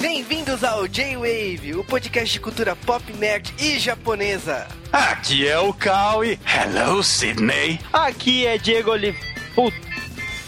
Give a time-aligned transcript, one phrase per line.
[0.00, 4.66] Bem-vindos ao J-Wave, o podcast de cultura pop, nerd e japonesa.
[4.92, 6.38] Aqui é o Kawi.
[6.44, 7.80] Hello, Sydney.
[7.92, 9.26] Aqui é Diego Oliveira.
[9.54, 9.76] Puta.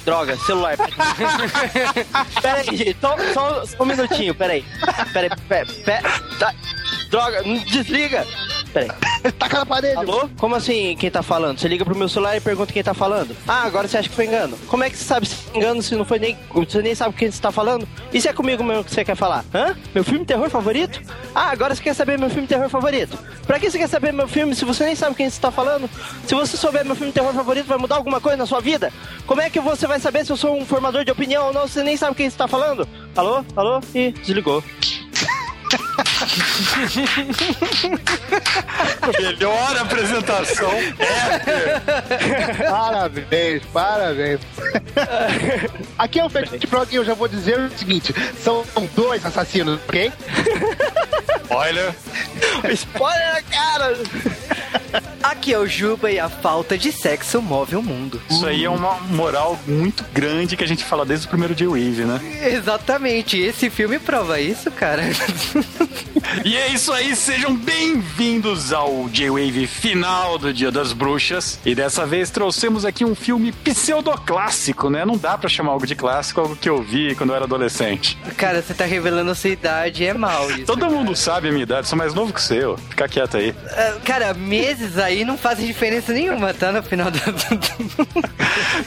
[0.05, 0.77] Droga, celular.
[2.43, 2.97] pera aí, gente.
[3.01, 4.65] Só, só, só um minutinho, pera aí.
[5.13, 6.55] Pera aí, pera, pera, tá.
[7.09, 8.27] Droga, desliga.
[8.73, 8.95] Pera
[9.25, 9.33] aí.
[9.39, 9.97] Taca na parede.
[9.97, 10.29] Alô?
[10.39, 11.59] Como assim quem tá falando?
[11.59, 13.37] Você liga pro meu celular e pergunta quem tá falando.
[13.47, 14.57] Ah, agora você acha que foi engano.
[14.69, 16.37] Como é que você sabe se foi engano se não foi nem.
[16.53, 17.87] Você nem sabe quem você tá falando?
[18.13, 19.45] E se é comigo mesmo que você quer falar?
[19.55, 19.77] Hã?
[19.95, 21.01] Meu filme terror favorito?
[21.35, 23.19] Ah, agora você quer saber meu filme terror favorito?
[23.47, 25.89] Pra que você quer saber meu filme se você nem sabe quem você tá falando?
[26.27, 28.93] Se você souber meu filme terror favorito, vai mudar alguma coisa na sua vida?
[29.27, 31.67] Como é que você vai saber se eu sou um formador de opinião ou não?
[31.67, 32.87] Você nem sabe quem você tá falando?
[33.17, 33.45] Alô?
[33.57, 33.81] Alô?
[33.95, 34.63] Ih, desligou.
[39.21, 40.71] Melhor apresentação.
[42.69, 44.41] Parabéns, parabéns.
[45.99, 49.81] Aqui é o Fat Frog e eu já vou dizer o seguinte: são dois assassinos,
[49.89, 50.13] ok?
[51.51, 51.95] Olha,
[52.73, 53.99] Spoiler na cara!
[55.23, 58.21] Aqui é o Juba e a falta de sexo move o mundo.
[58.31, 62.05] isso aí é uma moral muito grande que a gente fala desde o primeiro J-Wave,
[62.05, 62.21] né?
[62.53, 65.03] Exatamente, esse filme prova isso, cara.
[66.45, 71.59] E é isso aí, sejam bem-vindos ao J-Wave final do Dia das Bruxas.
[71.65, 75.05] E dessa vez trouxemos aqui um filme pseudoclássico, né?
[75.05, 78.17] Não dá pra chamar algo de clássico, algo que eu vi quando eu era adolescente.
[78.37, 80.65] cara, você tá revelando a sua idade, é mal isso.
[80.65, 82.77] Todo mundo sabe a minha idade, sou mais novo que o seu.
[82.77, 83.55] Fica quieto aí.
[83.71, 86.73] Ah, Cara, meses aí não fazem diferença nenhuma, tá?
[86.73, 87.19] No final do.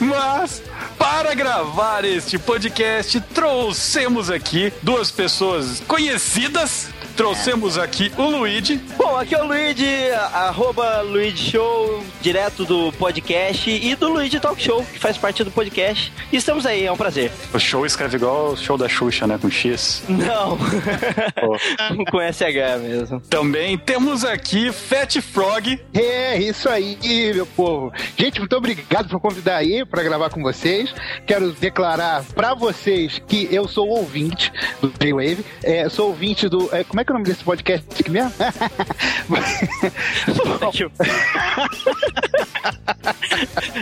[0.00, 0.62] Mas,
[0.98, 6.88] para gravar este podcast, trouxemos aqui duas pessoas conhecidas.
[7.16, 8.76] Trouxemos aqui o Luigi.
[8.96, 14.60] Bom, aqui é o Luigi, arroba Luigi Show, direto do podcast, e do Luigi Talk
[14.60, 16.12] Show, que faz parte do podcast.
[16.32, 17.30] E estamos aí, é um prazer.
[17.52, 19.38] O show escreve igual o show da Xuxa, né?
[19.40, 20.02] Com X.
[20.08, 21.56] Não, Pô.
[22.10, 23.20] com SH mesmo.
[23.20, 25.80] Também temos aqui Fat Frog.
[25.92, 26.98] É, isso aí,
[27.34, 27.92] meu povo.
[28.16, 30.94] Gente, muito obrigado por convidar aí pra gravar com vocês.
[31.26, 35.44] Quero declarar pra vocês que eu sou ouvinte do J-Wave.
[35.62, 36.68] É, sou ouvinte do.
[36.74, 38.32] é, como é que é o nome desse podcast aqui mesmo?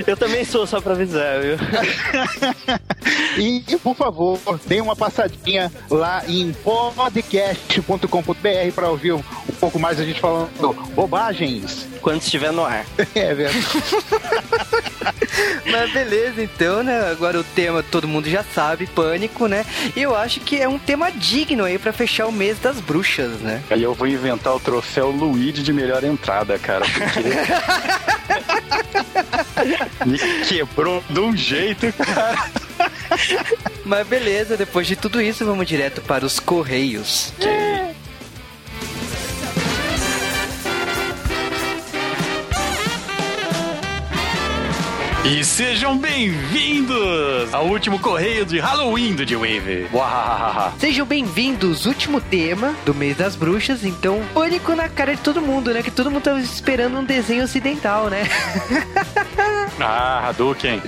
[0.06, 1.56] Eu também sou, só pra avisar, viu?
[3.36, 9.12] E, por favor, dê uma passadinha lá em podcast.com.br para ouvir
[9.50, 10.48] um, pouco mais a gente falando
[10.94, 11.86] bobagens.
[12.00, 12.86] Quando estiver no ar.
[13.14, 13.66] É verdade.
[15.70, 17.10] Mas beleza, então, né?
[17.10, 19.64] Agora o tema todo mundo já sabe, pânico, né?
[19.96, 23.32] E eu acho que é um tema digno aí pra fechar o mês das bruxas,
[23.40, 23.62] né?
[23.70, 26.84] Aí eu vou inventar o troféu Luigi de melhor entrada, cara.
[26.84, 27.20] Porque...
[30.06, 32.50] Me quebrou de um jeito, cara.
[33.84, 37.32] Mas beleza, depois de tudo isso, vamos direto para os Correios.
[45.22, 49.24] E sejam bem-vindos ao último correio de Halloween do.
[49.92, 50.72] Uahahaha.
[50.78, 55.74] Sejam bem-vindos, último tema do mês das bruxas, então pânico na cara de todo mundo,
[55.74, 55.82] né?
[55.82, 58.22] Que todo mundo tava esperando um desenho ocidental, né?
[59.82, 60.82] Ah, Hadouken.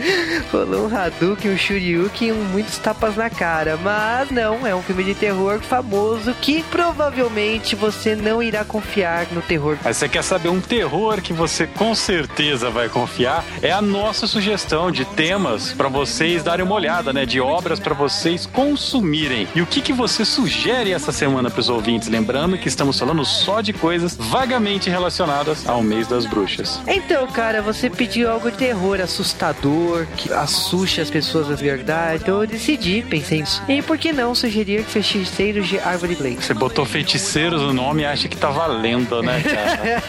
[0.52, 3.78] Rolou um Hadouken, um Shoryuken e um muitos tapas na cara.
[3.78, 9.40] Mas não, é um filme de terror famoso que provavelmente você não irá confiar no
[9.40, 9.78] terror.
[9.82, 13.44] Mas você quer saber um terror que você com certeza vai confiar?
[13.62, 17.26] É a nossa sugestão de temas pra vocês darem uma olhada, né?
[17.26, 19.48] De obras pra vocês consumirem.
[19.54, 22.08] E o que, que você sugere essa semana pros ouvintes?
[22.08, 26.80] Lembrando que estamos falando só de coisas vagamente relacionadas ao mês das bruxas.
[26.86, 32.22] Então, cara, você pediu algo de terror assustador, que assuste as pessoas da verdade.
[32.22, 33.62] Então eu decidi, pensei nisso.
[33.68, 36.44] E por que não sugerir feiticeiros de Árvore Blade?
[36.44, 40.02] Você botou feiticeiros no nome e acha que tá valendo, né, cara?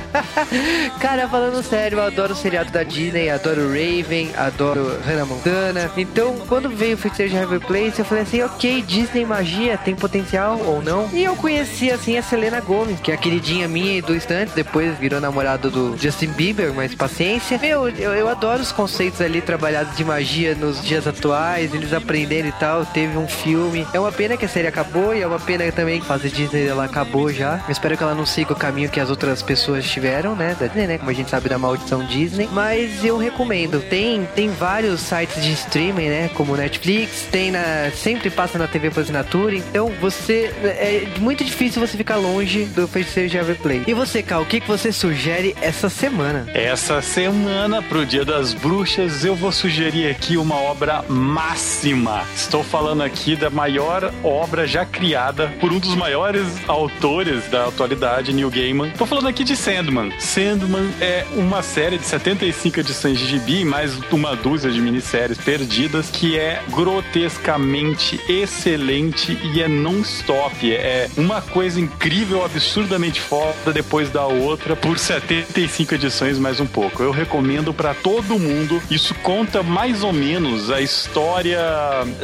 [1.00, 5.90] Cara, falando sério, eu adoro o seriado da Disney, adoro Raven, adoro Hannah Montana.
[5.96, 9.94] Então, quando veio o Feiticeiro de Harvey Place, eu falei assim, ok, Disney magia tem
[9.94, 11.08] potencial ou não?
[11.12, 14.52] E eu conheci, assim, a Selena Gomez, que é a queridinha minha e do instante,
[14.54, 17.58] depois virou namorada do Justin Bieber, mas paciência.
[17.58, 22.48] Meu, eu, eu adoro os conceitos ali trabalhados de magia nos dias atuais, eles aprendendo
[22.48, 22.84] e tal.
[22.86, 23.86] Teve um filme.
[23.92, 26.28] É uma pena que a série acabou e é uma pena também que a fase
[26.30, 27.62] Disney ela acabou já.
[27.66, 30.56] Eu espero que ela não siga o caminho que as outras pessoas tiveram, né?
[30.58, 30.98] Da Disney, né?
[30.98, 32.48] Como a gente sabe da maldição Disney.
[32.52, 33.39] Mas eu recomendo.
[33.80, 36.30] Tem, tem vários sites de streaming, né?
[36.34, 37.90] Como Netflix, tem na.
[37.94, 39.56] Sempre passa na TV por assinatura.
[39.56, 40.52] Então você.
[40.62, 43.84] É muito difícil você ficar longe do feiticeiro de Everplay.
[43.86, 46.46] E você, Cal, o que, que você sugere essa semana?
[46.54, 52.24] Essa semana semana, pro Dia das Bruxas, eu vou sugerir aqui uma obra máxima.
[52.34, 58.32] Estou falando aqui da maior obra já criada por um dos maiores autores da atualidade,
[58.32, 58.88] Neil Gaiman.
[58.88, 60.12] Estou falando aqui de Sandman.
[60.18, 66.10] Sandman é uma série de 75 edições de gibi, mais uma dúzia de minisséries perdidas,
[66.10, 70.68] que é grotescamente excelente e é non-stop.
[70.72, 77.04] É uma coisa incrível, absurdamente foda depois da outra, por 75 edições mais um pouco.
[77.04, 78.82] Eu recomendo para todo mundo.
[78.90, 81.60] Isso conta mais ou menos a história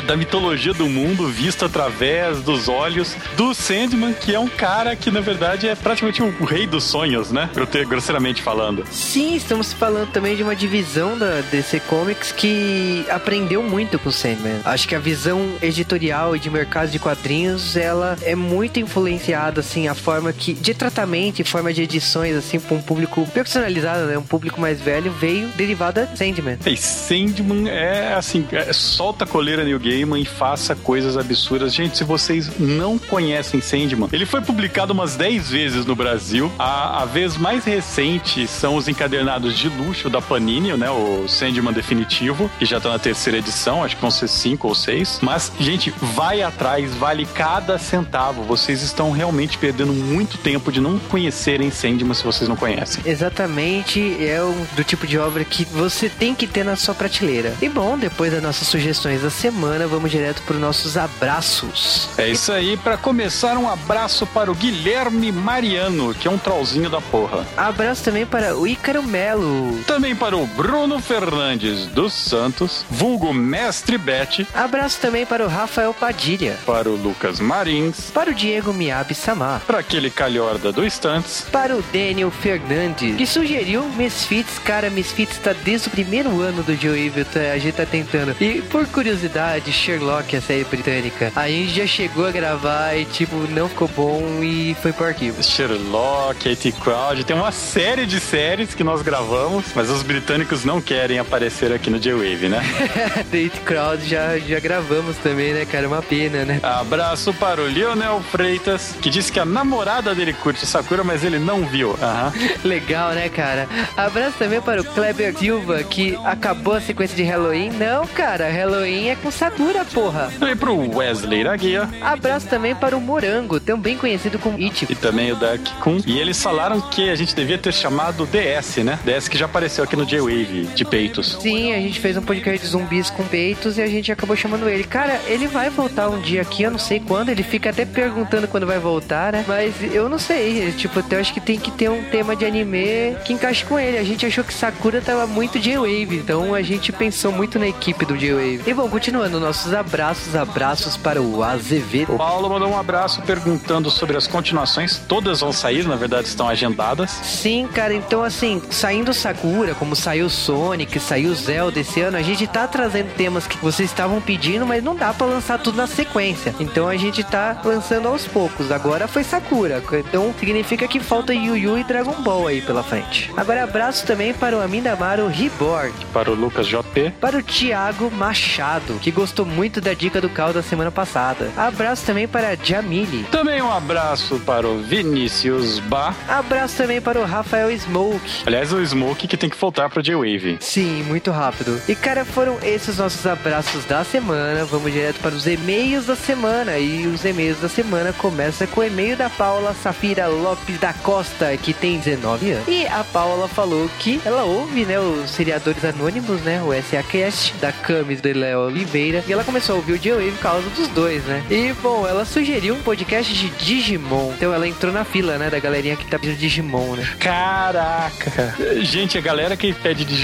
[0.08, 5.08] da mitologia do mundo vista através dos olhos do Sandman, que é um cara que
[5.12, 7.48] na verdade é praticamente o rei dos sonhos, né?
[7.88, 8.84] Grosseiramente falando.
[8.90, 14.12] Sim, estamos falando também de uma divisão da DC Comics que aprendeu muito com o
[14.12, 14.60] Sandman.
[14.64, 19.88] Acho que a visão editorial e de mercado de quadrinhos, ela é muito influenciada assim
[19.88, 24.16] a forma que de tratamento e forma de edições assim para um público personalizado, né?
[24.16, 26.56] Um público mais velho veio derivada Sandman.
[26.64, 31.74] E Sandman é assim, é, solta a coleira New Gaiman e faça coisas absurdas.
[31.74, 36.50] Gente, se vocês não conhecem Sandman, ele foi publicado umas 10 vezes no Brasil.
[36.58, 40.85] A, a vez mais recente são os encadernados de luxo da Panini, né?
[40.90, 44.74] O Sandman definitivo, que já tá na terceira edição, acho que vão ser cinco ou
[44.74, 45.18] seis.
[45.20, 48.42] Mas, gente, vai atrás, vale cada centavo.
[48.44, 53.02] Vocês estão realmente perdendo muito tempo de não conhecerem Sandman se vocês não conhecem.
[53.04, 57.54] Exatamente, é um do tipo de obra que você tem que ter na sua prateleira.
[57.60, 62.08] E bom, depois das nossas sugestões da semana, vamos direto para os nossos abraços.
[62.16, 66.88] É isso aí, para começar, um abraço para o Guilherme Mariano, que é um trollzinho
[66.88, 67.46] da porra.
[67.56, 69.80] Abraço também para o Ícaro Melo.
[69.86, 70.75] Também para o Bruno
[71.06, 74.46] Fernandes dos Santos, vulgo Mestre Bete.
[74.52, 76.58] Abraço também para o Rafael Padilha.
[76.66, 78.10] Para o Lucas Marins.
[78.10, 79.62] Para o Diego Miyabi Samar.
[79.66, 81.46] Para aquele calhorda do Estantes.
[81.50, 84.58] Para o Daniel Fernandes, que sugeriu Misfits.
[84.58, 87.40] Cara, Misfits tá desde o primeiro ano do Joe Evil, tá?
[87.52, 88.34] a gente tá tentando.
[88.40, 93.36] E por curiosidade, Sherlock, a série britânica, a gente já chegou a gravar e tipo,
[93.50, 95.42] não ficou bom e foi pro arquivo.
[95.42, 96.72] Sherlock, A.T.
[96.72, 101.72] Crowd, tem uma série de séries que nós gravamos, mas os britânicos não querem aparecer
[101.72, 102.60] aqui no J-Wave, né?
[103.30, 105.86] Date Crowd já, já gravamos também, né, cara?
[105.86, 106.60] Uma pena, né?
[106.62, 111.38] Abraço para o Lionel Freitas, que disse que a namorada dele curte Sakura, mas ele
[111.38, 111.90] não viu.
[111.90, 112.58] Uhum.
[112.68, 113.68] Legal, né, cara?
[113.96, 117.70] Abraço também para o Kleber Silva, que acabou a sequência de Halloween.
[117.70, 120.30] Não, cara, Halloween é com Sakura, porra.
[120.40, 121.88] E pro Wesley Guia.
[122.00, 124.86] Abraço também para o Morango, também conhecido como It.
[124.90, 126.00] E também o Dark Kun.
[126.06, 128.98] E eles falaram que a gente devia ter chamado DS, né?
[129.04, 131.36] DS que já apareceu aqui no J-Wave, de peitos.
[131.40, 134.68] Sim, a gente fez um podcast de zumbis com peitos e a gente acabou chamando
[134.68, 134.84] ele.
[134.84, 138.48] Cara, ele vai voltar um dia aqui, eu não sei quando, ele fica até perguntando
[138.48, 139.44] quando vai voltar, né?
[139.46, 143.16] Mas eu não sei, tipo, eu acho que tem que ter um tema de anime
[143.24, 143.98] que encaixe com ele.
[143.98, 148.04] A gente achou que Sakura tava muito J-Wave, então a gente pensou muito na equipe
[148.04, 148.62] do J-Wave.
[148.66, 152.14] E bom, continuando, nossos abraços, abraços para o Azevedo.
[152.14, 154.98] O Paulo mandou um abraço perguntando sobre as continuações.
[155.08, 157.10] Todas vão sair, na verdade estão agendadas.
[157.10, 162.46] Sim, cara, então assim, saindo Sakura, como saiu Sonic, saiu Zelda esse ano, a gente
[162.46, 166.54] tá trazendo temas que vocês estavam pedindo, mas não dá para lançar tudo na sequência.
[166.60, 168.70] Então a gente tá lançando aos poucos.
[168.70, 173.32] Agora foi Sakura, então significa que falta Yu Yu e Dragon Ball aí pela frente.
[173.36, 175.92] Agora abraço também para o Amindamaro Reborn.
[176.12, 177.14] Para o Lucas JP.
[177.20, 181.50] Para o Thiago Machado, que gostou muito da dica do Cal da semana passada.
[181.56, 183.24] Abraço também para a Jamile.
[183.30, 186.14] Também um abraço para o Vinícius Bar.
[186.28, 188.42] Abraço também para o Rafael Smoke.
[188.46, 190.58] Aliás, o Smoke que tem que voltar para J-Wave.
[190.60, 191.80] Sim, muito rápido.
[191.88, 194.64] E cara, foram esses nossos abraços da semana.
[194.64, 196.78] Vamos direto para os e-mails da semana.
[196.78, 201.56] E os e-mails da semana começa com o e-mail da Paula Safira Lopes da Costa,
[201.56, 202.68] que tem 19 anos.
[202.68, 207.72] E a Paula falou que ela ouve, né, os seriadores anônimos, né, o SACast da
[207.72, 209.22] Camis de Léo Oliveira.
[209.26, 211.42] E ela começou a ouvir o J-Wave por causa dos dois, né?
[211.50, 214.32] E bom, ela sugeriu um podcast de Digimon.
[214.36, 217.08] Então ela entrou na fila, né, da galerinha que tá pedindo Digimon, né?
[217.20, 218.54] Caraca!
[218.80, 220.15] Gente, a galera que pede Digimon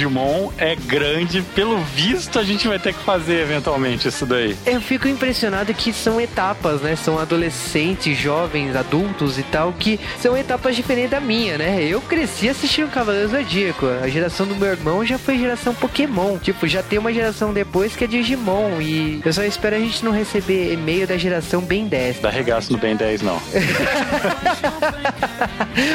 [0.58, 1.42] é grande.
[1.54, 4.56] Pelo visto, a gente vai ter que fazer eventualmente isso daí.
[4.64, 6.96] Eu fico impressionado que são etapas, né?
[6.96, 11.82] São adolescentes, jovens, adultos e tal, que são etapas diferentes da minha, né?
[11.84, 13.86] Eu cresci assistindo Cavaleiro Zodíaco.
[14.02, 16.38] A geração do meu irmão já foi geração Pokémon.
[16.38, 18.80] Tipo, já tem uma geração depois que é Digimon.
[18.80, 22.20] E eu só espero a gente não receber e-mail da geração Ben 10.
[22.20, 23.40] Dá regaço no Ben 10, não.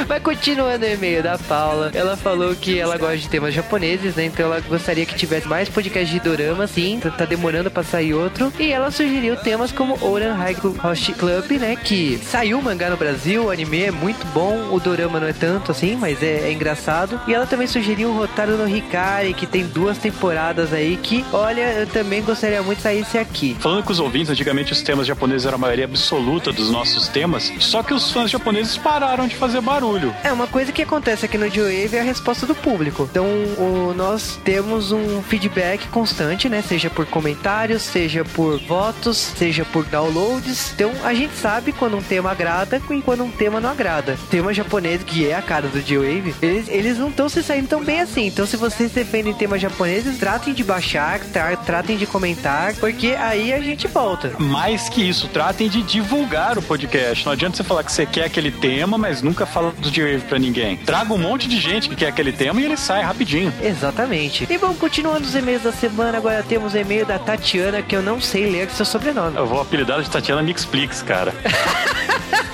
[0.08, 4.26] Mas continuando o e-mail da Paula, ela falou que ela gosta de temas japoneses, né?
[4.26, 7.00] Então ela gostaria que tivesse mais podcast de dorama, sim.
[7.18, 8.52] Tá demorando pra sair outro.
[8.60, 11.76] E ela sugeriu temas como Oran Haiku Host Club, né?
[11.76, 15.34] Que saiu o mangá no Brasil, o anime é muito bom, o dorama não é
[15.34, 17.20] tanto assim, mas é, é engraçado.
[17.28, 21.62] E ela também sugeriu o Hotaru no Hikari, que tem duas temporadas aí, que, olha,
[21.74, 23.56] eu também gostaria muito de sair aqui.
[23.60, 27.52] Falando com os ouvintes, antigamente os temas japoneses eram a maioria absoluta dos nossos temas,
[27.60, 30.14] só que os fãs japoneses pararam de fazer barulho.
[30.24, 33.08] É, uma coisa que acontece aqui no G-Wave é a resposta do público.
[33.10, 36.62] Então, o, nós temos um feedback constante, né?
[36.62, 40.72] Seja por comentários, seja por votos, seja por downloads.
[40.74, 44.18] Então, a gente sabe quando um tema agrada e quando um tema não agrada.
[44.30, 47.84] Tema japonês, que é a cara do G-Wave, eles, eles não estão se saindo tão
[47.84, 48.28] bem assim.
[48.28, 53.54] Então, se vocês defendem temas japoneses, tratem de baixar, tra tratem de comentar, porque aí
[53.54, 54.34] a gente volta.
[54.40, 57.26] Mais que isso, tratem de divulgar o podcast.
[57.26, 60.40] Não adianta você falar que você quer aquele tema, mas nunca fala do G-Wave pra
[60.40, 60.78] ninguém.
[60.78, 63.54] Traga um monte de gente que quer aquele tema e ele sai rapidinho.
[63.68, 64.48] Exatamente.
[64.50, 68.02] E bom, continuando os e-mails da semana, agora temos o e-mail da Tatiana, que eu
[68.02, 69.36] não sei ler seu sobrenome.
[69.36, 71.34] Eu vou apelidar de Tatiana Mixplix, cara.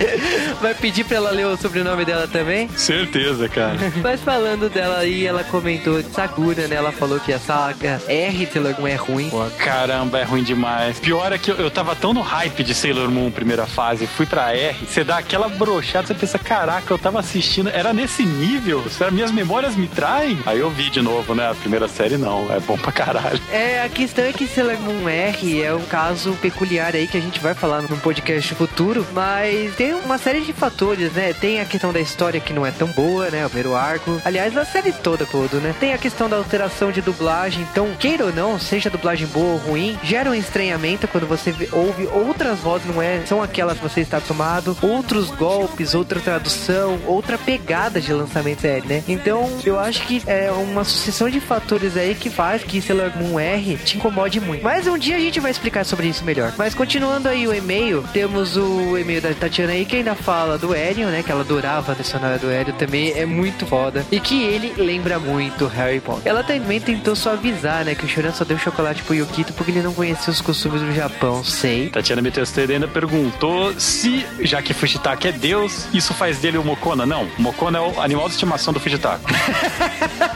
[0.60, 2.68] Vai pedir pra ela ler o sobrenome dela também?
[2.76, 3.76] Certeza, cara.
[4.02, 6.76] Mas falando dela aí, ela comentou de Sakura, né?
[6.76, 9.30] Ela falou que a saga R Sailor Moon é ruim.
[9.30, 10.98] Pô, caramba, é ruim demais.
[10.98, 14.26] Pior é que eu, eu tava tão no hype de Sailor Moon primeira fase, fui
[14.26, 18.84] pra R, você dá aquela brochada, você pensa, caraca, eu tava assistindo, era nesse nível?
[18.90, 20.38] Será minhas memórias me traem?
[20.44, 21.50] Aí eu vi de novo, né?
[21.50, 23.40] A primeira série não, é bom pra caralho.
[23.50, 27.20] É, a questão é que Sailor Moon R é um caso peculiar aí que a
[27.20, 31.32] gente vai falar num podcast futuro, mas tem uma série de fatores, né?
[31.32, 33.44] Tem a questão da história que não é tão boa, né?
[33.44, 34.20] O primeiro arco.
[34.24, 35.74] Aliás, a série toda, todo, né?
[35.78, 37.66] Tem a questão da alteração de dublagem.
[37.70, 42.06] Então, queira ou não, seja dublagem boa ou ruim, gera um estranhamento quando você ouve
[42.06, 43.22] outras vozes, não é?
[43.26, 48.86] São aquelas que você está acostumado, outros golpes, outra tradução, outra pegada de lançamento série,
[48.86, 49.02] né?
[49.08, 53.40] Então, eu acho que é uma sucessão de fatores aí que faz que Sailor Moon
[53.40, 54.62] R te incomode muito.
[54.62, 56.52] Mas um dia a gente vai explicar sobre isso melhor.
[56.58, 60.74] Mas continuando aí o e-mail, temos o e-mail da Tatiana aí que ainda fala do
[60.74, 61.22] Hélio, né?
[61.22, 64.06] Que ela adorava a personagem do Hélio também, é muito foda.
[64.10, 66.22] E que ele lembra muito Harry Potter.
[66.24, 67.94] Ela também tentou suavizar, né?
[67.94, 70.92] Que o Shoran só deu chocolate pro Yukito porque ele não conhecia os costumes do
[70.92, 71.88] Japão, sei.
[71.88, 77.06] Tatiana Metesteira ainda perguntou se, já que Fujitaka é Deus, isso faz dele o Mokona.
[77.06, 79.20] Não, o Mokona é o animal de estimação do Fujitaka.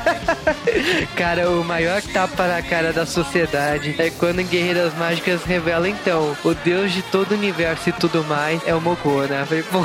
[1.15, 6.37] cara, o maior tapa na cara da sociedade é quando em Guerreiras Mágicas revela então,
[6.45, 9.47] o deus de todo o universo e tudo mais é o Mokona.
[9.47, 9.79] Falei, pô.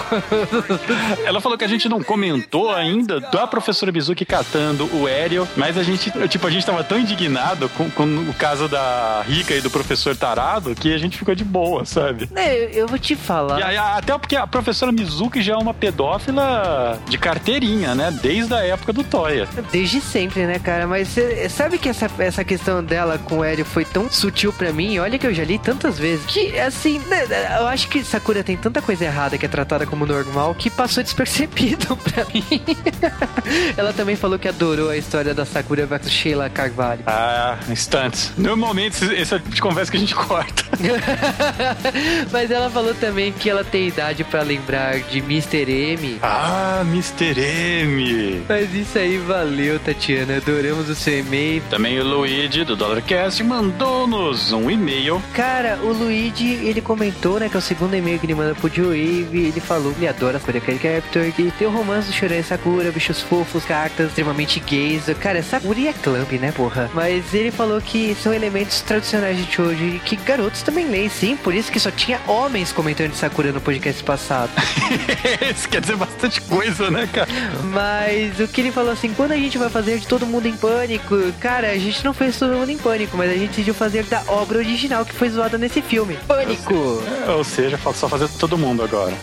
[1.25, 5.77] Ela falou que a gente não comentou ainda da professora Mizuki catando o Ariel, mas
[5.77, 9.61] a gente, tipo, a gente tava tão indignado com, com o caso da Rika e
[9.61, 12.29] do professor Tarado que a gente ficou de boa, sabe?
[12.35, 13.59] É, eu vou te falar.
[13.71, 18.11] E, até porque a professora Mizuki já é uma pedófila de carteirinha, né?
[18.21, 19.47] Desde a época do Toya.
[19.71, 20.87] Desde sempre, né, cara?
[20.87, 24.71] Mas cê, sabe que essa, essa questão dela com o Ariel foi tão sutil para
[24.71, 24.97] mim?
[24.99, 27.25] Olha que eu já li tantas vezes que, assim, né,
[27.59, 31.03] eu acho que Sakura tem tanta coisa errada que é tratada como normal que passou
[31.03, 32.43] despercebido pra mim.
[33.75, 37.01] Ela também falou que adorou a história da Sakura versus Sheila Carvalho.
[37.05, 38.31] Ah, instantes.
[38.37, 40.63] Normalmente esse é tipo de conversa que a gente corta.
[42.31, 45.69] Mas ela falou também que ela tem idade para lembrar de Mr.
[45.69, 46.19] M.
[46.21, 47.39] Ah, Mr.
[47.39, 48.43] M.
[48.47, 50.37] Mas isso aí valeu, Tatiana.
[50.37, 51.61] Adoramos o seu e-mail.
[51.69, 55.21] Também o Luigi do Dollarcast mandou-nos um e-mail.
[55.33, 58.69] Cara, o Luigi, ele comentou, né, que é o segundo e-mail que ele manda pro
[58.73, 59.45] Joe Wave.
[59.47, 62.91] Ele falou que ele adora Sakura Captor, que tem o romance do Shoran e Sakura,
[62.91, 65.05] bichos fofos, cartas extremamente gays.
[65.19, 66.89] Cara, Sakura e é Clamp, né, porra?
[66.93, 71.35] Mas ele falou que são elementos tradicionais de Choji que garotos também leem, sim.
[71.35, 74.51] Por isso que só tinha homens comentando de Sakura no podcast passado.
[75.53, 77.29] isso quer dizer bastante coisa, né, cara?
[77.65, 80.55] Mas o que ele falou assim, quando a gente vai fazer de todo mundo em
[80.55, 80.98] pânico,
[81.39, 84.23] cara, a gente não fez todo mundo em pânico, mas a gente decidiu fazer da
[84.27, 86.17] obra original que foi zoada nesse filme.
[86.27, 87.01] Pânico!
[87.27, 89.13] Ou seja, falta só fazer todo mundo agora.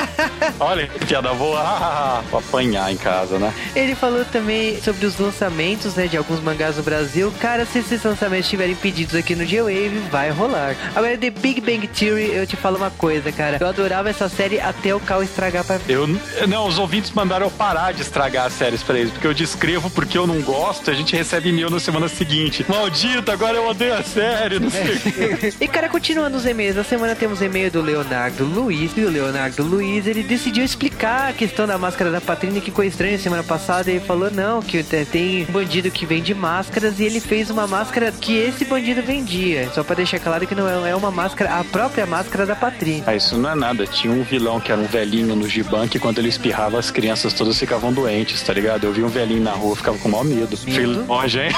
[0.58, 2.22] Olha, que piada boa.
[2.30, 3.52] Vou apanhar em casa, né?
[3.74, 7.32] Ele falou também sobre os lançamentos, né, de alguns mangás no Brasil.
[7.40, 10.76] Cara, se esses lançamentos estiverem pedidos aqui no G-Wave, vai rolar.
[10.94, 13.58] Agora, The Big Bang Theory, eu te falo uma coisa, cara.
[13.60, 16.06] Eu adorava essa série até o Cal estragar pra Eu
[16.48, 19.90] Não, os ouvintes mandaram eu parar de estragar as séries pra eles, porque eu descrevo
[19.90, 22.64] porque eu não gosto, a gente recebe e-mail na semana seguinte.
[22.68, 25.54] Maldito, agora eu odeio a série, não sei.
[25.58, 28.92] e, cara, continuando os e-mails, na semana temos e-mail do Leonardo Luiz.
[28.94, 32.84] E o Leonardo Luiz, ele decidiu explicar a questão da máscara da Patrícia, que ficou
[32.84, 33.90] estranha semana passada.
[33.90, 38.12] Ele falou, não, que tem um bandido que vende máscaras e ele fez uma máscara
[38.12, 39.70] que esse bandido vendia.
[39.72, 43.04] Só pra deixar claro que não é, é uma máscara, a própria máscara da Patrícia.
[43.06, 43.86] Ah, isso não é nada.
[43.86, 47.32] Tinha um vilão que era um velhinho no Giban que quando ele espirrava as crianças
[47.32, 48.84] todas ficavam doentes, tá ligado?
[48.84, 50.58] Eu vi um velhinho na rua, ficava com maior medo.
[50.66, 51.13] medo?
[51.14, 51.52] Longe, hein?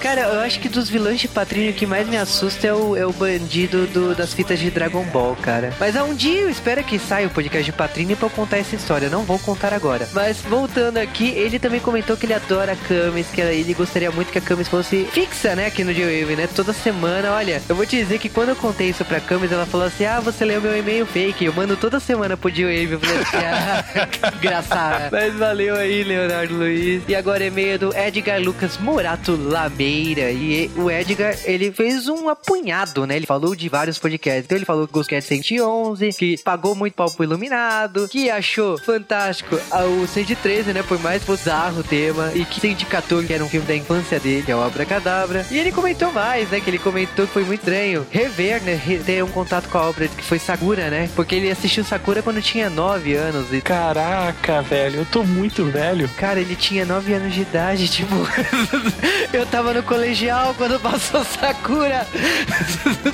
[0.00, 2.96] Cara, eu acho que dos vilões de Patrícia o que mais me assusta é o,
[2.96, 5.72] é o bandido do, das fitas de Dragon Ball, cara.
[5.78, 8.58] Mas há um dia eu espero que saia o podcast Sérgio Patrini pra eu contar
[8.58, 9.08] essa história.
[9.08, 10.08] Não vou contar agora.
[10.12, 14.32] Mas voltando aqui, ele também comentou que ele adora a Camis, que ele gostaria muito
[14.32, 16.48] que a Camis fosse fixa, né, aqui no G-Wave, né?
[16.48, 17.30] Toda semana.
[17.30, 20.04] Olha, eu vou te dizer que quando eu contei isso pra Camis, ela falou assim:
[20.04, 21.44] Ah, você leu meu e-mail fake.
[21.44, 22.92] Eu mando toda semana pro G-Wave.
[22.92, 25.12] Eu falei assim: Ah, engraçado.
[25.12, 27.02] Mas valeu aí, Leonardo Luiz.
[27.06, 30.30] E agora e-mail do Edgar Lucas Morato Lameira.
[30.30, 33.16] E o Edgar, ele fez um apunhado, né?
[33.16, 34.44] Ele falou de vários podcasts.
[34.44, 38.78] Então ele falou que gostou de 111, que pagou muito pau pro Iluminado, que achou
[38.78, 40.82] fantástico o 113, né?
[40.82, 42.32] Por mais bizarro o tema.
[42.34, 45.46] E que 114, que era um filme da infância dele, é o Abra Cadabra.
[45.50, 46.60] E ele comentou mais, né?
[46.60, 48.80] Que ele comentou que foi muito estranho rever, né?
[49.04, 51.08] Ter um contato com a obra que foi Sakura, né?
[51.14, 53.52] Porque ele assistiu Sakura quando tinha 9 anos.
[53.52, 53.60] E...
[53.60, 56.08] Caraca, velho, eu tô muito velho.
[56.16, 58.21] Cara, ele tinha 9 anos de idade, tipo.
[59.32, 62.06] eu tava no colegial quando passou Sakura.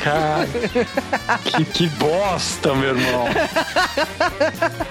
[0.03, 0.49] Cara,
[1.45, 3.27] que, que bosta, meu irmão.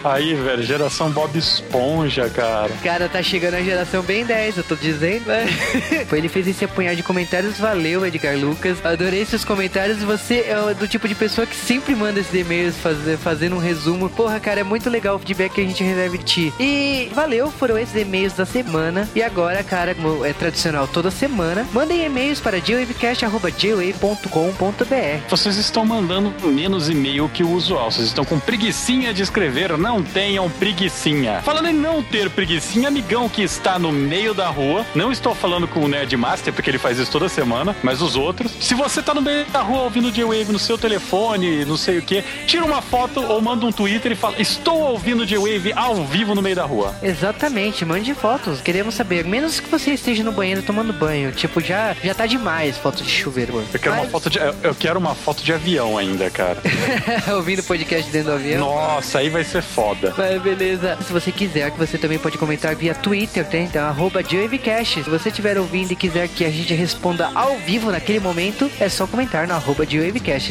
[0.04, 2.72] Aí, velho, geração Bob Esponja, cara.
[2.84, 5.28] Cara, tá chegando a geração bem 10, eu tô dizendo.
[5.28, 5.46] Né?
[6.12, 8.84] Ele fez esse apunhar de comentários, valeu, Edgar Lucas.
[8.84, 10.00] Adorei seus comentários.
[10.04, 12.76] Você é do tipo de pessoa que sempre manda esses e-mails
[13.22, 14.10] fazendo um resumo.
[14.10, 16.54] Porra, cara, é muito legal o feedback que a gente recebe de ti.
[16.60, 19.08] E valeu, foram esses e-mails da semana.
[19.16, 25.30] E agora, cara, como é tradicional toda semana, mandem e-mails para jwavecast.jwave.com.br.
[25.30, 27.92] Vocês estão mandando menos e-mail que o usual.
[27.92, 29.78] Vocês estão com preguiçinha de escrever.
[29.78, 31.42] Não tenham preguiçinha.
[31.42, 34.86] Falando em não ter preguiçinha, amigão que está no meio da rua.
[34.96, 38.16] Não estou falando com o Nerd Master, porque ele faz isso toda semana, mas os
[38.16, 38.54] outros.
[38.62, 42.02] Se você tá no meio da rua ouvindo J-Wave no seu telefone, não sei o
[42.02, 46.34] que, tira uma foto ou manda um Twitter e fala: Estou ouvindo J-Wave ao vivo
[46.34, 46.96] no meio da rua.
[47.04, 48.62] Exatamente, mande fotos.
[48.62, 49.26] Queremos saber.
[49.26, 51.32] Menos que você esteja no banheiro tomando banho.
[51.32, 53.63] Tipo, já, já tá demais foto de chuveiro.
[53.74, 54.04] Eu quero, mas...
[54.04, 56.62] uma foto de, eu quero uma foto de avião ainda, cara.
[57.36, 58.60] ouvindo podcast dentro do avião.
[58.60, 60.13] Nossa, aí vai ser foda.
[60.18, 60.98] Mas beleza.
[61.06, 63.58] Se você quiser, que você também pode comentar via Twitter, tá?
[63.58, 68.20] Então, arroba Se você estiver ouvindo e quiser que a gente responda ao vivo naquele
[68.20, 69.86] momento, é só comentar no arroba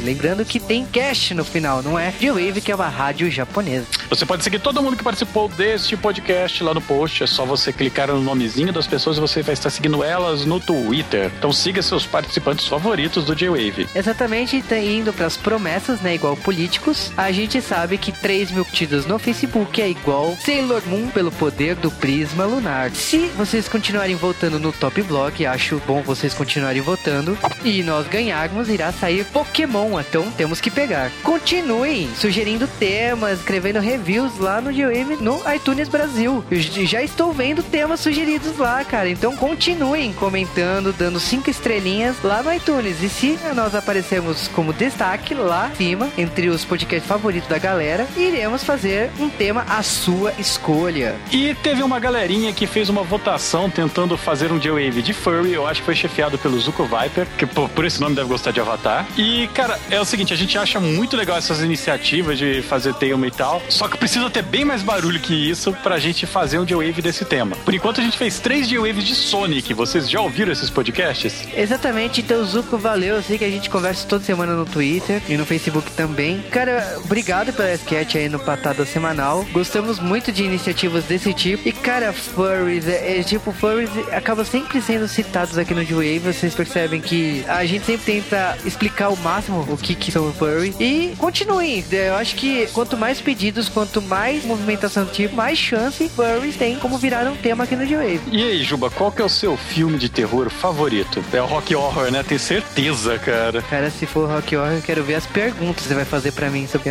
[0.03, 2.13] Lembrando que tem cast no final, não é?
[2.19, 3.87] J-Wave, que é uma rádio japonesa.
[4.09, 7.23] Você pode seguir todo mundo que participou deste podcast lá no post.
[7.23, 10.61] É só você clicar no nomezinho das pessoas e você vai estar seguindo elas no
[10.61, 11.31] Twitter.
[11.39, 13.89] Então siga seus participantes favoritos do J-Wave.
[13.95, 16.15] Exatamente, tá indo para as promessas, né?
[16.15, 17.13] Igual políticos.
[17.17, 21.75] A gente sabe que 3 mil curtidas no Facebook é igual Sailor Moon pelo poder
[21.77, 22.91] do prisma lunar.
[22.91, 27.37] Se vocês continuarem votando no Top Block, acho bom vocês continuarem votando.
[27.65, 30.01] E nós ganharmos, irá sair Pokémon.
[30.01, 31.11] Então temos que pegar.
[31.23, 36.45] Continuem sugerindo temas, escrevendo reviews lá no G-Wave no iTunes Brasil.
[36.51, 39.09] Eu já estou vendo temas sugeridos lá, cara.
[39.09, 43.03] Então continuem comentando, dando cinco estrelinhas lá no iTunes.
[43.03, 48.07] E se nós aparecemos como destaque lá em cima, entre os podcasts favoritos da galera,
[48.17, 51.17] iremos fazer um tema à sua escolha.
[51.33, 55.53] E teve uma galerinha que fez uma votação tentando fazer um J-Wave de furry.
[55.55, 58.61] Eu acho que foi chefiado pelo Zuko Viper, que por esse nome deve gostar de
[58.61, 59.07] Avatar.
[59.17, 63.27] E, cara, é o seguinte, a gente acha muito legal essas iniciativas de fazer tema
[63.27, 66.65] e tal, só que precisa ter bem mais barulho que isso pra gente fazer um
[66.65, 67.57] J-Wave desse tema.
[67.65, 69.75] Por enquanto, a gente fez três J-Waves de Sonic.
[69.75, 71.47] Vocês já ouviram esses podcasts?
[71.55, 72.21] Exatamente.
[72.21, 73.17] Então, Zuko, valeu.
[73.17, 76.43] Eu sei que a gente conversa toda semana no Twitter e no Facebook também.
[76.51, 79.45] Cara, obrigado pela sketch aí no Patada Semanal.
[79.53, 81.67] Gostamos muito de iniciativas desse tipo.
[81.69, 86.19] E, cara, furries, é, é tipo, furries acabam sempre sendo citados aqui no J-Wave.
[86.21, 90.75] Vocês percebem que a gente sempre tenta explicar o máximo o que, que são furries.
[90.79, 91.85] E continuem.
[91.91, 96.77] Eu acho que quanto mais pedidos, quanto mais movimentação do tipo, mais chance furries tem
[96.77, 98.21] como virar um tema aqui no J-Wave.
[98.31, 101.25] E aí, Juba, qual que é o seu filme de terror favorito?
[101.33, 102.23] É o Rock Horror, né?
[102.23, 103.63] Tem certeza, cara.
[103.63, 106.51] Cara, se for Rock Horror, eu quero ver as perguntas que você vai fazer para
[106.51, 106.91] mim sobre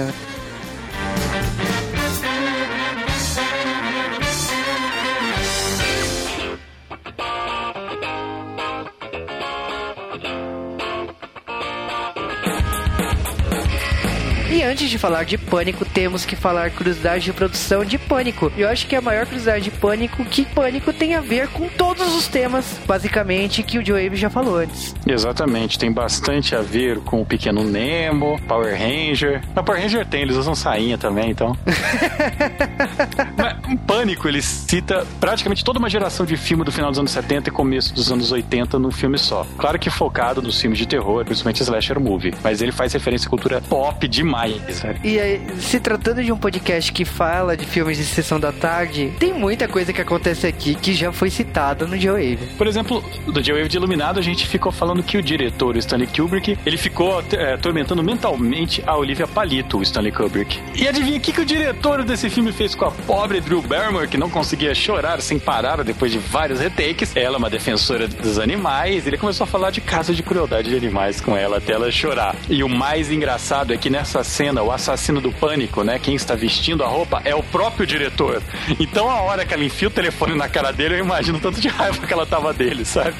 [14.76, 18.52] antes de falar de Pânico, temos que falar curiosidade de produção de Pânico.
[18.58, 21.70] E eu acho que a maior curiosidade de Pânico que Pânico tem a ver com
[21.70, 24.94] todos os temas, basicamente, que o Joe Wave já falou antes.
[25.08, 29.42] Exatamente, tem bastante a ver com o Pequeno Nemo, Power Ranger.
[29.56, 31.56] Na Power Ranger tem, eles usam sainha também, então.
[33.38, 37.12] Mas, um Pânico, ele cita praticamente toda uma geração de filme do final dos anos
[37.12, 39.48] 70 e começo dos anos 80 num filme só.
[39.58, 42.34] Claro que focado nos filmes de terror, principalmente slasher movie.
[42.44, 44.64] Mas ele faz referência à cultura pop demais
[45.04, 49.13] E aí, se tratando de um podcast que fala de filmes de sessão da tarde,
[49.19, 52.54] tem muita coisa que acontece aqui que já foi citada no Joe Wave.
[52.58, 56.08] Por exemplo, do J-Wave de Iluminado, a gente ficou falando que o diretor, o Stanley
[56.08, 60.60] Kubrick, ele ficou é, atormentando mentalmente a Olivia Palito, o Stanley Kubrick.
[60.75, 64.08] E adivinha o que, que o diretor desse filme fez com a pobre Drew Barrymore,
[64.08, 67.15] que não conseguia chorar sem parar depois de vários retakes?
[67.15, 70.75] Ela, é uma defensora dos animais, ele começou a falar de caso de crueldade de
[70.75, 72.36] animais com ela até ela chorar.
[72.49, 76.36] E o mais engraçado é que nessa cena, o assassino do pânico, né, quem está
[76.36, 78.42] vestindo a roupa é o próprio diretor.
[78.80, 81.68] Então a hora que ela enfia o telefone na cara dele, eu imagino tanto de
[81.68, 83.16] raiva que ela tava dele, sabe?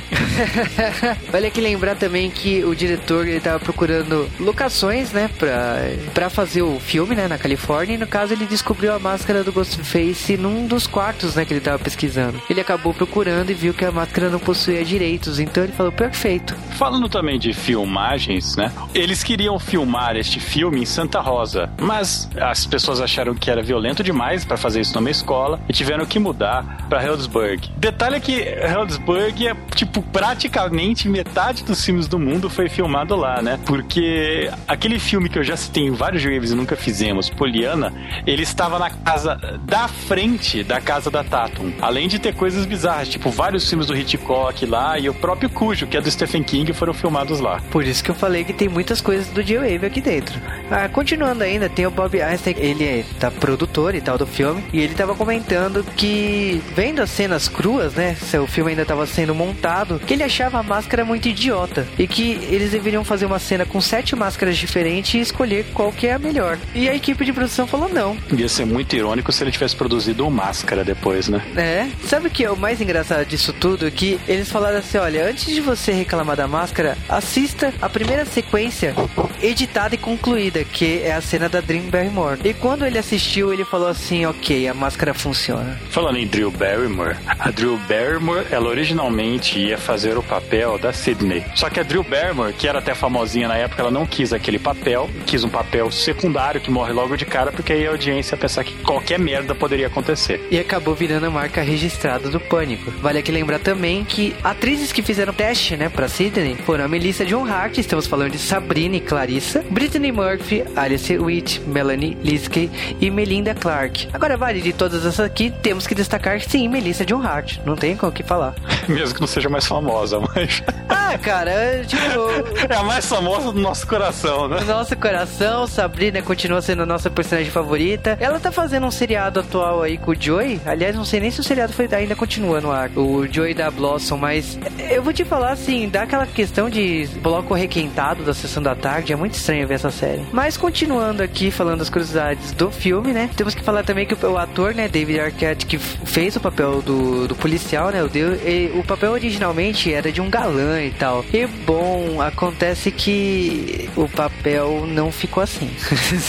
[1.32, 5.78] vale aqui lembrar também que o diretor ele tava procurando locações, né, pra,
[6.14, 7.96] pra fazer o filme, né, na Califórnia.
[7.96, 11.62] E no caso ele descobriu a máscara do Ghostface num dos quartos, né, que ele
[11.62, 12.42] tava pesquisando.
[12.50, 16.56] Ele acabou procurando e viu que a máscara não possuía direitos, então ele falou perfeito.
[16.78, 18.72] Falando também de filmagens, né?
[18.94, 24.04] Eles queriam filmar este filme em Santa Rosa, mas as pessoas acharam que era violento
[24.04, 27.70] demais para fazer isso numa escola e tiveram que mudar para Healdsburg.
[27.78, 33.42] Detalhe é que Healdsburg é tipo praticamente metade dos filmes do mundo foi filmado lá,
[33.42, 33.60] né?
[33.66, 37.94] Porque aquele filme que eu já citei em vários waves e nunca fizemos, Poliana,
[38.26, 41.74] ele estava na casa da frente da casa da Tatum.
[41.82, 45.88] Além de ter coisas bizarras, tipo vários filmes do Hitchcock lá e o próprio Cujo,
[45.88, 47.62] que é do Stephen King, foram filmados lá.
[47.72, 50.40] Por isso que eu falei que tem muitas coisas do J-Wave aqui dentro.
[50.70, 54.64] Ah, continuando ainda, tem o Bob Einstein, ele é tá produtor e tal do filme,
[54.74, 59.06] e ele tava comentando que vendo as cenas cruas, né, se o filme ainda tava
[59.06, 63.38] sendo montado, que ele achava a máscara muito idiota e que eles deveriam fazer uma
[63.38, 66.58] cena com sete máscaras diferentes e escolher qual que é a melhor.
[66.74, 68.18] E a equipe de produção falou não.
[68.36, 71.40] Ia ser muito irônico se ele tivesse produzido uma máscara depois, né?
[71.56, 71.88] É.
[72.08, 73.92] Sabe o que é o mais engraçado disso tudo?
[73.92, 78.96] Que eles falaram assim, olha, antes de você reclamar da máscara, assista a primeira sequência
[79.40, 82.40] editada e concluída, que é a cena da Dream Barrymore.
[82.44, 85.80] E quando ele assistiu, ele falou assim, ok, a máscara funciona.
[85.90, 91.44] Falando em Drew Barrymore, a Drew Barrymore, ela originalmente ia fazer o papel da Sydney.
[91.56, 94.60] Só que a Drew Barrymore, que era até famosinha na época, ela não quis aquele
[94.60, 98.40] papel, quis um papel secundário que morre logo de cara, porque aí a audiência ia
[98.40, 100.46] pensar que qualquer merda poderia acontecer.
[100.52, 102.92] E acabou virando a marca registrada do Pânico.
[103.02, 107.26] Vale aqui lembrar também que atrizes que fizeram teste, né, pra Sydney foram a Melissa
[107.26, 112.70] John Hart, estamos falando de Sabrina e Clarissa, Brittany Murphy, Alice Witt, Melanie Liskey
[113.02, 114.08] e Melinda Clark.
[114.14, 117.58] Agora, vale de todas essas aqui, temos que destacar sim Melissa John Hart.
[117.66, 118.54] Não tem com o que falar.
[118.88, 120.62] Mesmo que não seja mais famosa, mas.
[120.88, 122.04] Ah, cara, tipo.
[122.70, 124.60] é a mais famosa do nosso coração, né?
[124.60, 128.16] Do nosso coração, Sabrina continua sendo a nossa personagem favorita.
[128.20, 130.62] Ela tá fazendo um seriado atual aí com o Joey.
[130.66, 132.92] Aliás, não sei nem se o seriado foi, ainda continua no ar.
[132.96, 137.56] O Joey da Blossom, mas eu vou te falar assim, dá aquela questão de bloco
[137.56, 139.14] requentado da sessão da tarde.
[139.14, 140.24] É muito estranho ver essa série.
[140.32, 143.30] Mas continuando aqui, falando das curiosidades do filme, né?
[143.34, 147.30] Temos que falar também que o ator, né, David Arquette, que fez o papel do,
[147.30, 148.04] do policial, né?
[148.04, 148.38] O, Deus,
[148.78, 151.24] o papel originalmente era de um galã e tal.
[151.32, 155.70] E bom, acontece que o papel não ficou assim.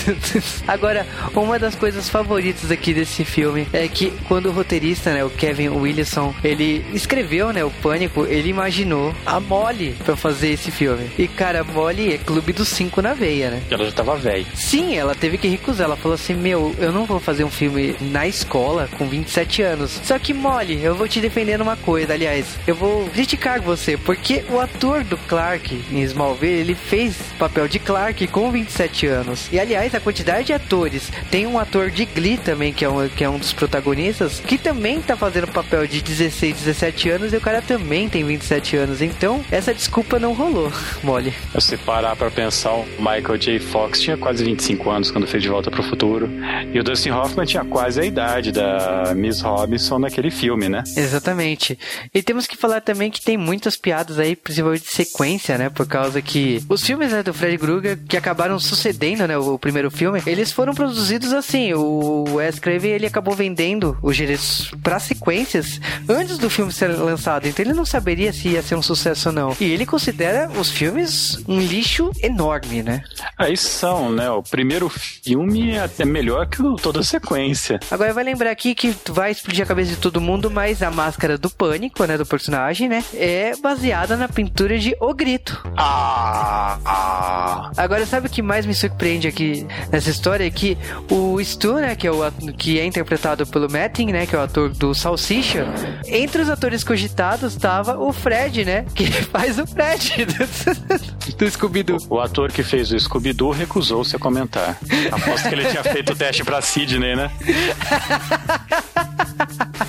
[0.69, 1.05] Agora,
[1.35, 5.71] uma das coisas favoritas aqui desse filme é que quando o roteirista, né, o Kevin
[5.71, 11.11] Williamson, ele escreveu, né, o Pânico, ele imaginou a Molly para fazer esse filme.
[11.19, 13.63] E cara, Molly é clube dos cinco na veia, né?
[13.69, 14.36] Ela já tava velha.
[14.55, 15.87] Sim, ela teve que recusar.
[15.87, 20.01] Ela falou assim: Meu, eu não vou fazer um filme na escola com 27 anos.
[20.03, 22.15] Só que, Molly, eu vou te defender numa coisa.
[22.15, 27.69] Aliás, eu vou criticar você, porque o ator do Clark em Smallville, ele fez papel
[27.69, 29.49] de Clark com 27 anos.
[29.53, 31.11] E aliás, a quantidade de atores.
[31.31, 34.59] Tem um ator de Glee também, que é um, que é um dos protagonistas, que
[34.59, 39.03] também tá fazendo papel de 16, 17 anos e o cara também tem 27 anos.
[39.03, 40.73] Então, essa desculpa não rolou,
[41.03, 41.35] Molly.
[41.59, 43.59] Se parar pra pensar, o Michael J.
[43.59, 46.29] Fox tinha quase 25 anos quando fez De Volta pro Futuro.
[46.75, 50.83] E o Dustin Hoffman tinha quase a idade da Miss Robinson naquele filme, né?
[50.97, 51.79] Exatamente.
[52.13, 55.71] E temos que falar também que tem muitas piadas aí, principalmente de sequência, né?
[55.71, 59.39] Por causa que os filmes né, do Fred Krueger, que acabaram sucedendo, né?
[59.39, 61.73] O, primeiro filme, eles foram produzidos assim.
[61.75, 67.47] O Wes Craven, ele acabou vendendo os direitos para sequências antes do filme ser lançado.
[67.47, 69.57] Então ele não saberia se ia ser um sucesso ou não.
[69.61, 73.05] E ele considera os filmes um lixo enorme, né?
[73.39, 74.31] Aí são, né?
[74.31, 77.79] O primeiro filme é até melhor que o, toda a sequência.
[77.91, 81.39] Agora vai lembrar aqui que vai explodir a cabeça de todo mundo, mas a máscara
[81.39, 82.17] do pânico, né?
[82.17, 83.05] Do personagem, né?
[83.15, 85.67] É baseada na pintura de O Grito.
[85.77, 87.71] Ah, ah.
[87.77, 90.47] Agora, sabe o que mais me surpreende aqui nessa história?
[90.47, 90.77] É que
[91.11, 91.95] o Stu, né?
[91.95, 94.27] Que é, o, que é interpretado pelo Matting, né?
[94.27, 95.67] Que é o ator do Salsicha.
[96.07, 98.87] Entre os atores cogitados estava o Fred, né?
[98.95, 101.99] Que faz o Fred do, do Scooby-Doo.
[102.09, 104.79] O, o ator que fez o Scooby-Doo recusou recusou-se a comentar.
[105.13, 107.31] Aposto que ele tinha feito o teste pra Sidney, né?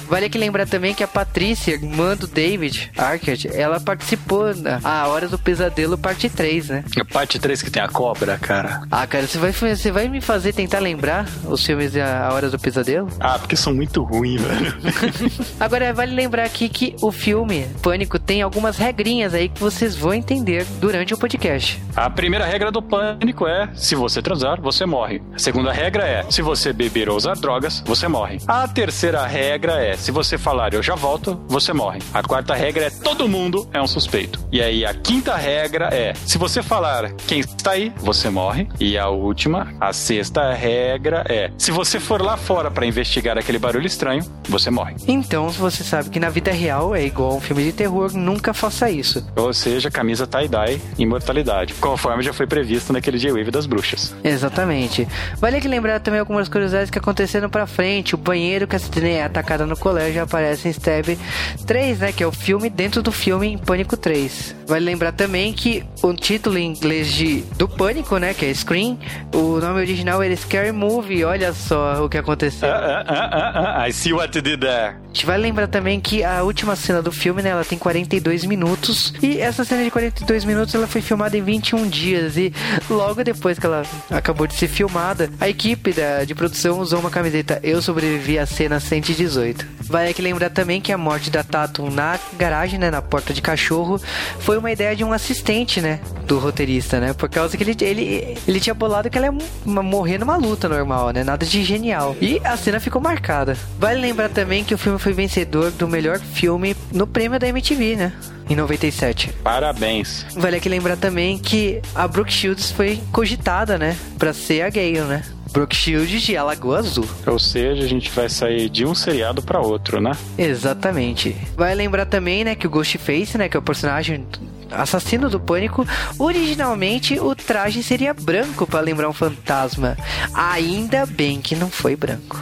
[0.08, 5.08] Vale aqui lembrar também que a Patrícia, irmã do David Arquette, ela participou na A
[5.08, 6.84] Hora do Pesadelo, parte 3, né?
[7.00, 8.84] A parte 3 que tem a cobra, cara.
[8.90, 12.50] Ah, cara, você vai, você vai me fazer tentar lembrar os filmes da A Hora
[12.50, 13.10] do Pesadelo?
[13.20, 14.74] Ah, porque são muito ruins, velho.
[15.60, 20.14] Agora, vale lembrar aqui que o filme Pânico tem algumas regrinhas aí que vocês vão
[20.14, 21.82] entender durante o podcast.
[21.96, 25.22] A primeira regra do Pânico é: se você transar, você morre.
[25.34, 28.40] A segunda regra é: se você beber ou usar drogas, você morre.
[28.48, 32.00] A terceira regra é: se você falar eu já volto, você morre.
[32.14, 34.40] A quarta regra é: todo mundo é um suspeito.
[34.52, 38.68] E aí a quinta regra é: se você falar quem está aí, você morre.
[38.80, 43.60] E a última, a sexta regra é: se você for lá fora para investigar aquele
[43.60, 44.96] barulho estranho, você morre.
[45.08, 48.12] Então, se você sabe que na vida real é igual a um filme de terror,
[48.14, 49.26] nunca faça isso.
[49.36, 54.16] Ou seja, camisa tie-dye, imortalidade, conforme já foi previsto naquele J-Wave das bruxas.
[54.24, 55.08] Exatamente.
[55.38, 58.16] Vale aqui lembrar também algumas curiosidades que aconteceram pra frente.
[58.16, 61.18] O banheiro que a Sidney é atacada no colégio aparece em Stab
[61.66, 62.12] 3, né?
[62.12, 64.56] Que é o filme dentro do filme em Pânico 3.
[64.68, 68.34] Vale lembrar também que o título em inglês de, do Pânico, né?
[68.34, 69.00] Que é Scream,
[69.34, 71.24] o nome original era Scary Movie.
[71.24, 72.68] Olha só o que aconteceu.
[72.68, 74.96] Ah, ah, ah, I see what you did there.
[74.98, 78.44] A gente vai lembrar também que a última cena do filme, né, ela tem 42
[78.46, 79.14] minutos.
[79.22, 82.38] E essa cena de 42 minutos, ela foi filmada em 21 dias.
[82.38, 82.54] E
[82.90, 87.10] logo depois que ela acabou de ser filmada, a equipe da, de produção usou uma
[87.10, 89.37] camiseta Eu Sobrevivi à Cena 118.
[89.82, 93.42] Vai aqui lembrar também que a morte da Tatum na garagem, né, na porta de
[93.42, 94.02] cachorro,
[94.40, 97.14] foi uma ideia de um assistente, né, do roteirista, né?
[97.14, 101.12] Por causa que ele, ele, ele tinha bolado que ela ia morrer numa luta normal,
[101.12, 101.24] né?
[101.24, 102.16] Nada de genial.
[102.22, 103.58] E a cena ficou marcada.
[103.80, 107.96] Vale lembrar também que o filme foi vencedor do melhor filme no prêmio da MTV,
[107.96, 108.14] né?
[108.50, 109.30] Em 97.
[109.44, 110.26] Parabéns.
[110.36, 113.96] Vale aqui lembrar também que a Brooke Shields foi cogitada, né?
[114.18, 115.24] Pra ser a Gale, né?
[115.52, 117.08] Brooke Shields de Alagoa Azul.
[117.26, 120.12] Ou seja, a gente vai sair de um seriado para outro, né?
[120.38, 121.36] Exatamente.
[121.56, 124.26] Vai lembrar também, né, que o Ghostface, né, que é o personagem
[124.72, 125.88] assassino do pânico,
[126.20, 129.98] originalmente o traje seria branco para lembrar um fantasma.
[130.34, 132.38] Ainda bem que não foi branco.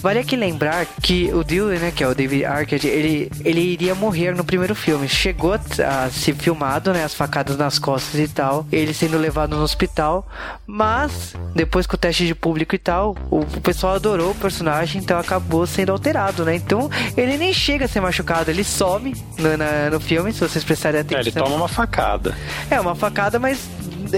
[0.00, 3.94] Vale aqui lembrar que o Dylan, né, que é o David Arquette, ele, ele iria
[3.94, 5.08] morrer no primeiro filme.
[5.08, 9.62] Chegou a ser filmado, né, as facadas nas costas e tal, ele sendo levado no
[9.62, 10.26] hospital,
[10.66, 15.00] mas depois com o teste de público e tal, o, o pessoal adorou o personagem,
[15.00, 16.54] então acabou sendo alterado, né?
[16.54, 20.64] Então ele nem chega a ser machucado, ele some no, na, no filme, se vocês
[20.64, 21.18] prestarem atenção.
[21.18, 22.36] É, ele toma uma facada.
[22.70, 23.68] É, uma facada, mas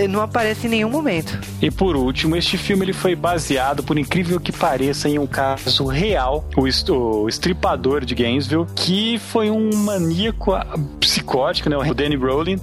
[0.09, 1.39] não aparece em nenhum momento.
[1.61, 5.87] E por último, este filme ele foi baseado, por incrível que pareça, em um caso
[5.87, 10.53] real, o, estripador de Gainesville, que foi um maníaco
[10.99, 12.59] psicótico, né, o Danny Brolin,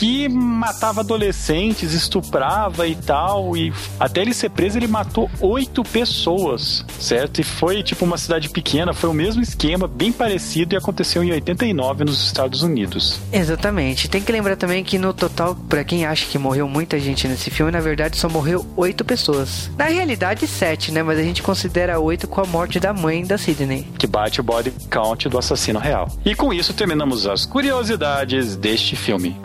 [0.00, 3.54] que matava adolescentes, estuprava e tal.
[3.54, 7.42] E até ele ser preso, ele matou oito pessoas, certo?
[7.42, 11.32] E foi tipo uma cidade pequena, foi o mesmo esquema, bem parecido, e aconteceu em
[11.32, 13.20] 89 nos Estados Unidos.
[13.30, 14.08] Exatamente.
[14.08, 17.50] Tem que lembrar também que no total, para quem acha que morreu muita gente nesse
[17.50, 19.70] filme, na verdade só morreu oito pessoas.
[19.76, 21.02] Na realidade, sete, né?
[21.02, 23.86] Mas a gente considera oito com a morte da mãe da Sidney.
[23.98, 26.10] Que bate o body count do assassino real.
[26.24, 29.36] E com isso terminamos as curiosidades deste filme.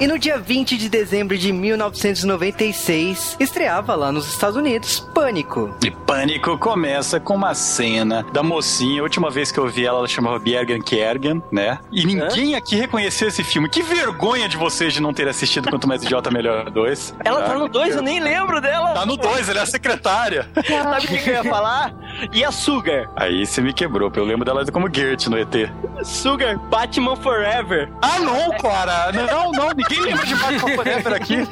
[0.00, 5.74] E no dia 20 de dezembro de 1996, estreava lá nos Estados Unidos Pânico.
[5.84, 9.00] E Pânico começa com uma cena da mocinha.
[9.00, 11.80] A última vez que eu vi ela, ela chamava Bjergen Kergen, né?
[11.90, 13.68] E ninguém aqui reconheceu esse filme.
[13.68, 17.16] Que vergonha de vocês de não ter assistido Quanto Mais Idiota Melhor 2.
[17.24, 18.94] Ela tá no 2, eu nem lembro dela.
[18.94, 20.48] Tá no 2, ela é a secretária.
[20.54, 21.92] Sabe o que, eu ia falar?
[22.32, 23.10] E a Sugar?
[23.16, 25.68] Aí você me quebrou, eu lembro dela como Gert no ET.
[26.04, 27.90] Sugar, Batman Forever.
[28.00, 29.10] Ah, não, cara!
[29.10, 31.36] Não, não, ninguém lembra de Batman Forever aqui.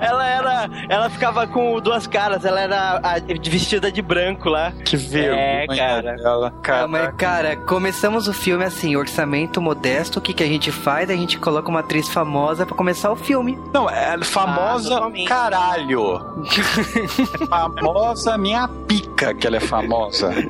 [0.00, 0.70] ela era.
[0.88, 4.72] Ela ficava com duas caras, ela era a, vestida de branco lá.
[4.84, 5.40] Que vergonha.
[5.40, 6.16] É, cara.
[6.16, 6.54] Dela.
[6.62, 11.10] Cara, mas, cara, começamos o filme assim, orçamento modesto, o que, que a gente faz?
[11.10, 13.58] A gente coloca uma atriz famosa pra começar o filme.
[13.72, 16.20] Não, é famosa Ah, caralho.
[17.40, 20.32] É famosa minha pica que ela é famosa.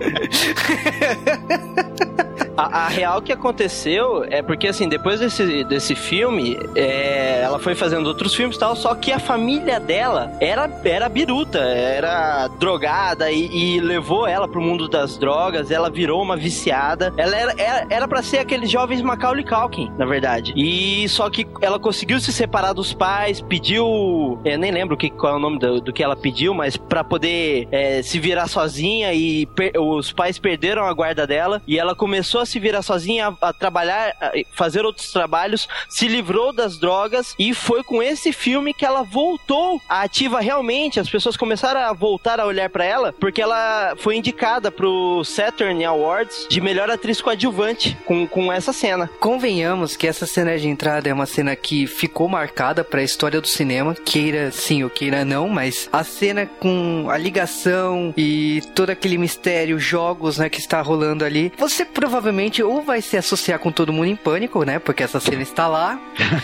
[2.62, 7.74] A, a real que aconteceu é porque, assim, depois desse, desse filme, é, ela foi
[7.74, 13.30] fazendo outros filmes e tal, só que a família dela era, era biruta, era drogada
[13.30, 17.12] e, e levou ela pro mundo das drogas, ela virou uma viciada.
[17.16, 20.52] Ela era, era, era pra ser aqueles jovens Macaulay Culkin, na verdade.
[20.56, 24.38] E só que ela conseguiu se separar dos pais, pediu.
[24.44, 27.02] Eu nem lembro que, qual é o nome do, do que ela pediu, mas pra
[27.02, 31.94] poder é, se virar sozinha e per, os pais perderam a guarda dela e ela
[31.94, 37.34] começou a se virar sozinha, a, trabalhar, a fazer outros trabalhos, se livrou das drogas
[37.38, 41.00] e foi com esse filme que ela voltou ativa realmente.
[41.00, 45.84] As pessoas começaram a voltar a olhar para ela porque ela foi indicada pro Saturn
[45.84, 49.08] Awards de melhor atriz coadjuvante com, com essa cena.
[49.18, 53.40] Convenhamos que essa cena de entrada é uma cena que ficou marcada para a história
[53.40, 58.90] do cinema, queira sim ou queira não, mas a cena com a ligação e todo
[58.90, 62.31] aquele mistério, jogos, né, que está rolando ali, você provavelmente
[62.64, 65.98] ou vai se associar com todo mundo em pânico, né, porque essa cena está lá.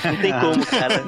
[0.05, 1.05] Não tem como, cara.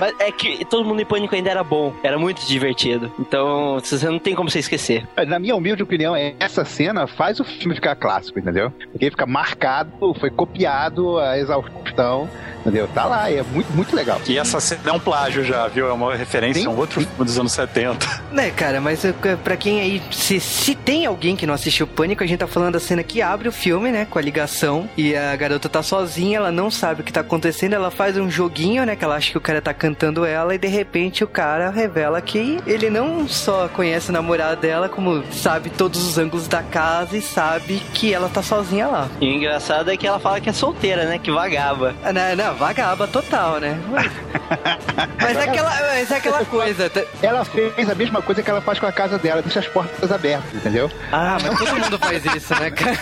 [0.00, 3.12] Mas é que todo mundo em pânico ainda era bom, era muito divertido.
[3.18, 5.06] Então, você não tem como você esquecer.
[5.26, 8.72] Na minha humilde opinião, essa cena faz o filme ficar clássico, entendeu?
[8.92, 12.28] Porque fica marcado, foi copiado a exaustão.
[12.60, 12.88] Entendeu?
[12.88, 14.20] Tá lá, é muito, muito legal.
[14.26, 15.88] E essa cena é um plágio já, viu?
[15.88, 16.66] É uma referência Sim.
[16.66, 18.24] a um outro filme dos anos 70.
[18.32, 22.24] Né, cara, mas eh, pra quem aí, se, se tem alguém que não assistiu Pânico,
[22.24, 25.14] a gente tá falando da cena que abre o filme, né, com a ligação, e
[25.16, 28.84] a garota tá sozinha, ela não sabe o que tá acontecendo, ela faz um joguinho,
[28.84, 31.70] né, que ela acha que o cara tá cantando ela, e de repente o cara
[31.70, 36.62] revela que ele não só conhece o namorado dela, como sabe todos os ângulos da
[36.62, 39.08] casa e sabe que ela tá sozinha lá.
[39.20, 41.94] E o engraçado é que ela fala que é solteira, né, que vagava.
[42.04, 43.78] Ah, não, não vagaba total, né?
[45.20, 46.90] Mas é aquela, mas é aquela coisa.
[47.22, 50.12] Ela fez a mesma coisa que ela faz com a casa dela, deixa as portas
[50.12, 50.90] abertas, entendeu?
[51.10, 52.96] Ah, mas todo mundo faz isso, né, cara?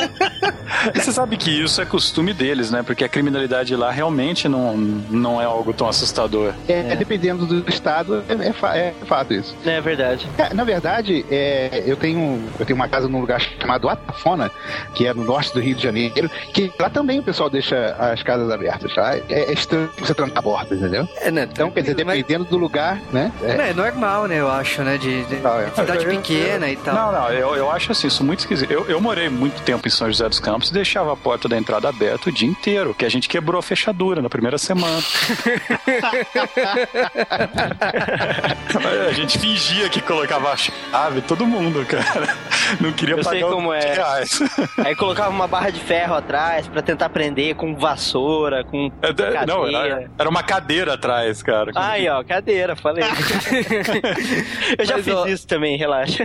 [0.95, 2.81] Você sabe que isso é costume deles, né?
[2.83, 6.53] Porque a criminalidade lá realmente não, não é algo tão assustador.
[6.67, 6.95] É, é.
[6.95, 9.55] dependendo do estado, é, é, é, fato isso.
[9.65, 10.27] É verdade.
[10.37, 14.51] É, na verdade, é, eu, tenho, eu tenho uma casa num lugar chamado Atafona,
[14.93, 18.23] que é no norte do Rio de Janeiro, que lá também o pessoal deixa as
[18.23, 19.15] casas abertas, tá?
[19.15, 21.07] É, é estranho você trancar a porta, entendeu?
[21.17, 21.47] É, né?
[21.51, 22.49] Então, quer dizer, dependendo mas...
[22.49, 23.31] do lugar, né?
[23.43, 23.69] É.
[23.69, 24.39] é normal, né?
[24.39, 24.97] Eu acho, né?
[24.97, 26.95] De, de não, cidade pequena e tal.
[26.95, 28.71] Não, não, eu, eu acho assim, isso muito esquisito.
[28.71, 31.57] Eu, eu morei muito tempo em São José dos Campos e deixava a porta da
[31.57, 35.01] entrada aberta o dia inteiro, que a gente quebrou a fechadura na primeira semana.
[39.09, 42.35] a gente fingia que colocava a chave, todo mundo, cara.
[42.79, 43.93] Não queria eu pagar sei como é.
[43.93, 44.39] Reais.
[44.77, 49.67] Aí colocava uma barra de ferro atrás para tentar prender com vassoura, com é, não,
[49.67, 51.71] era, era, uma cadeira atrás, cara.
[51.75, 53.03] Aí, ó, cadeira, falei.
[54.77, 56.23] eu já Mas, fiz ó, isso também, relaxa.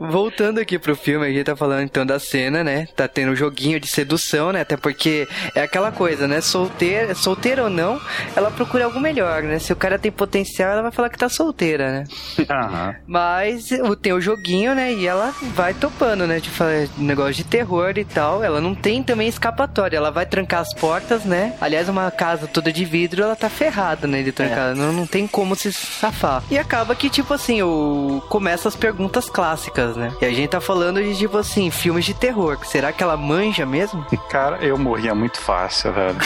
[0.00, 2.86] Voltando aqui pro filme, a gente tá falando então da cena, né?
[2.94, 4.60] Tá tendo um joguinho de sedução, né?
[4.60, 6.40] Até porque é aquela coisa, né?
[6.40, 8.00] Solteira, solteira ou não,
[8.34, 9.58] ela procura algo melhor, né?
[9.58, 12.04] Se o cara tem potencial, ela vai falar que tá solteira, né?
[12.56, 12.94] Uhum.
[13.06, 13.68] Mas
[14.00, 14.92] tem o joguinho, né?
[14.92, 16.38] E ela vai topando, né?
[16.38, 18.42] De falar negócio de terror e tal.
[18.42, 19.96] Ela não tem também escapatória.
[19.96, 21.54] Ela vai trancar as portas, né?
[21.60, 24.22] Aliás, uma casa toda de vidro, ela tá ferrada, né?
[24.22, 24.72] De trancar.
[24.72, 24.74] É.
[24.74, 26.42] Não, não tem como se safar.
[26.50, 28.22] E acaba que, tipo assim, o...
[28.28, 30.12] começa as perguntas clássicas, né?
[30.20, 32.58] E a gente tá falando de, tipo assim, filmes de terror.
[32.64, 34.04] Será que ela manja mesmo?
[34.28, 36.16] Cara, eu morria muito fácil, velho.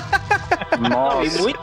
[0.90, 1.24] Nossa.
[1.24, 1.60] E, muito,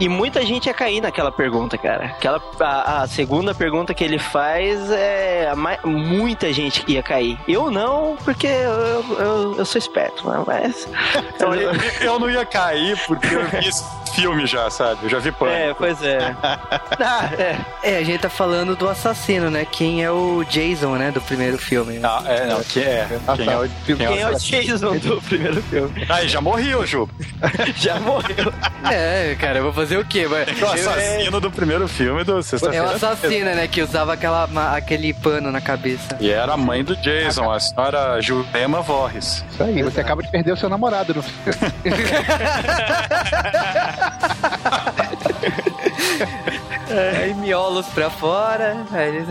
[0.00, 2.06] e muita gente ia cair naquela pergunta, cara.
[2.06, 5.52] Aquela, a, a segunda pergunta que ele faz é.
[5.84, 7.38] muita gente ia cair.
[7.46, 10.88] Eu não, porque eu, eu, eu sou esperto, mas.
[11.34, 15.00] Então, eu, eu não ia cair porque eu vi esse filme já, sabe?
[15.04, 15.56] Eu já vi pânico.
[15.56, 16.18] É, pois é.
[16.42, 17.56] ah, é.
[17.82, 19.66] É, a gente tá falando do assassino, né?
[19.70, 21.10] Quem é o Jason, né?
[21.10, 22.00] Do primeiro filme.
[22.02, 22.62] Ah, é, não.
[22.62, 23.08] Quem é?
[23.36, 26.06] Quem é o, quem quem é o Jason do primeiro filme?
[26.08, 27.08] Aí, já morreu, Ju.
[27.76, 28.52] já morreu.
[28.90, 30.26] É, cara, eu vou fazer o quê?
[30.26, 32.84] O assassino do primeiro filme do Sexta-feira.
[32.84, 33.68] É o assassino, né?
[33.68, 36.16] Que usava aquela, aquele pano na cabeça.
[36.20, 39.44] E era a mãe do Jason, a senhora Jurema Vorres.
[39.50, 41.58] Isso aí, você acaba de perder o seu namorado no filme.
[47.20, 48.76] Aí miolos pra fora.
[48.92, 49.24] Aí,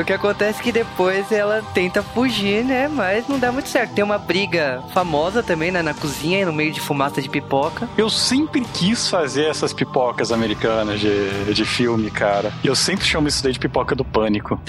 [0.00, 2.88] o que acontece é que depois ela tenta fugir, né?
[2.88, 3.94] Mas não dá muito certo.
[3.94, 7.88] Tem uma briga famosa também né, na cozinha, no meio de fumaça de pipoca.
[7.96, 12.52] Eu sempre quis fazer essas pipocas americanas de, de filme, cara.
[12.62, 14.60] E eu sempre chamo isso daí de pipoca do pânico.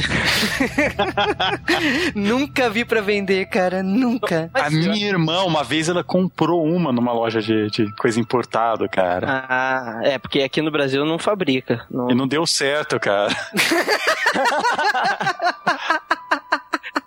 [2.15, 3.83] Nunca vi pra vender, cara.
[3.83, 4.49] Nunca.
[4.53, 9.45] A minha irmã, uma vez, ela comprou uma numa loja de, de coisa importada, cara.
[9.49, 11.85] Ah, é, porque aqui no Brasil não fabrica.
[11.91, 12.09] Não...
[12.09, 13.35] E não deu certo, cara.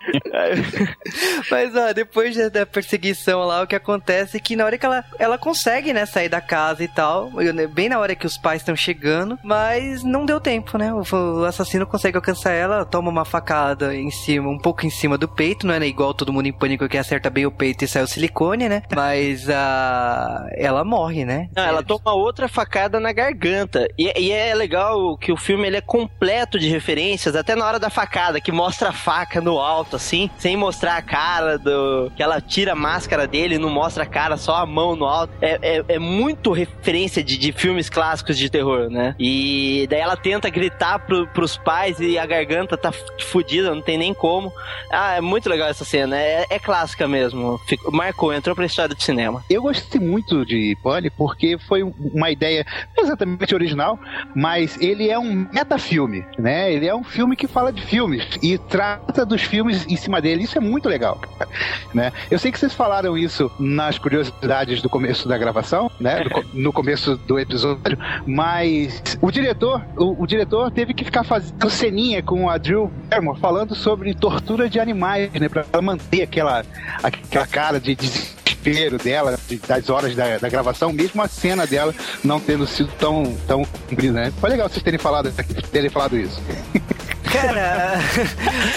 [1.51, 5.05] Mas, ó, depois da perseguição lá, o que acontece é que na hora que ela,
[5.18, 7.30] ela consegue, né, sair da casa e tal,
[7.72, 10.93] bem na hora que os pais estão chegando, mas não deu tempo, né?
[10.93, 15.28] O, assassino consegue alcançar ela, toma uma facada em cima, um pouco em cima do
[15.28, 17.89] peito, não é né, igual todo mundo em pânico que acerta bem o peito e
[17.89, 18.82] sai o silicone, né?
[18.95, 21.49] Mas a ela morre, né?
[21.55, 23.87] Não, ela toma outra facada na garganta.
[23.99, 27.78] E, e, é legal que o filme ele é completo de referências, até na hora
[27.78, 32.11] da facada, que mostra a faca no alto, assim, sem mostrar a cara do.
[32.16, 35.32] que ela tira a máscara dele, não mostra a cara, só a mão no alto.
[35.40, 39.14] É, é, é muito referência de, de filmes clássicos de terror, né?
[39.18, 43.99] E daí ela tenta gritar pro, pros pais e a garganta tá fodida, não tem
[43.99, 44.53] nem como.
[44.90, 47.59] Ah, é muito legal essa cena, é, é clássica mesmo.
[47.66, 49.44] Fico, marcou, entrou pra história do cinema.
[49.51, 52.64] Eu gostei muito de Pânico porque foi uma ideia
[52.96, 53.99] exatamente original,
[54.34, 56.72] mas ele é um metafilme, né?
[56.72, 60.45] Ele é um filme que fala de filmes e trata dos filmes em cima dele.
[60.45, 61.20] Isso é muito legal,
[61.95, 62.12] né?
[62.30, 66.24] Eu sei que vocês falaram isso nas curiosidades do começo da gravação, né?
[66.53, 72.22] no começo do episódio, mas o diretor, o, o, diretor teve que ficar fazendo ceninha
[72.22, 75.49] com a Drew Barrymore falando sobre tortura de animais, né?
[75.49, 76.64] Pra manter aquela,
[77.03, 82.41] aquela cara de desespero dela, das horas da, da, gravação, mesmo a cena dela não
[82.41, 84.32] tendo sido tão, tão cumprida, né?
[84.39, 85.32] Foi legal vocês terem falado,
[85.70, 86.41] terem falado isso.
[87.33, 87.99] Cara,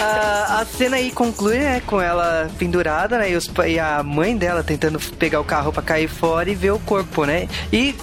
[0.00, 4.36] a, a, cena aí conclui, né, com ela pendurada, né, e, os, e, a mãe
[4.36, 7.48] dela tentando pegar o carro para cair fora e ver o corpo, né?
[7.72, 7.94] E,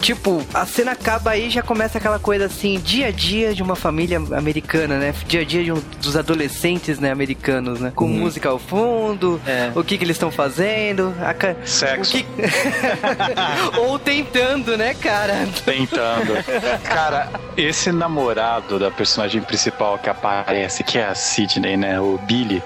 [0.00, 3.76] tipo, a cena acaba aí já começa aquela coisa assim, dia a dia de uma
[3.76, 5.14] família americana, né?
[5.26, 7.92] Dia a dia de um, dos adolescentes, né, americanos, né?
[7.94, 8.18] Com hum.
[8.20, 9.72] música ao fundo, é.
[9.74, 11.14] o que que eles estão fazendo.
[11.20, 11.34] A,
[11.66, 12.12] Sexo.
[12.12, 12.26] Que...
[13.78, 15.46] Ou tentando, né, cara?
[15.64, 16.34] Tentando.
[16.82, 22.00] Cara, esse namorado da personagem principal que aparece, que é a Sidney, né?
[22.00, 22.62] O Billy.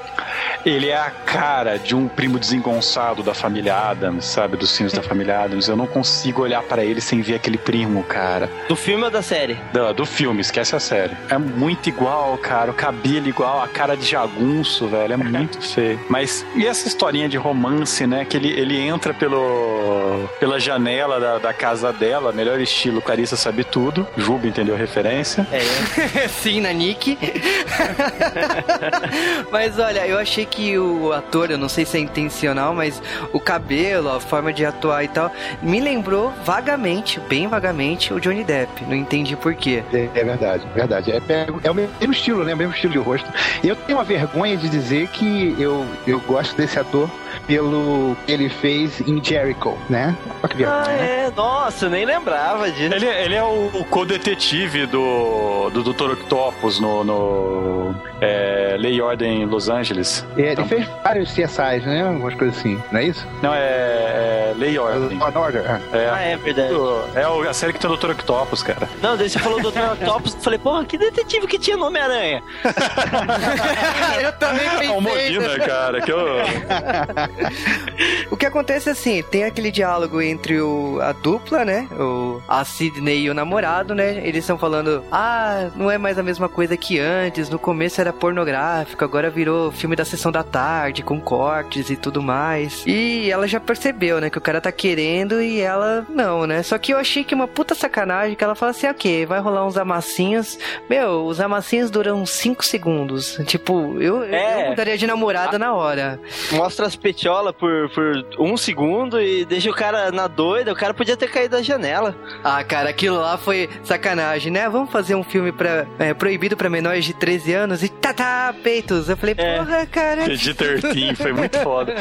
[0.65, 4.57] Ele é a cara de um primo desengonçado da família Adams, sabe?
[4.57, 5.69] Dos filmes da família Adams.
[5.69, 8.51] Eu não consigo olhar para ele sem ver aquele primo, cara.
[8.69, 9.59] Do filme ou da série?
[9.73, 11.17] Do, do filme, esquece a série.
[11.31, 12.71] É muito igual, cara.
[12.71, 15.15] O cabelo igual, a cara de jagunço, velho.
[15.15, 16.01] É muito feio.
[16.09, 18.25] Mas e essa historinha de romance, né?
[18.25, 23.65] Que ele, ele entra pelo, pela janela da, da casa dela, melhor estilo, Clarissa sabe
[23.65, 24.07] tudo.
[24.17, 25.47] Juba entendeu a referência.
[25.53, 26.29] É.
[26.29, 27.18] Sim, na Nick.
[29.51, 33.03] mas olha, eu achei que o ator, eu não sei se é intencional, mas
[33.33, 38.45] o cabelo, a forma de atuar e tal, me lembrou vagamente, bem vagamente, o Johnny
[38.45, 38.85] Depp.
[38.85, 39.83] Não entendi por quê.
[39.93, 41.13] É, é verdade, verdade.
[41.13, 41.21] É,
[41.65, 42.55] é, o mesmo estilo, né?
[42.55, 43.31] O mesmo estilo de rosto.
[43.63, 47.11] Eu tenho uma vergonha de dizer que eu, eu gosto desse ator
[47.47, 50.17] pelo que ele fez em Jericho, né?
[50.43, 51.27] Olha que ah, né?
[51.27, 51.33] é.
[51.35, 52.95] Nossa, nem lembrava disso.
[52.95, 56.13] Ele, ele é o co-detetive do, do Dr.
[56.13, 60.27] Octopus no, no é, Lei e Ordem em Los Angeles.
[60.37, 62.07] É, então, ele fez vários CSIs, né?
[62.07, 63.27] Algumas coisas assim, não é isso?
[63.43, 65.19] Não, é, é Lei e Ordem.
[65.23, 65.63] Order.
[65.93, 66.11] É.
[66.11, 66.73] Ah, é verdade.
[67.15, 68.11] É a série que tem o Dr.
[68.11, 68.89] Octopus, cara.
[69.03, 69.93] Não, daí você falou Dr.
[69.93, 72.43] Octopus, eu falei, porra, que detetive que tinha no Homem-Aranha.
[74.21, 74.87] eu também pensei.
[74.89, 76.19] É o Molina, cara, que eu...
[78.31, 81.89] o que acontece é assim, tem aquele diálogo entre o, a dupla, né?
[81.99, 84.21] O, a Sidney e o namorado, né?
[84.27, 88.13] Eles estão falando, ah, não é mais a mesma coisa que antes, no começo era
[88.13, 92.85] pornográfico, agora virou filme da sessão da tarde, com cortes e tudo mais.
[92.87, 96.63] E ela já percebeu, né, que o cara tá querendo e ela não, né?
[96.63, 99.67] Só que eu achei que uma puta sacanagem que ela fala assim, ok, vai rolar
[99.67, 100.59] uns amassinhos.
[100.89, 103.39] Meu, os amassinhos duram 5 segundos.
[103.47, 104.65] Tipo, eu, é.
[104.65, 105.59] eu mudaria de namorada a...
[105.59, 106.21] na hora.
[106.53, 110.73] Mostra as petiolas por, por um segundo e deixa o cara na doida.
[110.73, 112.15] O cara podia ter caído da janela.
[112.45, 114.69] Ah, cara, aquilo lá foi sacanagem, né?
[114.69, 118.55] Vamos fazer um filme pra, é, proibido pra menores de 13 anos e tá, tá,
[118.63, 119.09] peitos.
[119.09, 119.57] Eu falei, é.
[119.57, 120.27] porra, cara.
[120.27, 121.95] PG-13, foi muito foda.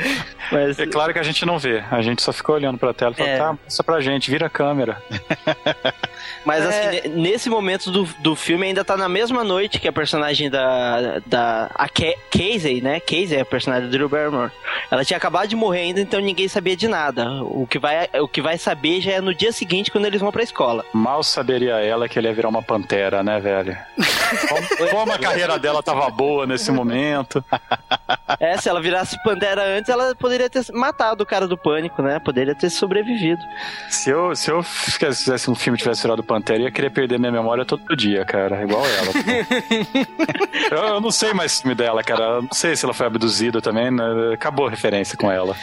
[0.50, 0.78] Mas...
[0.78, 1.84] É claro que a gente não vê.
[1.90, 3.36] A gente só ficou olhando pra tela e falou, é.
[3.36, 4.96] tá, passa pra gente, vira a câmera.
[6.44, 7.08] Mas assim, é...
[7.08, 11.18] nesse momento do, do filme ainda tá na mesma noite que a personagem da.
[11.26, 13.00] da a Casey, né?
[13.00, 14.50] Casey é a personagem do Drew Barrymore.
[14.90, 17.42] Ela tinha acabado de morrer ainda, então ninguém sabia de nada.
[17.42, 20.32] O que vai, o que vai saber já é no dia seguinte, quando eles vão
[20.32, 20.84] pra escola.
[20.92, 23.76] Mal saberia ela que ele ia virar uma pantera, né, velho?
[24.48, 27.44] Como, como a carreira dela tava boa nesse momento.
[28.40, 32.18] É, se ela virasse pantera antes, ela poderia ter matado o cara do pânico, né?
[32.18, 33.42] Poderia ter sobrevivido.
[33.88, 37.32] Se eu, se eu fizesse um filme tivesse virado Pantera, eu ia querer perder minha
[37.32, 38.62] memória todo dia, cara.
[38.62, 39.12] Igual ela.
[40.70, 42.24] eu, eu, não sei mais o filme dela, cara.
[42.24, 43.90] Eu não sei se ela foi abduzida também.
[43.90, 44.36] Né?
[44.44, 45.56] Acabou a referência com ela.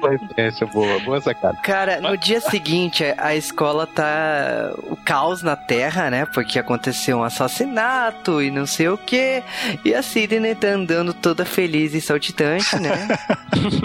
[0.00, 1.58] Boa referência, boa, boa sacada.
[1.62, 6.26] Cara, no dia seguinte, a escola tá o caos na Terra, né?
[6.26, 9.42] Porque aconteceu um assassinato e não sei o que.
[9.84, 13.08] E a Sidney tá andando toda feliz e saltitante, né?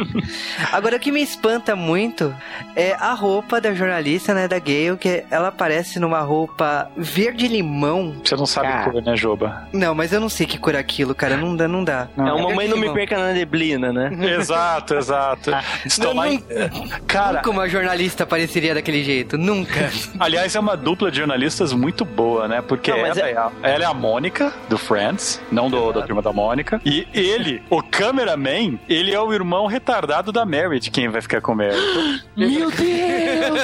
[0.72, 2.34] Agora, o que me espanta muito
[2.76, 4.48] é a roupa da jornalista, né?
[4.48, 8.16] Da Gale, que ela aparece numa roupa verde-limão.
[8.24, 8.92] Você não sabe Cara.
[8.92, 9.68] cor, né, Joba?
[9.74, 11.38] Não, mas eu não sei que cor é aquilo, cara.
[11.38, 12.08] Não dá, não dá.
[12.18, 14.12] É uma mãe não me perca na neblina, né?
[14.42, 15.51] Exato, exato.
[15.86, 16.40] Isso Não, tá mais-
[17.08, 19.38] Cara, Nunca uma jornalista apareceria daquele jeito.
[19.38, 19.90] Nunca.
[20.20, 22.62] aliás, é uma dupla de jornalistas muito boa, né?
[22.62, 23.38] Porque Não, ela, é- é...
[23.38, 26.80] a, ela é a Mônica, do Friends, não do, da turma da Mônica.
[26.86, 31.42] E ele, o cameraman, ele é o irmão retardado da Mary, de quem vai ficar
[31.42, 31.76] com Mary.
[32.36, 33.62] Meu Deus!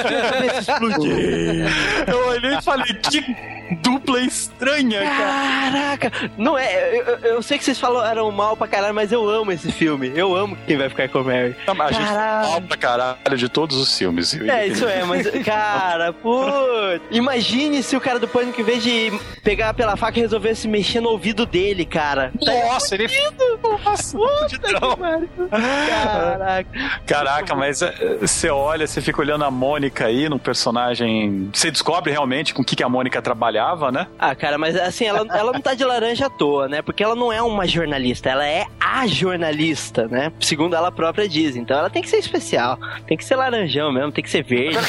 [2.06, 3.36] Eu olhei e falei, que
[3.82, 5.98] dupla estranha, cara.
[5.98, 6.12] Caraca!
[6.36, 9.70] Não é, eu, eu- sei que vocês falaram mal pra caralho, mas eu amo esse
[9.70, 10.10] filme.
[10.14, 11.54] Eu amo quem vai ficar com Mary.
[11.72, 14.34] A gente fala pra caralho de todos os filmes.
[14.34, 17.02] É, isso é, mas, cara, putz.
[17.10, 19.12] Imagine se o cara do pânico, em vez de
[19.42, 22.32] pegar pela faca, resolvesse mexer no ouvido dele, cara.
[22.40, 23.08] Nossa, ele...
[23.62, 24.98] Nossa, fudidão.
[25.50, 26.68] Caraca.
[27.06, 31.50] Caraca, mas é, você olha, você fica olhando a Mônica aí no personagem.
[31.52, 34.06] Você descobre realmente com o que, que a Mônica trabalhava, né?
[34.18, 36.82] Ah, cara, mas assim, ela, ela não tá de laranja à toa, né?
[36.82, 40.32] Porque ela não é uma jornalista, ela é a jornalista, né?
[40.40, 41.56] Segundo ela própria diz.
[41.58, 42.78] Então ela tem que ser especial.
[43.06, 44.78] Tem que ser laranjão mesmo, tem que ser verde.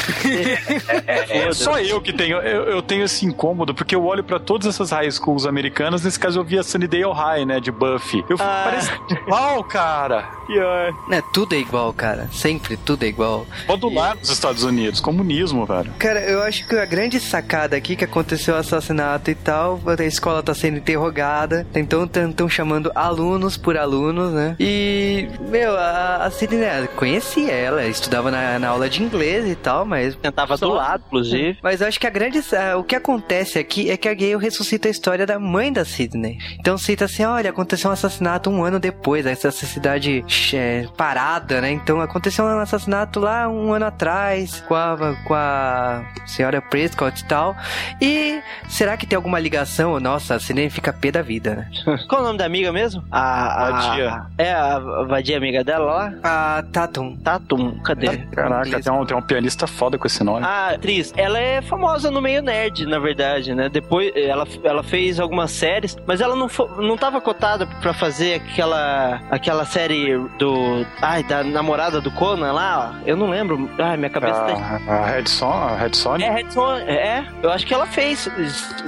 [1.06, 1.62] É Foda-se.
[1.64, 4.90] só eu que tenho, eu, eu tenho esse incômodo, porque eu olho pra todas essas
[4.90, 8.24] high schools americanas, nesse caso eu vi a Sunnydale High, né, de Buffy.
[8.28, 8.62] Eu Ah.
[8.64, 10.22] parece igual, cara.
[10.46, 10.92] Pior.
[11.10, 12.28] É, tudo é igual, cara.
[12.32, 13.46] Sempre tudo é igual.
[13.68, 15.92] Modular nos Estados Unidos, comunismo, velho.
[15.98, 20.04] Cara, eu acho que a grande sacada aqui que aconteceu o assassinato e tal, a
[20.04, 24.56] escola tá sendo interrogada, então estão chamando alunos por alunos, né?
[24.58, 29.54] E, meu, a, a Sidney, né, conhecia ela, estudava na, na aula de inglês e
[29.54, 30.14] tal, mas.
[30.16, 31.58] Tentava Só- do lado, inclusive.
[31.62, 32.40] Mas eu acho que a grande.
[32.54, 35.84] a- o que acontece aqui é que a Gale ressuscita a história da mãe da
[35.84, 36.38] Sidney.
[36.58, 41.70] Então cita assim: olha, aconteceu um assassinato um ano depois, essa cidade é, parada, né?
[41.72, 47.24] Então aconteceu um assassinato lá um ano atrás com a, com a senhora Prescott e
[47.26, 47.56] tal.
[48.00, 49.98] E será que tem alguma ligação?
[50.00, 51.70] Nossa, a Sidney fica pé da vida, né?
[52.08, 53.02] Qual o nome da amiga mesmo?
[53.10, 54.22] A, a Vadia.
[54.38, 56.12] É a vadia amiga dela lá?
[56.22, 57.16] A Tatum.
[57.16, 58.18] Tatum, cadê?
[58.32, 60.44] Caraca, tem um, tem um pianista foda com esse nome.
[60.44, 63.68] A atriz, ela é famosa no meio nerd, na verdade, né?
[63.68, 68.34] Depois ela, ela fez algumas séries, mas ela não, fo- não tava cotada pra fazer
[68.34, 70.84] aquela aquela série do.
[71.00, 73.00] Ai, da namorada do Conan lá, ó.
[73.06, 73.68] Eu não lembro.
[73.78, 74.80] Ai, minha cabeça tá.
[74.88, 76.24] A, a Red, Son, a Red Sonja?
[76.26, 78.28] É, Red Son- é, eu acho que ela fez.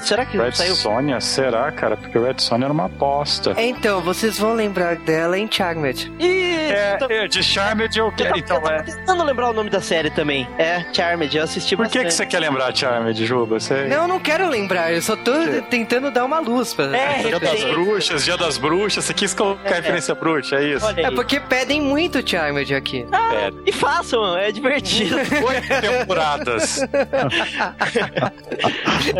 [0.00, 0.74] Será que Red saiu?
[0.74, 1.20] Sonja?
[1.20, 1.96] Será, cara?
[1.96, 3.54] Porque o Red Sonja era uma aposta.
[3.58, 6.10] Então, vocês vão lembrar dela em Charmed.
[6.18, 6.72] Isso!
[6.72, 8.30] É, tô- é, de Charmed eu eu quero.
[8.30, 8.82] tava- Então, eu tava é.
[8.82, 10.48] tentando lembrar o nome da série também.
[10.58, 12.14] É, Charmed, eu assisti Por que, que bastante.
[12.14, 13.60] você quer lembrar Charmed, Juba?
[13.60, 13.84] Você...
[13.84, 15.32] Não, eu não quero lembrar, eu só tô
[15.68, 16.96] tentando dar uma luz pra.
[16.96, 20.86] É, Dia das bruxas, dia das bruxas, você quis colocar referência bruxa, é isso?
[20.96, 23.06] É porque pedem muito Charmed aqui.
[23.12, 25.16] É, E façam, é divertido.
[25.16, 26.80] oito temporadas.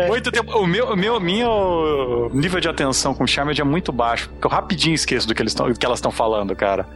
[0.09, 0.57] Oito tempo.
[0.57, 4.29] O meu, o meu, meu nível de atenção com Charmed é muito baixo.
[4.29, 6.87] Porque eu rapidinho esqueço do que, eles tão, do que elas estão falando, cara.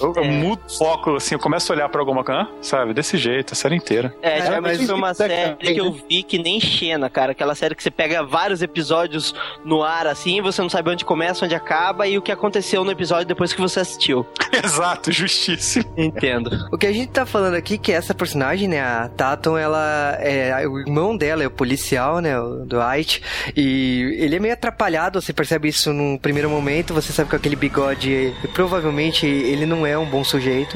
[0.00, 2.92] Eu, eu mudo o foco, assim, eu começo a olhar pra alguma coisa, ah, sabe?
[2.92, 4.12] Desse jeito, a série inteira.
[4.20, 7.32] É, É, Charmed mas foi uma é série que eu vi que nem Xena, cara.
[7.32, 9.32] Aquela série que você pega vários episódios
[9.64, 12.90] no ar, assim, você não sabe onde começa, onde acaba e o que aconteceu no
[12.90, 14.26] episódio depois que você assistiu.
[14.52, 15.84] Exato, justíssimo.
[15.96, 16.50] Entendo.
[16.72, 20.16] O que a gente tá falando aqui é que essa personagem, né, a Tatum, ela
[20.20, 23.22] é o irmão dela é o policial, né, o Dwight,
[23.56, 27.56] e ele é meio atrapalhado, você percebe isso num primeiro momento, você sabe que aquele
[27.56, 30.71] bigode, provavelmente ele não é um bom sujeito.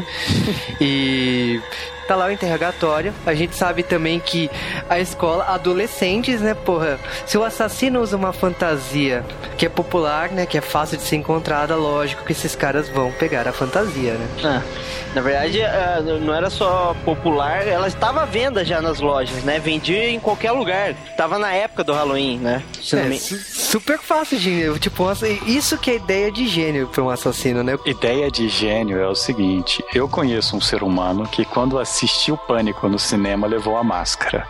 [0.80, 1.60] E
[2.06, 3.12] Tá lá o interrogatório.
[3.26, 4.50] A gente sabe também que
[4.88, 6.98] a escola, adolescentes, né, porra?
[7.26, 9.24] Se o assassino usa uma fantasia
[9.58, 13.10] que é popular, né, que é fácil de ser encontrada, lógico que esses caras vão
[13.12, 14.26] pegar a fantasia, né?
[14.44, 14.62] Ah,
[15.14, 19.58] na verdade, ah, não era só popular, ela estava à venda já nas lojas, né?
[19.58, 20.94] Vendia em qualquer lugar.
[21.16, 22.62] Tava na época do Halloween, né?
[22.92, 24.78] É, me- su- super fácil de.
[24.78, 25.04] Tipo,
[25.46, 27.76] isso que é ideia de gênio pra um assassino, né?
[27.84, 32.36] Ideia de gênio é o seguinte: eu conheço um ser humano que, quando assiste assistiu
[32.36, 34.48] Pânico no cinema levou a máscara.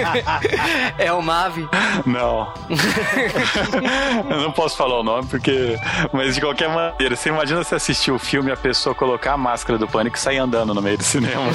[0.98, 1.68] é o Mave?
[2.04, 2.52] Não.
[4.28, 5.78] eu não posso falar o nome porque.
[6.12, 9.36] Mas de qualquer maneira, você imagina se assistir o filme e a pessoa colocar a
[9.36, 11.44] máscara do Pânico e sair andando no meio do cinema.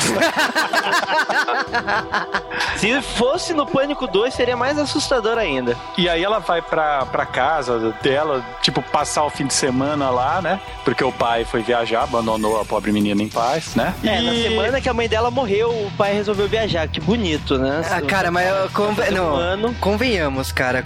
[2.77, 5.77] se fosse no Pânico 2, seria mais assustador ainda.
[5.97, 10.41] E aí ela vai pra, pra casa dela, tipo, passar o fim de semana lá,
[10.41, 10.59] né?
[10.83, 13.93] Porque o pai foi viajar, abandonou a pobre menina em paz, né?
[14.03, 14.23] É, e...
[14.23, 16.87] na semana que a mãe dela morreu, o pai resolveu viajar.
[16.87, 17.81] Que bonito, né?
[17.91, 19.11] Ah, cara, mas conven...
[19.11, 20.85] não, convenhamos, cara.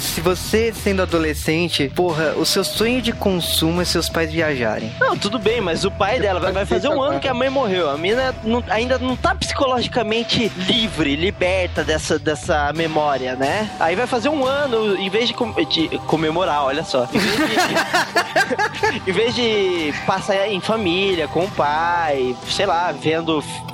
[0.00, 4.92] Se você sendo adolescente, porra, o seu sonho de consumo é seus pais viajarem.
[4.98, 7.50] Não, tudo bem, mas o pai dela vai, vai fazer um ano que a mãe
[7.50, 7.90] morreu.
[7.90, 13.70] A mina não, ainda não tá psicologicamente livre, liberta dessa, dessa memória, né?
[13.78, 17.08] Aí vai fazer um ano, em vez de, com, de comemorar, olha só.
[17.12, 23.25] Em vez de, em vez de passar em família, com o pai, sei lá, vendo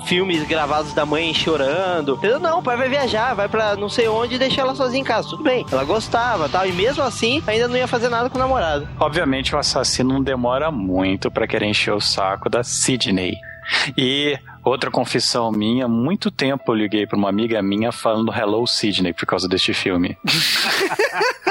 [0.07, 2.15] filmes gravados da mãe chorando.
[2.15, 2.41] Entendeu?
[2.41, 5.05] Não, o pai vai viajar, vai pra não sei onde e deixar ela sozinha em
[5.05, 5.29] casa.
[5.29, 5.65] Tudo bem.
[5.71, 6.67] Ela gostava tal.
[6.67, 8.89] E mesmo assim, ainda não ia fazer nada com o namorado.
[8.99, 13.37] Obviamente, o assassino não demora muito para querer encher o saco da Sidney.
[13.97, 19.13] E outra confissão minha, muito tempo eu liguei para uma amiga minha falando Hello Sidney
[19.13, 20.17] por causa deste filme.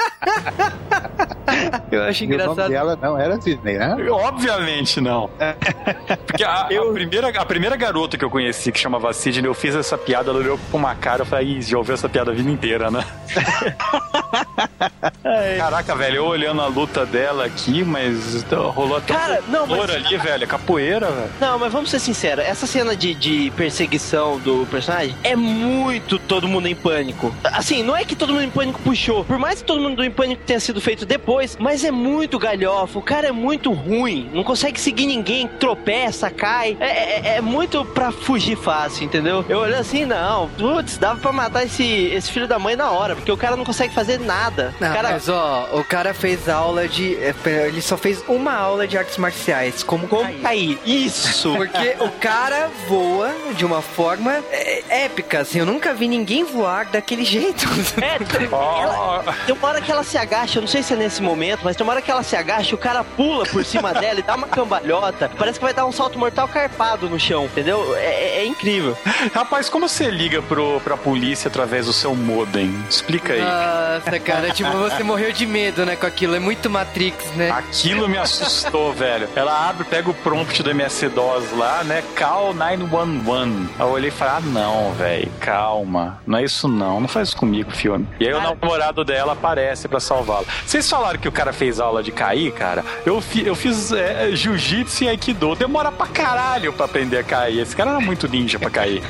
[1.92, 2.54] Eu acho engraçado.
[2.54, 3.96] o nome dela não era Sidney, né?
[4.10, 5.30] Obviamente não.
[6.26, 6.90] Porque a, eu...
[6.90, 10.30] a, primeira, a primeira garota que eu conheci que chamava Sidney, eu fiz essa piada,
[10.30, 13.04] ela olhou com uma cara, eu falei, já ouviu essa piada a vida inteira, né?
[15.58, 18.44] Caraca, velho, eu olhando a luta dela aqui, mas
[18.74, 19.90] rolou até cara, não, mas...
[19.90, 21.32] ali, velho, capoeira, velho.
[21.40, 26.48] Não, mas vamos ser sinceros, essa cena de, de perseguição do personagem é muito todo
[26.48, 27.34] mundo em pânico.
[27.44, 30.12] Assim, não é que todo mundo em pânico puxou, por mais que todo mundo em
[30.12, 34.44] pânico tenha sido feito depois, mas é muito galhofa, o cara é muito ruim, não
[34.44, 39.44] consegue seguir ninguém, tropeça, cai, é, é, é muito pra fugir fácil, entendeu?
[39.50, 43.16] Eu olhei assim, não, putz, dava pra matar esse, esse filho da mãe na hora,
[43.16, 44.76] porque o cara não consegue fazer nada.
[44.80, 45.10] Não, cara...
[45.12, 47.16] mas ó, o cara fez aula de.
[47.16, 47.34] É,
[47.68, 49.82] ele só fez uma aula de artes marciais.
[49.82, 50.42] Como, como cair.
[50.42, 50.80] cair.
[50.86, 51.56] Isso!
[51.56, 55.60] Porque o cara voa de uma forma é, épica, assim.
[55.60, 57.66] Eu nunca vi ninguém voar daquele jeito.
[58.02, 58.18] É,
[58.82, 61.62] ela, tem uma hora que ela se agacha, eu não sei se é nesse momento,
[61.64, 64.24] mas tem uma hora que ela se agacha, o cara pula por cima dela e
[64.24, 65.30] dá uma cambalhota.
[65.38, 67.96] Parece que vai dar um salto mortal carpado no chão, entendeu?
[67.96, 68.98] É, é, é incrível.
[69.34, 72.74] Rapaz, como você liga pro, pra polícia através do seu modem?
[72.90, 73.42] Explica aí.
[73.42, 76.36] Nossa, cara, tipo, você morreu de medo, né, com aquilo.
[76.36, 77.52] É muito Matrix, né?
[77.52, 79.30] Aquilo me assustou, velho.
[79.36, 82.04] Ela abre, pega o prompt do MS-DOS lá, né?
[82.16, 83.70] Call 911.
[83.78, 86.20] Aí eu olhei e falei, ah, não, velho, calma.
[86.26, 88.08] Não é isso não, não faz isso comigo, filme.
[88.20, 90.46] E aí o namorado dela aparece para salvá-la.
[90.66, 92.84] Vocês falaram que o cara fez aula de cair, cara?
[93.06, 95.56] Eu, fi, eu fiz é, jiu-jitsu e aikido.
[95.56, 97.60] Demora pra caralho pra aprender a cair.
[97.60, 99.02] Esse cara era muito ninja pra cair.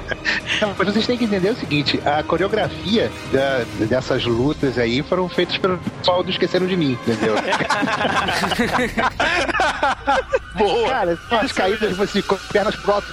[0.60, 5.28] Não, mas vocês têm que entender o seguinte, a coreografia da, dessas lutas aí foram
[5.28, 7.34] feitas pelo pessoal do Esqueceram de Mim, entendeu?
[10.54, 10.88] Boa!
[10.88, 13.06] Cara, as caídas, assim, com pernas alto,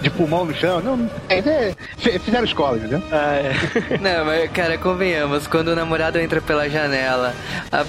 [0.00, 1.74] de pulmão no chão, não, é,
[2.18, 3.02] fizeram escola, entendeu?
[3.12, 3.52] Ah, é.
[4.00, 7.34] Não, mas, cara, convenhamos, quando o namorado entra pela janela,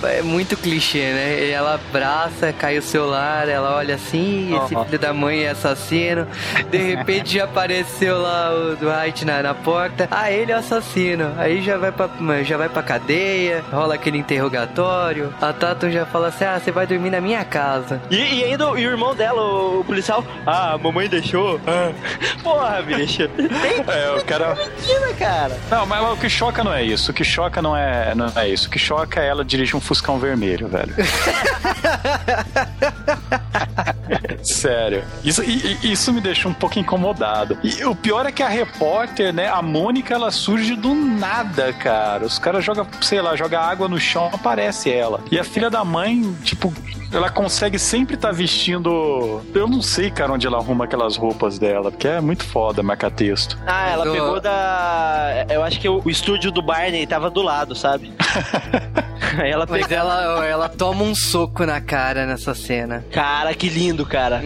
[0.04, 1.50] é muito clichê, né?
[1.50, 6.28] Ela abraça, cai o celular, ela olha assim, esse filho da mãe é assassino,
[6.70, 11.34] de repente já apareceu lá o Dwight na, na porta, ah, ele é o assassino,
[11.38, 12.10] aí já vai pra,
[12.44, 16.86] já vai pra cadeia, rola aquele interrogatório, a Tatum já fala assim, ah, você vai
[16.86, 17.93] dormir na minha casa.
[18.10, 21.60] E, e ainda e o irmão dela, o, policial, ah, a mamãe deixou.
[21.68, 21.92] Ah.
[22.44, 23.24] Porra, bicho.
[23.24, 24.56] é, o cara...
[24.56, 25.58] Mentira, cara.
[25.70, 28.50] Não, mas o que choca não é isso, o que choca não é, não é
[28.50, 30.94] isso, o que choca é ela dirigir um Fuscão vermelho, velho.
[34.44, 35.04] Sério.
[35.24, 37.58] Isso, isso me deixa um pouco incomodado.
[37.64, 42.26] E o pior é que a repórter, né, a Mônica, ela surge do nada, cara.
[42.26, 45.22] Os caras jogam, sei lá, joga água no chão, aparece ela.
[45.32, 46.74] E a filha da mãe, tipo,
[47.14, 49.42] ela consegue sempre estar tá vestindo.
[49.54, 53.12] Eu não sei, cara, onde ela arruma aquelas roupas dela, porque é muito foda marcar
[53.12, 53.58] texto.
[53.66, 55.46] Ah, ela pegou da.
[55.50, 58.12] Eu acho que o, o estúdio do Barney tava do lado, sabe?
[59.44, 63.04] Ela Mas ela, ela toma um soco na cara nessa cena.
[63.12, 64.42] Cara, que lindo, cara.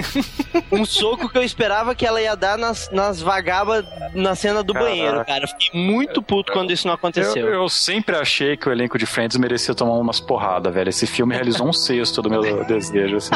[0.70, 3.84] um soco que eu esperava que ela ia dar nas, nas vagabas
[4.14, 4.90] na cena do Caraca.
[4.90, 5.44] banheiro, cara.
[5.44, 7.46] Eu fiquei muito puto quando isso não aconteceu.
[7.46, 10.88] Eu, eu, sempre achei que o elenco de Friends merecia tomar umas porradas, velho.
[10.88, 13.34] Esse filme realizou um sexto do meu desejo, assim.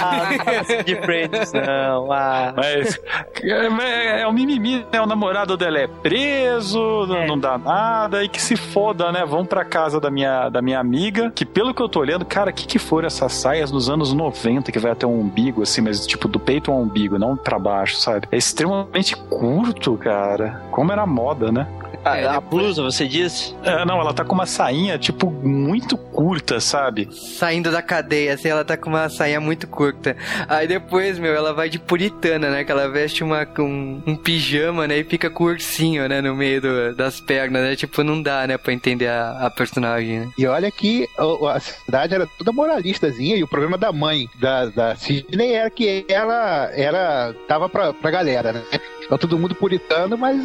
[0.00, 2.12] ah, de Friends, não.
[2.12, 2.52] Ah.
[2.56, 3.00] Mas
[3.42, 5.00] é, é o mimimi, né?
[5.00, 7.26] O namorado dela é preso, é.
[7.26, 9.24] não dá nada, e que se foda, né?
[9.24, 12.24] Vão pra casa casa da minha, da minha amiga, que pelo que eu tô olhando,
[12.24, 15.62] cara, o que, que foram essas saias nos anos 90 que vai até um umbigo,
[15.62, 18.26] assim, mas tipo do peito ao umbigo, não pra baixo, sabe?
[18.32, 20.60] É extremamente curto, cara.
[20.72, 21.68] Como era moda, né?
[22.06, 23.52] A, a blusa, você disse?
[23.64, 27.08] É, não, ela tá com uma sainha, tipo, muito curta, sabe?
[27.10, 30.16] Saindo da cadeia, assim, ela tá com uma sainha muito curta.
[30.48, 32.62] Aí depois, meu, ela vai de puritana, né?
[32.62, 34.98] Que ela veste uma, um, um pijama, né?
[34.98, 36.20] E fica com o ursinho, né?
[36.20, 37.74] No meio do, das pernas, né?
[37.74, 38.56] Tipo, não dá, né?
[38.56, 40.28] Pra entender a, a personagem, né?
[40.38, 44.66] E olha que a, a cidade era toda moralistazinha e o problema da mãe da,
[44.66, 48.62] da Sidney era que ela era, tava pra, pra galera, né?
[49.08, 50.40] Tá todo mundo puritano, mas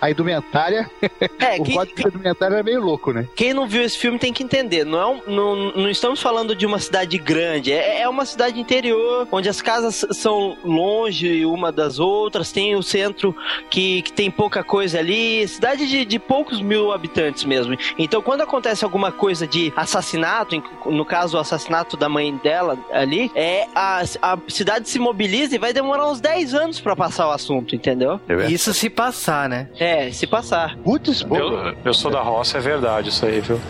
[0.00, 0.90] a indumentária.
[1.38, 3.26] É, o quem, código de indumentária é meio louco, né?
[3.34, 4.84] quem não viu esse filme tem que entender.
[4.84, 7.72] Não, é um- não, não estamos falando de uma cidade grande.
[7.72, 12.52] É, é uma cidade interior, onde as casas são longe uma das outras.
[12.52, 13.34] Tem o centro
[13.70, 15.46] que, que tem pouca coisa ali.
[15.48, 17.76] Cidade de, de poucos mil habitantes mesmo.
[17.98, 23.30] Então, quando acontece alguma coisa de assassinato, no caso, o assassinato da mãe dela ali,
[23.34, 27.30] é a, a cidade se mobiliza e vai demorar uns 10 anos pra passar o
[27.30, 28.01] assunto, entendeu?
[28.50, 29.68] Isso se passar, né?
[29.78, 30.76] É, se passar.
[30.78, 31.36] Putz, pô.
[31.36, 33.60] Eu, eu sou da roça, é verdade isso aí, viu?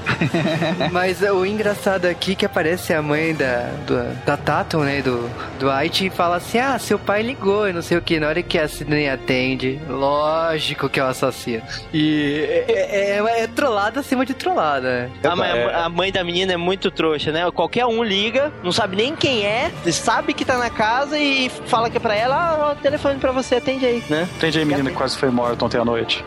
[0.90, 5.28] Mas o engraçado aqui é que aparece a mãe da, do, da Tatum, né, do,
[5.58, 8.18] do White, e fala assim, ah, seu pai ligou e não sei o que.
[8.20, 11.62] Na hora que a Sidney atende, lógico que é o assassino.
[11.92, 15.08] E é, é, é trollada acima de trollada.
[15.08, 15.10] né?
[15.24, 15.74] A, mãe- É.
[15.74, 17.48] a mãe da menina é muito trouxa, né?
[17.50, 21.90] Qualquer um liga, não sabe nem quem é, sabe que tá na casa e fala
[21.90, 24.21] que é pra ela, ah, o telefone pra você, atende aí, né?
[24.36, 26.24] Entendi aí, menina que quase foi morta ontem à noite.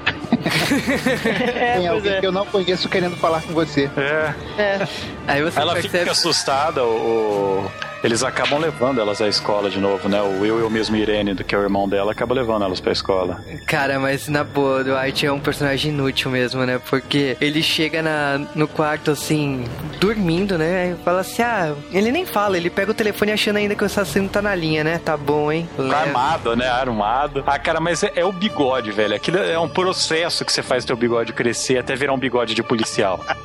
[1.56, 2.20] É, Tem alguém é.
[2.20, 3.90] que eu não conheço querendo falar com você.
[3.98, 4.34] É.
[4.62, 4.88] é.
[5.28, 6.00] Aí você Ela percebe...
[6.00, 7.70] fica assustada, o-
[8.06, 10.22] eles acabam levando elas à escola de novo, né?
[10.22, 12.80] O Will e o mesmo Irene, do que é o irmão dela, acaba levando elas
[12.80, 13.44] pra escola.
[13.66, 16.80] Cara, mas na boa, o Dwight é um personagem inútil mesmo, né?
[16.88, 19.66] Porque ele chega na, no quarto assim,
[20.00, 20.92] dormindo, né?
[20.92, 23.88] E fala assim: ah, ele nem fala, ele pega o telefone achando ainda que o
[23.88, 25.00] assassino tá na linha, né?
[25.04, 25.68] Tá bom, hein?
[25.76, 25.98] Leva.
[25.98, 26.68] armado, né?
[26.68, 27.44] Armado.
[27.48, 29.16] Ah, cara, mas é, é o bigode, velho.
[29.16, 32.62] Aquilo é um processo que você faz teu bigode crescer até virar um bigode de
[32.62, 33.20] policial.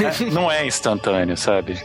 [0.00, 1.82] É, não é instantâneo, sabe?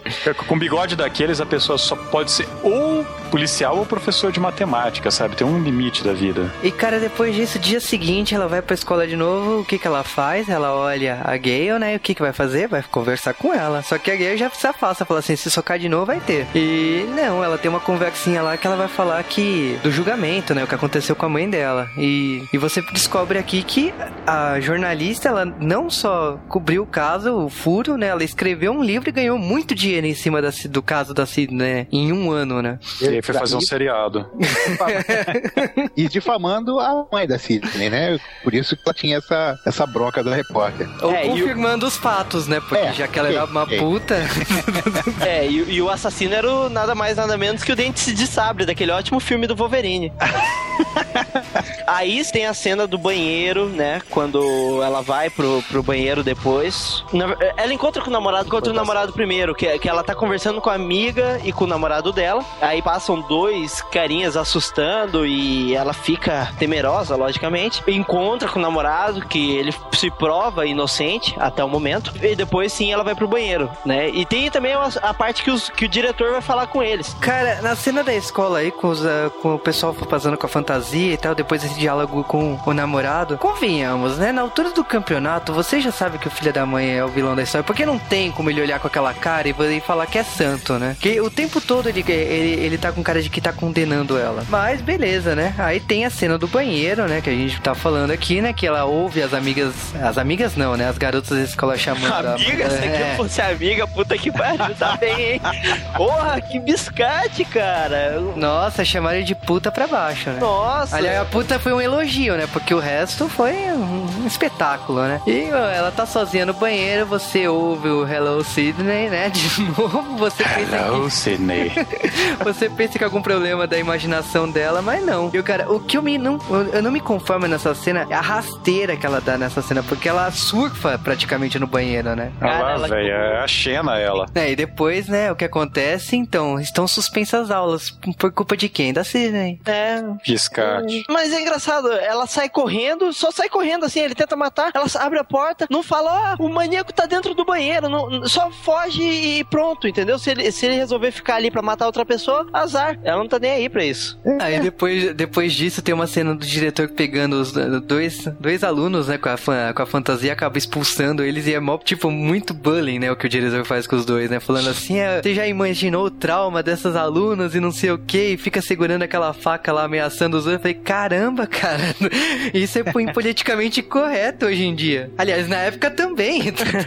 [0.48, 5.36] Com bigode daqueles, a pessoa só pode ser ou policial ou professor de matemática, sabe?
[5.36, 6.50] Tem um limite da vida.
[6.64, 9.60] E cara, depois disso, dia seguinte, ela vai pra escola de novo.
[9.60, 10.48] O que que ela faz?
[10.48, 11.94] Ela olha a Gale, né?
[11.94, 12.68] E o que que vai fazer?
[12.68, 13.82] Vai conversar com ela.
[13.82, 16.48] Só que a Gale já se afasta, fala assim: se socar de novo, vai ter.
[16.56, 20.64] E não, ela tem uma conversinha lá que ela vai falar que do julgamento, né?
[20.64, 21.90] O que aconteceu com a mãe dela.
[21.98, 23.94] E, e você descobre aqui que
[24.26, 28.08] a jornalista, ela não só cobriu o caso, o furo, né?
[28.08, 31.58] Ela escreveu um livro e ganhou muito dinheiro em cima da, do caso da Sidney,
[31.58, 31.85] né?
[31.92, 32.80] Em um ano, né?
[33.02, 34.26] E aí foi fazer um seriado.
[35.96, 38.18] E difamando a mãe da Sidney, né?
[38.44, 40.88] Por isso que ela tinha essa, essa bronca da repórter.
[41.02, 42.60] Ou É, e o- confirmando os fatos, né?
[42.60, 44.16] Porque É, já que ela ok, era uma puta.
[45.26, 48.28] É, e, e o assassino era o nada mais nada menos que o Dente de
[48.28, 50.12] Sabre, daquele ótimo filme do Wolverine.
[51.88, 54.02] Aí tem a cena do banheiro, né?
[54.10, 57.04] Quando ela vai pro, pro banheiro depois.
[57.14, 60.60] Na- ela encontra com o namorado, encontra o namorado primeiro, que, que ela tá conversando
[60.62, 62.44] com a amiga e com o namorado dela.
[62.62, 67.84] Aí passam dois carinhas assustando e ela fica temerosa, logicamente.
[67.88, 72.12] Encontra com o namorado, que ele se prova inocente até o momento.
[72.22, 74.10] E depois sim ela vai pro banheiro, né?
[74.10, 77.16] E tem também a, a parte que, os- que o diretor vai falar com eles.
[77.22, 80.50] Cara, na cena da escola aí, com, os, ah, com o pessoal fazendo com a
[80.50, 84.32] fantasia e tal, depois esse diálogo com o namorado, convenhamos, né?
[84.32, 87.36] Na altura do campeonato, você já sabe que o filho da mãe é o vilão
[87.36, 90.24] da história, porque não tem como ele olhar com aquela cara e falar que é
[90.24, 90.96] santo, né?
[91.00, 94.44] Que o tempo todo ele, ele, ele tá com cara de que tá condenando ela.
[94.50, 95.54] Mas beleza, né?
[95.58, 97.22] Aí tem a cena do banheiro, né?
[97.22, 98.54] Que a gente tá falando aqui, né?
[98.54, 99.74] Que ela ouve as amigas.
[100.02, 100.88] As amigas não, né?
[100.90, 103.14] As garotas da escola chamando a- Amiga, se aqui É.
[103.16, 105.42] fosse amiga, puta que pariu, tá bem, hein?
[105.96, 108.20] Porra, que biscate, cara.
[108.36, 110.40] Nossa, chamaram ele de puta pra baixo, né?
[110.40, 110.55] Nossa.
[110.92, 112.48] Aliás, a puta foi um elogio, né?
[112.52, 115.22] Porque o resto foi um espetáculo, né?
[115.28, 119.30] E ó, ela tá sozinha no banheiro, você ouve o Hello Sidney, né?
[119.36, 121.70] De novo, você pensa Hello, Sidney.
[121.72, 121.86] que
[122.44, 125.30] você pensa que é algum problema da imaginação dela, mas não.
[125.34, 126.40] E o cara, o que eu me não
[126.74, 130.08] eu não me conformo nessa cena é a rasteira que ela dá nessa cena, porque
[130.10, 132.32] ela surfa praticamente no banheiro, né?
[132.42, 134.26] Olha Cara, lá, ela- velho, é a Xena ela.
[134.36, 138.70] É, e depois, né, o que acontece, então, estão suspensas as aulas por culpa de
[138.70, 138.94] quem?
[138.94, 139.60] Da Sidney.
[139.66, 141.04] É, De resgate.
[141.10, 145.20] Mas é engraçado, ela sai correndo, só sai correndo assim, ele tenta matar, ela abre
[145.20, 149.44] a porta, não fala, ah, o maníaco tá dentro do banheiro, não, só foge e
[149.46, 150.18] pronto, entendeu?
[150.20, 153.00] Se ele, se ele resolver ficar ali pra matar outra pessoa, azar.
[153.04, 154.20] Ela não tá nem aí pra isso.
[154.40, 159.18] Aí depois, depois disso tem uma cena do diretor pegando os dois, dois alunos, né,
[159.18, 163.00] com a, fan- com a fantasia, acaba expulsando eles e é mó, tipo, muito bullying,
[163.00, 165.48] né, o que o diretor faz com os dois, né, falando assim, é, você já
[165.48, 169.72] imaginou o trauma dessas alunas e não sei o que, e fica segurando aquela faca
[169.72, 170.54] lá ameaçando os outros.
[170.56, 171.82] Eu falei, caramba, cara,
[172.54, 175.12] isso é po- politicamente correto hoje em dia.
[175.18, 176.44] Aliás, na época também.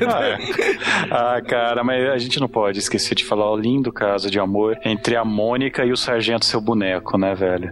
[0.06, 0.38] Ah, é.
[1.10, 4.78] Ah, cara, mas a gente não pode esquecer de falar o lindo caso de amor
[4.84, 7.70] entre a Mônica e o Sargento Seu Boneco, né, velho?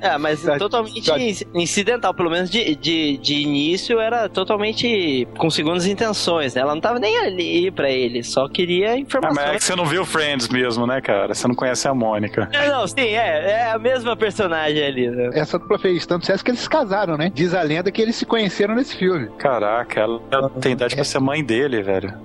[0.00, 5.26] É, mas Tá- totalmente tá- inc- incidental, pelo menos de, de, de início era totalmente
[5.38, 6.60] com segundas intenções, né?
[6.62, 9.42] Ela não tava nem ali pra ele, só queria Ah, informação.
[9.42, 11.34] mas é que você não viu Friends mesmo, né, cara?
[11.34, 12.43] Você não conhece a Mônica.
[12.52, 15.30] É, não, sim, é, é a mesma personagem ali, né?
[15.32, 17.30] Essa dupla fez tanto sucesso que eles se casaram, né?
[17.32, 19.28] Diz a lenda que eles se conheceram nesse filme.
[19.38, 22.14] Caraca, ela tem idade pra ser mãe dele, velho.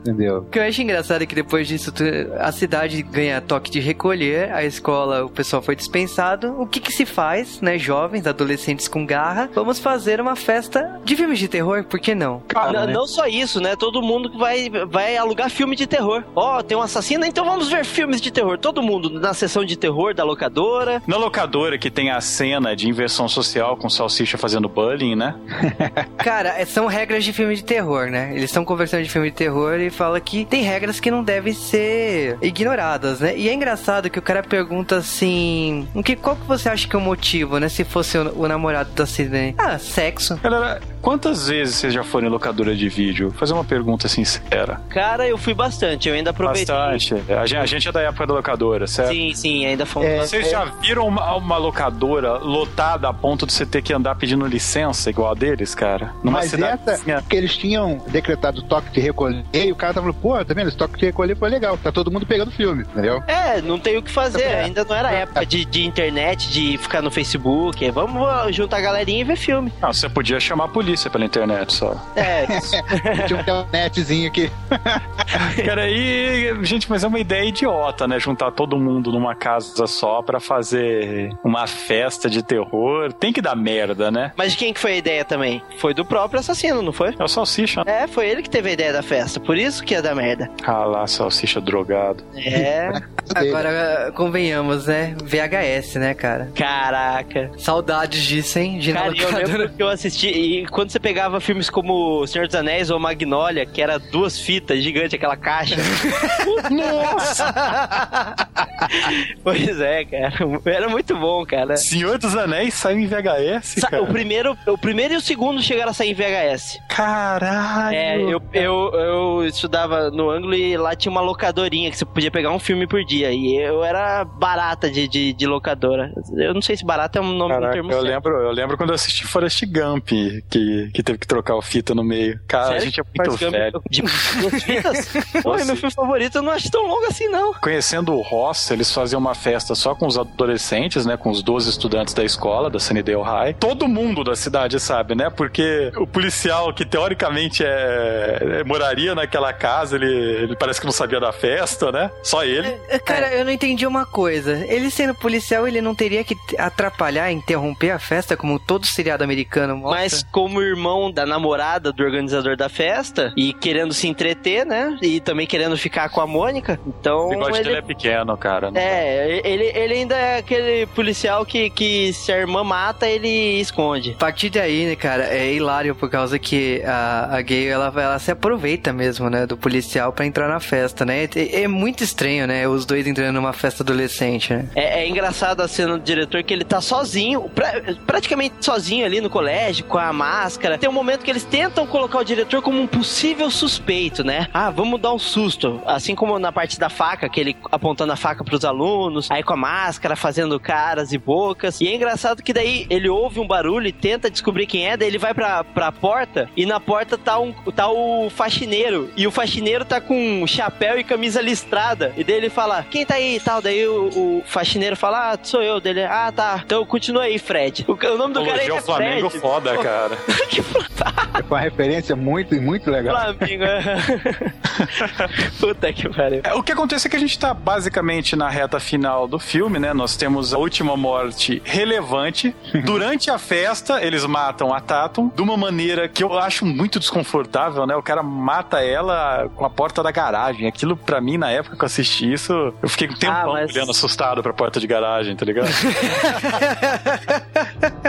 [0.00, 0.38] Entendeu?
[0.38, 1.92] O que eu acho engraçado é que depois disso
[2.38, 6.60] a cidade ganha toque de recolher, a escola, o pessoal foi dispensado.
[6.60, 7.78] O que que se faz, né?
[7.78, 12.42] Jovens, adolescentes com garra, vamos fazer uma festa de filmes de terror, por que não?
[12.72, 13.76] não, não só isso, né?
[13.76, 16.24] Todo mundo vai, vai alugar filme de terror.
[16.34, 18.58] Ó, tem um assassino, então vamos ver filmes de terror.
[18.58, 21.02] Todo mundo na sessão de terror da locadora.
[21.06, 25.34] Na locadora que tem a cena de inversão social com salsicha fazendo bullying, né?
[26.18, 28.30] Cara, é- são regras de filme de terror, né?
[28.32, 31.52] Eles estão conversando de filme de terror e fala que tem regras que não devem
[31.52, 33.36] ser ignoradas, né?
[33.36, 36.94] E é engraçado que o cara pergunta assim: o que, qual que você acha que
[36.94, 37.68] é o motivo, né?
[37.68, 39.54] Se fosse o, o namorado da Sidney?
[39.58, 40.36] Ah, sexo.
[40.42, 43.30] Galera, quantas vezes vocês já foram em locadora de vídeo?
[43.30, 44.80] Vou fazer uma pergunta sincera.
[44.88, 46.74] Cara, eu fui bastante, eu ainda aproveitei.
[46.74, 47.14] Bastante.
[47.32, 49.12] A gente, a gente é da época da locadora, certo?
[49.12, 50.18] Sim, sim, ainda fomos É.
[50.20, 54.46] Vocês já viram uma, uma locadora lotada a ponto de você ter que andar pedindo
[54.46, 56.12] licença igual a deles, cara?
[56.22, 56.80] Numa Mas cidade.
[56.86, 60.54] essa, que eles tinham decretado toque de recolher e o cara tava falando, pô, tá
[60.54, 60.68] vendo?
[60.68, 63.22] Esse toque de recolher foi legal, tá todo mundo pegando filme, entendeu?
[63.26, 64.42] É, não tem o que fazer.
[64.42, 64.64] É.
[64.64, 67.84] Ainda não era época de, de internet, de ficar no Facebook.
[67.84, 69.72] É, Vamos juntar a galerinha e ver filme.
[69.80, 71.94] Não, você podia chamar a polícia pela internet só.
[72.16, 72.46] É,
[73.26, 74.50] Tinha um telenetzinho aqui.
[75.64, 78.18] Cara, aí, gente, mas é uma ideia idiota, né?
[78.18, 83.12] Juntar todo mundo numa casa só pra fazer uma festa de terror.
[83.12, 84.32] Tem que dar merda, né?
[84.36, 85.62] mas de quem que foi a ideia também?
[85.78, 87.14] Foi do próprio assassino, não foi?
[87.18, 87.82] É o salsicha.
[87.86, 89.38] É, foi ele que teve a ideia da festa.
[89.38, 90.50] Por isso que ia dar merda.
[90.64, 92.24] Ah lá, salsicha drogado.
[92.36, 92.90] É.
[93.34, 95.14] Agora, convenhamos, né?
[95.22, 96.50] VHS, né, cara?
[96.54, 97.50] Caraca.
[97.58, 98.78] Saudades disso, hein?
[98.78, 100.28] De Cara, eu lembro que eu assisti.
[100.28, 104.82] E quando você pegava filmes como Senhor dos Anéis ou Magnolia, que era duas fitas
[104.82, 105.76] gigante, aquela caixa.
[106.70, 107.52] Nossa!
[109.44, 110.32] pois é, cara.
[110.64, 111.76] Era muito bom, cara.
[111.76, 114.02] Senhor dos Anéis saiu em VHS, Sa- cara.
[114.02, 116.78] O primeiro, o primeiro e o segundo chegaram a sair em VHS.
[116.88, 117.94] Caralho!
[117.94, 122.30] É, eu, eu, eu estudava no ângulo e lá tinha uma locadorinha que você podia
[122.30, 123.30] pegar um filme por dia.
[123.30, 126.10] E eu era barata de, de, de locadora.
[126.38, 128.10] Eu não sei se barata é um nome um Caraca, termo eu certo.
[128.14, 130.08] lembro, eu lembro quando eu assisti Forrest Gump,
[130.48, 132.40] que, que teve que trocar o fita no meio.
[132.46, 132.84] Cara, a Sério?
[132.84, 133.82] gente é muito Faz velho.
[133.90, 135.08] De duas fitas?
[135.42, 137.52] Pô, é meu filme favorito, eu não acho tão longo assim, não.
[137.54, 141.16] Conhecendo o Ross, eles faziam uma festa só com os adolescentes, né?
[141.16, 143.54] Com os 12 estudantes da escola, da Sunnydale High.
[143.54, 145.30] Todo mundo da cidade sabe, né?
[145.30, 150.92] Porque o policial que teoricamente é, é- moraria naquela casa, ele, ele parece que não
[150.92, 152.10] sabia da festa, né?
[152.22, 152.68] Só ele.
[152.88, 154.64] É, Cara, eu não entendi uma coisa.
[154.66, 159.76] Ele sendo policial, ele não teria que atrapalhar, interromper a festa, como todo seriado americano
[159.76, 160.00] mostra?
[160.00, 164.96] Mas como irmão da namorada do organizador da festa e querendo se entreter, né?
[165.02, 167.78] E também querendo ficar com a Mônica, então O bigode dele ele...
[167.78, 168.70] é pequeno, cara.
[168.74, 174.12] É, ele, ele ainda é aquele policial que, que se a irmã mata, ele esconde.
[174.12, 178.18] A partir daí, né, cara, é hilário por causa que a, a gay, ela, ela
[178.18, 181.24] se aproveita mesmo, né, do policial pra entrar na festa, né?
[181.34, 184.68] É, é muito estranho, né, os dois entrando numa festa adolescente, né?
[184.74, 189.20] É, é engraçado a cena do diretor que ele tá sozinho, pra- praticamente sozinho ali
[189.20, 190.12] no colégio, com a
[190.50, 190.78] máscara.
[190.78, 194.48] Tem um momento que eles tentam colocar o diretor como um possível suspeito, né?
[194.52, 195.80] Ah, vamos dar um susto.
[195.86, 199.52] Assim como na parte da faca, que ele apontando a faca pros alunos, aí com
[199.52, 201.80] a máscara fazendo caras e bocas.
[201.80, 205.08] E é engraçado que daí ele ouve um barulho e tenta descobrir quem é, daí
[205.08, 209.10] ele vai pra, pra porta e na porta tá, um, tá o faxineiro.
[209.16, 212.12] E o faxineiro tá com chapéu e camisa listrada.
[212.16, 213.62] E daí ele fala, quem tá aí e tal?
[213.62, 215.80] Daí o, o faxineiro fala, ah, sou eu.
[215.80, 216.60] Dele, ah, tá.
[216.64, 217.84] Então continua aí, Fred.
[217.86, 219.42] O, o nome do cara é ao Flamengo Fred.
[219.42, 220.18] foda, cara.
[220.48, 221.38] que fantástico.
[221.38, 223.34] É uma referência muito, muito legal.
[223.34, 223.82] Flamingo, é.
[225.58, 226.40] Puta que pariu.
[226.44, 229.78] É, o que acontece é que a gente tá basicamente na reta final do filme,
[229.78, 229.92] né?
[229.92, 232.54] Nós temos a última morte relevante.
[232.84, 237.86] Durante a festa, eles matam a Tatum de uma maneira que eu acho muito desconfortável,
[237.86, 237.94] né?
[237.96, 240.66] O cara mata ela com a porta da garagem.
[240.66, 243.90] Aquilo, pra mim, na época que eu assisti isso, eu fiquei um tempão mas- olhando
[243.90, 245.68] assustado pra porta de garagem, tá ligado?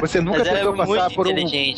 [0.01, 1.31] Você nunca é tentou passar por um-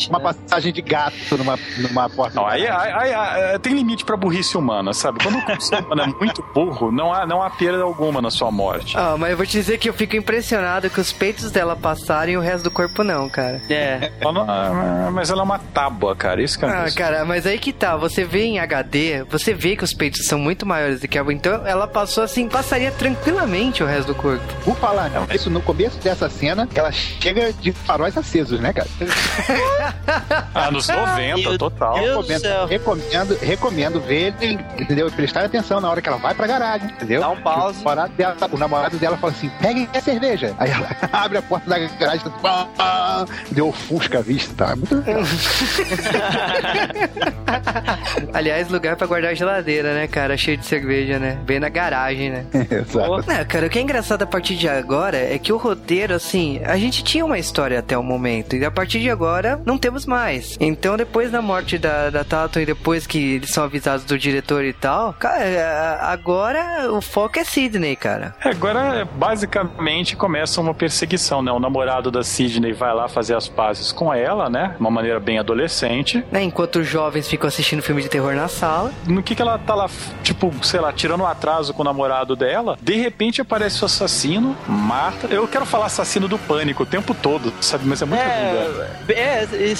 [0.09, 2.35] uma passagem de gato numa, numa porta.
[2.35, 5.19] Não, aí, aí- aí- aí- tem limite pra burrice humana, sabe?
[5.23, 8.51] Quando o ser humano é muito burro, não há, não há perda alguma na sua
[8.51, 8.97] morte.
[8.97, 12.31] Ah, mas eu vou te dizer que eu fico impressionado que os peitos dela passaram
[12.31, 13.61] e o resto do corpo não, cara.
[13.69, 14.11] É.
[14.19, 16.41] Ela não- ah, mas ela é uma tábua, cara.
[16.41, 19.75] Isso que é Ah, cara, mas aí que tá, você vê em HD, você vê
[19.75, 23.81] que os peitos são muito maiores do que a então ela passou assim, passaria tranquilamente
[23.81, 24.43] o resto do corpo.
[24.63, 28.87] Por falar isso, no começo dessa cena, ela chega de faróis acesos, né, cara?
[30.55, 31.93] Anos 90, Meu total.
[31.95, 32.05] Deus.
[32.05, 32.65] do Recomendo, céu.
[32.65, 34.33] recomendo, recomendo ver,
[34.79, 35.11] entendeu?
[35.11, 37.21] Prestar atenção na hora que ela vai pra garagem, entendeu?
[37.21, 37.79] Dá um pause.
[37.81, 40.53] O namorado dela, o namorado dela fala assim: pegue a cerveja.
[40.57, 44.71] Aí ela abre a porta da garagem, pá, pá, deu ofusca a vista, tá?
[44.73, 45.21] É muito legal.
[48.33, 50.37] Aliás, lugar pra guardar a geladeira, né, cara?
[50.37, 51.37] Cheio de cerveja, né?
[51.45, 52.45] Bem na garagem, né?
[52.53, 53.23] Exato.
[53.27, 56.61] Não, cara, o que é engraçado a partir de agora é que o roteiro, assim,
[56.63, 60.05] a gente tinha uma história até o momento, e a partir de agora não temos
[60.05, 60.12] mais.
[60.59, 64.63] Então, depois da morte da, da Tatum e depois que eles são avisados do diretor
[64.63, 68.35] e tal, cara, agora o foco é Sidney, cara.
[68.43, 71.51] É, Agora, basicamente, começa uma perseguição, né?
[71.51, 74.73] O namorado da Sidney vai lá fazer as pazes com ela, né?
[74.75, 76.23] De uma maneira bem adolescente.
[76.31, 78.91] Né, Enquanto os jovens ficam assistindo filme de terror na sala.
[79.07, 79.89] No que que ela tá lá,
[80.21, 84.55] tipo, sei lá, tirando um atraso com o namorado dela, de repente aparece o assassino,
[84.67, 85.27] mata.
[85.27, 87.85] Eu quero falar assassino do pânico o tempo todo, sabe?
[87.85, 89.11] Mas é muito redundante.
[89.11, 89.75] É, é, e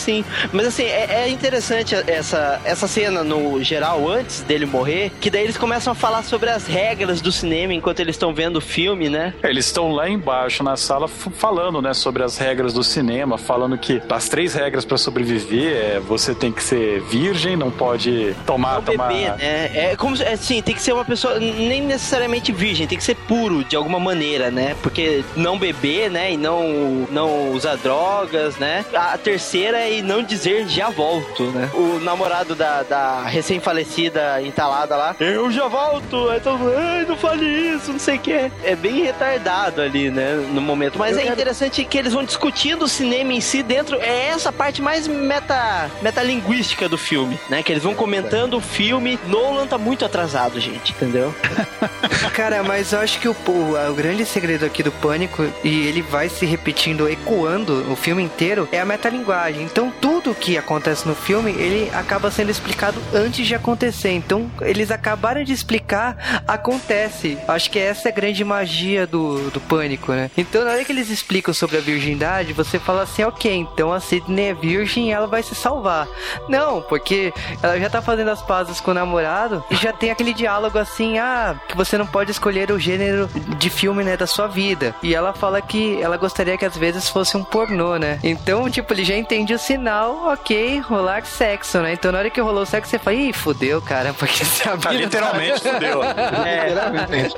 [0.52, 5.44] Mas assim, é, é interessante essa, essa cena no geral, antes dele morrer, que daí
[5.44, 9.10] eles começam a falar sobre as regras do cinema enquanto eles estão vendo o filme,
[9.10, 9.34] né?
[9.44, 14.02] Eles estão lá embaixo na sala falando, né, sobre as regras do cinema, falando que
[14.10, 18.82] as três regras pra sobreviver é você tem que ser virgem, não pode tomar, Não
[18.84, 19.08] tomar.
[19.08, 19.72] beber, né?
[19.74, 23.64] É como assim, tem que ser uma pessoa nem necessariamente virgem, tem que ser puro
[23.64, 24.76] de alguma maneira, né?
[24.82, 26.32] Porque não beber, né?
[26.34, 28.86] E não, não usar drogas, né?
[28.94, 31.70] A terceira é e não dizer já volto, né?
[31.74, 37.92] O namorado da, da recém-falecida entalada lá, eu já volto, então, ai, não fale isso,
[37.92, 38.52] não sei o que.
[38.64, 40.36] É bem retardado ali, né?
[40.52, 41.00] No momento.
[41.00, 43.98] Mas Eu é quero- interessante que eles vão discutindo o cinema em si dentro.
[44.02, 47.64] É essa parte mais meta, metalinguística do filme, né?
[47.64, 49.20] Que eles vão comentando o filme.
[49.28, 51.34] Nolan tá muito atrasado, gente, entendeu?
[52.34, 56.02] Cara, mas eu acho que o, o, o grande segredo aqui do Pânico, e ele
[56.02, 59.64] vai se repetindo, ecoando o filme inteiro, é a metalinguagem.
[59.64, 64.12] Então, tudo que acontece no filme, ele acaba sendo explicado antes de acontecer.
[64.12, 67.38] Então, eles acabaram de explicar, acontece.
[67.48, 70.30] Acho que essa é a grande magia do, do Pânico, né?
[70.38, 74.02] Então, na hora que eles explicam sobre a virgindade, você fala assim, ok, então a
[74.02, 76.06] Sidney é virgem e ela vai se salvar.
[76.50, 80.34] Não, porque ela já tá fazendo as pazes com o namorado e já tem aquele
[80.34, 84.48] diálogo assim, ah, que você não pode escolher o gênero de filme, né, da sua
[84.48, 84.94] vida.
[85.02, 88.20] E ela fala que ela gostaria que às vezes fosse um pornô, né?
[88.22, 91.94] Então, tipo, ele já entende o sinal, ok, rolar sexo, né?
[91.94, 94.92] Então, na hora que rolou o sexo, você fala, ih, fudeu, cara, porque você Ah,
[94.92, 96.02] literalmente fudeu.
[96.02, 97.36] Literalmente.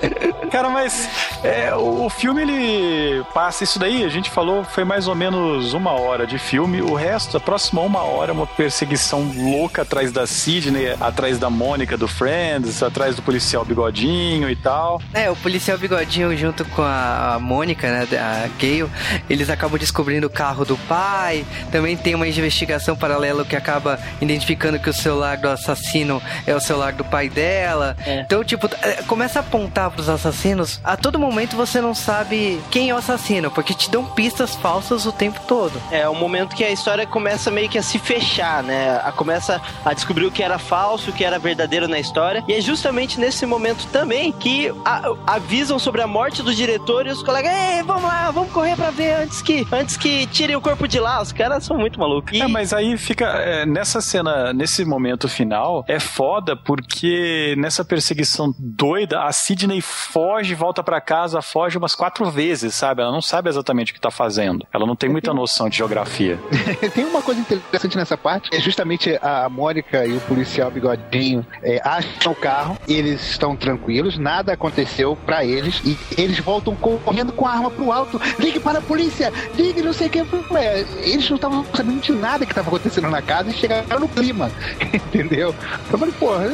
[0.52, 1.10] Cara, mas
[1.44, 5.74] é, o, o filme ele passa isso daí, a gente falou, foi mais ou menos
[5.74, 6.82] uma hora de filme.
[6.82, 11.50] O resto, a próxima uma hora, é uma perseguição louca atrás da Sidney, atrás da
[11.50, 15.02] Mônica do Friends, atrás do policial bigodinho e tal.
[15.14, 18.90] É, o policial bigodinho junto com a, a Mônica, né, a Gale,
[19.30, 21.46] eles acabam descobrindo o carro do pai.
[21.72, 26.60] Também tem uma investigação paralela que acaba identificando que o celular do assassino é o
[26.60, 27.96] celular do pai dela.
[28.06, 28.22] É.
[28.22, 30.80] Então, tipo, é, começa a apontar pros assassinos.
[30.84, 35.06] A todo momento você não sabe quem é o assassino, porque te dão pistas falsas
[35.06, 35.82] o tempo todo.
[35.92, 39.02] É o momento que a história começa meio que a se fechar, né?
[39.04, 42.44] A, começa a descobrir o que era falso, o que era verdadeiro na história.
[42.48, 47.10] E é justamente nesse momento também que a- avisam sobre a morte do diretor e
[47.10, 50.62] os colegas, ei, vamos lá, vamos correr pra ver antes que, antes que tirem o
[50.62, 51.22] corpo de lá.
[51.22, 52.35] Os caras são muito malucos.
[52.38, 53.26] E- É, mas aí fica.
[53.26, 60.54] é, nessa cena, nesse momento final, é foda porque nessa perseguição doida, a Sidney foge,
[60.56, 63.02] volta pra casa, foge umas quatro vezes, sabe?
[63.02, 64.66] Ela não sabe exatamente o que tá fazendo.
[64.74, 66.40] Ela não tem muita noção de geografia.
[66.94, 71.82] Tem uma coisa interessante nessa parte, é justamente a Mônica e o policial bigodinho é,
[71.84, 77.46] acham o carro, eles estão tranquilos, nada aconteceu pra eles, e eles voltam correndo com
[77.48, 80.20] a arma pro alto, ligue para a polícia, ligue não sei o que,
[80.56, 84.10] É, eles não estavam sabendo de nada que estava acontecendo na casa e chegaram no
[84.10, 84.52] clima,
[84.94, 85.54] entendeu?
[85.92, 86.48] Eu falei, porra,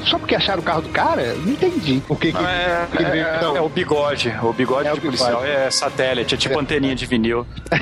[0.00, 1.34] só porque acharam o carro do cara?
[1.34, 3.56] Não entendi o que, que, É, que é, veio, é, então.
[3.56, 4.34] é o bigode.
[4.42, 5.50] O bigode É o de policial bigode.
[5.50, 7.46] é satélite, é tipo anteninha de vinil.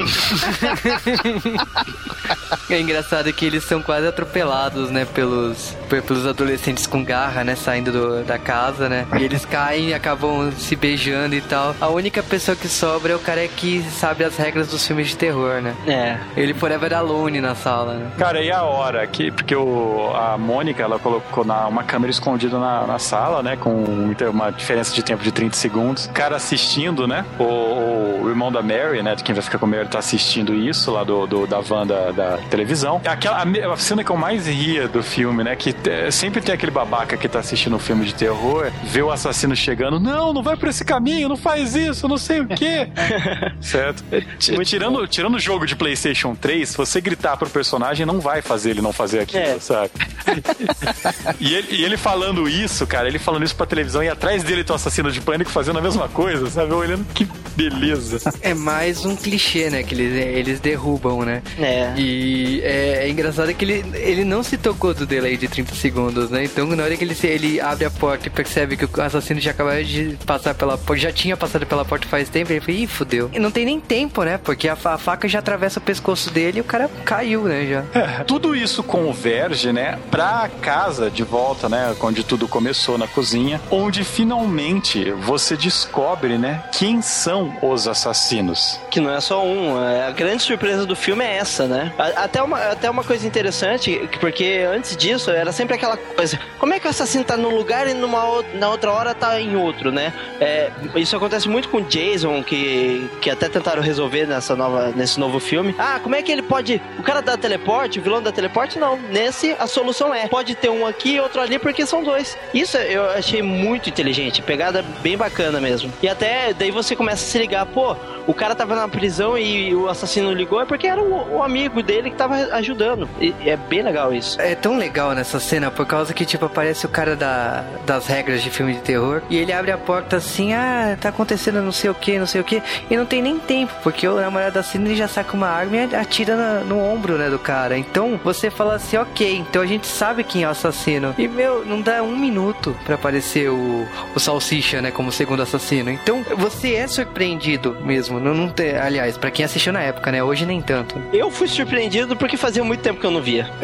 [2.71, 7.55] É engraçado que eles são quase atropelados, né, pelos, pe- pelos adolescentes com garra, né,
[7.55, 9.07] saindo do- da casa, né?
[9.19, 11.77] E eles caem e acabam se beijando e tal.
[11.81, 15.17] A única pessoa que sobra é o cara que sabe as regras dos filmes de
[15.17, 15.75] terror, né?
[15.87, 16.17] É.
[16.41, 18.11] Ele forever alone na sala, né?
[18.19, 19.07] Cara, e a hora?
[19.07, 23.57] Que, porque o, a Mônica, ela colocou na, uma câmera escondida na, na sala, né?
[23.57, 23.85] Com
[24.31, 26.07] uma diferença de tempo de 30 segundos.
[26.07, 27.25] O cara assistindo, né?
[27.39, 29.15] O, o irmão da Mary, né?
[29.15, 31.87] De quem vai ficar com a Mary, tá assistindo isso lá do, do- da van
[31.87, 33.01] da, da televisão.
[33.05, 35.55] Aquela, a, a cena que eu mais ria do filme, né?
[35.57, 39.11] Que é, sempre tem aquele babaca que tá assistindo um filme de terror, vê o
[39.11, 42.89] assassino chegando, não, não vai por esse caminho, não faz isso, não sei o quê.
[43.61, 44.05] certo?
[44.13, 48.21] É, ti- tirando, tirando o jogo de PlayStation 3, se você gritar pro personagem, não
[48.21, 49.59] vai fazer ele não fazer aquilo, É.
[49.59, 49.91] sabe?
[51.41, 54.65] e, ele, e ele falando isso, cara, ele falando isso pra televisão e atrás dele
[54.65, 56.73] tem o assassino de pânico fazendo a mesma coisa, sabe?
[56.73, 57.27] Eu olhando, que
[57.57, 58.19] beleza.
[58.41, 59.83] É mais um clichê, né?
[59.83, 61.43] Que eles, eles derrubam, né?
[61.59, 61.93] É.
[61.97, 66.31] E é, é engraçado que ele, ele não se tocou do delay de 30 segundos,
[66.31, 66.45] né?
[66.45, 69.51] Então na hora que ele, ele abre a porta e percebe que o assassino já
[69.51, 72.87] acabou de passar pela porta, já tinha passado pela porta faz tempo, ele fala, ih,
[72.87, 73.31] fudeu.
[73.33, 74.39] E não tem nem tempo, né?
[74.39, 77.67] Porque a, a faca já atravessa o pescoço dele e o cara caiu, né?
[77.67, 78.25] Já.
[78.25, 84.05] Tudo isso converge, né, pra casa de volta, né, onde tudo começou na cozinha, onde
[84.05, 88.79] finalmente você descobre, né, quem são os assassinos.
[88.91, 89.83] Que não é só um.
[89.85, 91.93] é, A grande surpresa do filme é essa, né?
[92.17, 96.73] Até uma, até uma coisa interessante, que- porque antes disso era sempre aquela coisa: como
[96.75, 99.91] é que o assassino tá num lugar e numa na outra hora tá em outro,
[99.91, 100.13] né?
[100.41, 105.39] É, isso acontece muito com Jason, que, que até tentaram resolver nessa nova, nesse novo
[105.41, 105.75] filme.
[105.79, 106.81] Ah, como é que ele pode.
[106.99, 108.79] O cara dá teleporte, o vilão dá teleporte?
[108.79, 108.99] Não.
[109.11, 112.37] Nesse, a solução é: pode ter um aqui e outro ali, porque são dois.
[112.53, 115.91] Isso eu achei muito inteligente, pegada bem bacana mesmo.
[116.03, 117.97] E até daí você começa a se ligar, pô,
[118.27, 121.83] o cara tava na prisão e o assassino ligou, é porque era o, o amigo
[121.83, 123.09] dele que tava ajudando.
[123.19, 124.39] E, é bem legal isso.
[124.41, 128.43] É tão legal nessa cena por causa que, tipo, aparece o cara da, das regras
[128.43, 131.89] de filme de terror e ele abre a porta assim, ah, tá acontecendo não sei
[131.89, 134.63] o que, não sei o que, e não tem nem tempo, porque o namorado da
[134.63, 137.79] Cindy já saca uma arma e atira no ombro, né, do cara.
[137.79, 141.15] Então você fala assim, ok, então a gente sabe quem é o assassino.
[141.17, 145.91] E, meu, não dá um minuto pra aparecer o, o Salsicha, né, como segundo assassino.
[145.91, 148.19] Então você é surpreendido mesmo.
[148.19, 151.01] Não, não tem, aliás, pra quem assistiu na época, né, hoje nem tanto.
[151.13, 153.49] Eu fui surpreendido porque fazia muito tempo que eu não via.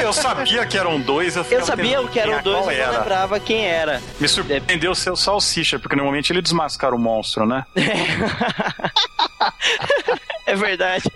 [0.00, 2.98] Eu sabia que eram dois, eu, Eu sabia tentando que eram dois, mas não era.
[2.98, 4.00] lembrava quem era.
[4.20, 7.64] Me surpreendeu o seu salsicha, porque normalmente ele desmascara o monstro, né?
[7.74, 7.82] É
[10.56, 11.10] verdade.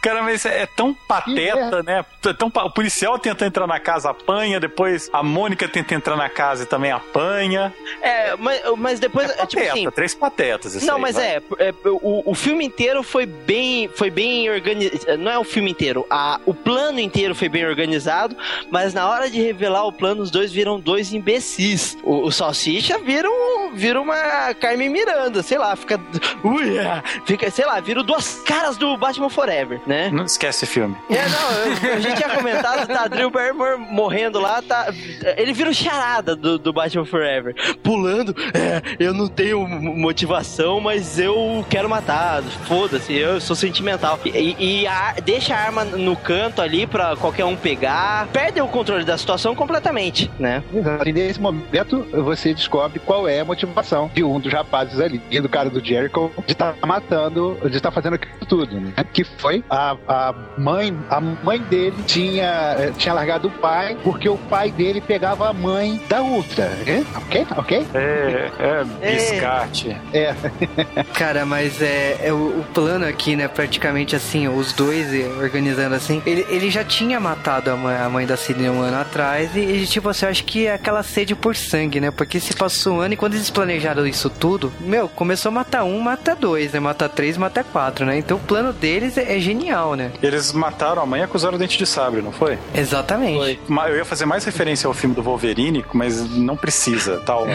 [0.00, 2.04] Cara, mas é, é tão pateta, né?
[2.24, 6.28] É Tão, o policial tenta entrar na casa, apanha, depois a Mônica tenta entrar na
[6.28, 7.72] casa e também apanha.
[8.00, 10.82] É, mas, mas depois, é, tipo Pateta, assim, três patetas.
[10.82, 15.18] Não, aí, mas é, é, o, o filme inteiro foi bem, foi bem organizado.
[15.18, 18.36] Não é o filme inteiro, a, o plano inteiro foi bem organizado,
[18.70, 21.96] mas na hora de revelar o plano, os dois viram dois imbecis.
[22.02, 26.00] O, o Salsicha vira, um, vira uma Carmen Miranda, sei lá, fica,
[26.44, 30.10] ui, ah, fica, sei lá, vira duas caras do Batman Forever, né?
[30.12, 30.94] Não esquece esse filme.
[31.10, 31.50] É, não,
[31.88, 34.92] eu, a gente tinha comentado, tá, Drew Barrymore morrendo lá, tá,
[35.36, 40.78] ele vira o charada do, do Batman Forever, pulando, é, eu não tenho mo- motivação,
[40.80, 44.18] mas eu quero matar, foda-se, eu sou sentimental.
[44.26, 48.68] E, e a- deixa a arma no canto ali pra qualquer um pegar, perde o
[48.68, 50.62] controle da situação completamente, né?
[50.74, 51.08] Exato.
[51.08, 55.48] E nesse momento você descobre qual é a motivação de um dos rapazes ali, do
[55.48, 58.92] cara do Jericho, de estar matando, de estar fazendo aquilo tudo, né?
[59.12, 64.28] Que foi a, a mãe, a mãe dele tinha, eh, tinha largado o pai porque
[64.28, 67.04] o pai dele pegava a mãe da outra, né?
[67.16, 67.46] Ok?
[67.56, 67.86] Ok?
[67.94, 69.96] É, é biscate.
[70.12, 70.34] É.
[71.14, 73.48] Cara, mas é, é o, o plano aqui, né?
[73.48, 75.08] Praticamente assim, os dois
[75.38, 76.22] organizando assim.
[76.24, 79.54] Ele, ele já tinha matado a mãe, a mãe da Sidney um ano atrás.
[79.54, 82.10] E, e, tipo, assim, eu acho que é aquela sede por sangue, né?
[82.10, 85.84] Porque se passou um ano e quando eles planejaram isso tudo, meu, começou a matar
[85.84, 86.80] um, mata dois, né?
[86.80, 88.16] Mata três, mata quatro, né?
[88.18, 90.12] Então o plano deles é, é genial, né?
[90.22, 92.58] Eles mataram a mãe e acusaram o dente de sabre, não foi?
[92.74, 93.58] Exatamente.
[93.68, 93.90] Foi.
[93.90, 97.32] Eu ia fazer mais referência ao filme do Wolverine, mas não precisa, tá?
[97.32, 97.46] tal.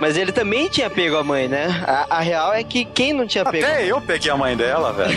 [0.00, 1.66] Mas ele também tinha pego a mãe, né?
[1.86, 4.92] A, a real é que quem não tinha pego Até eu peguei a mãe dela,
[4.92, 5.16] velho.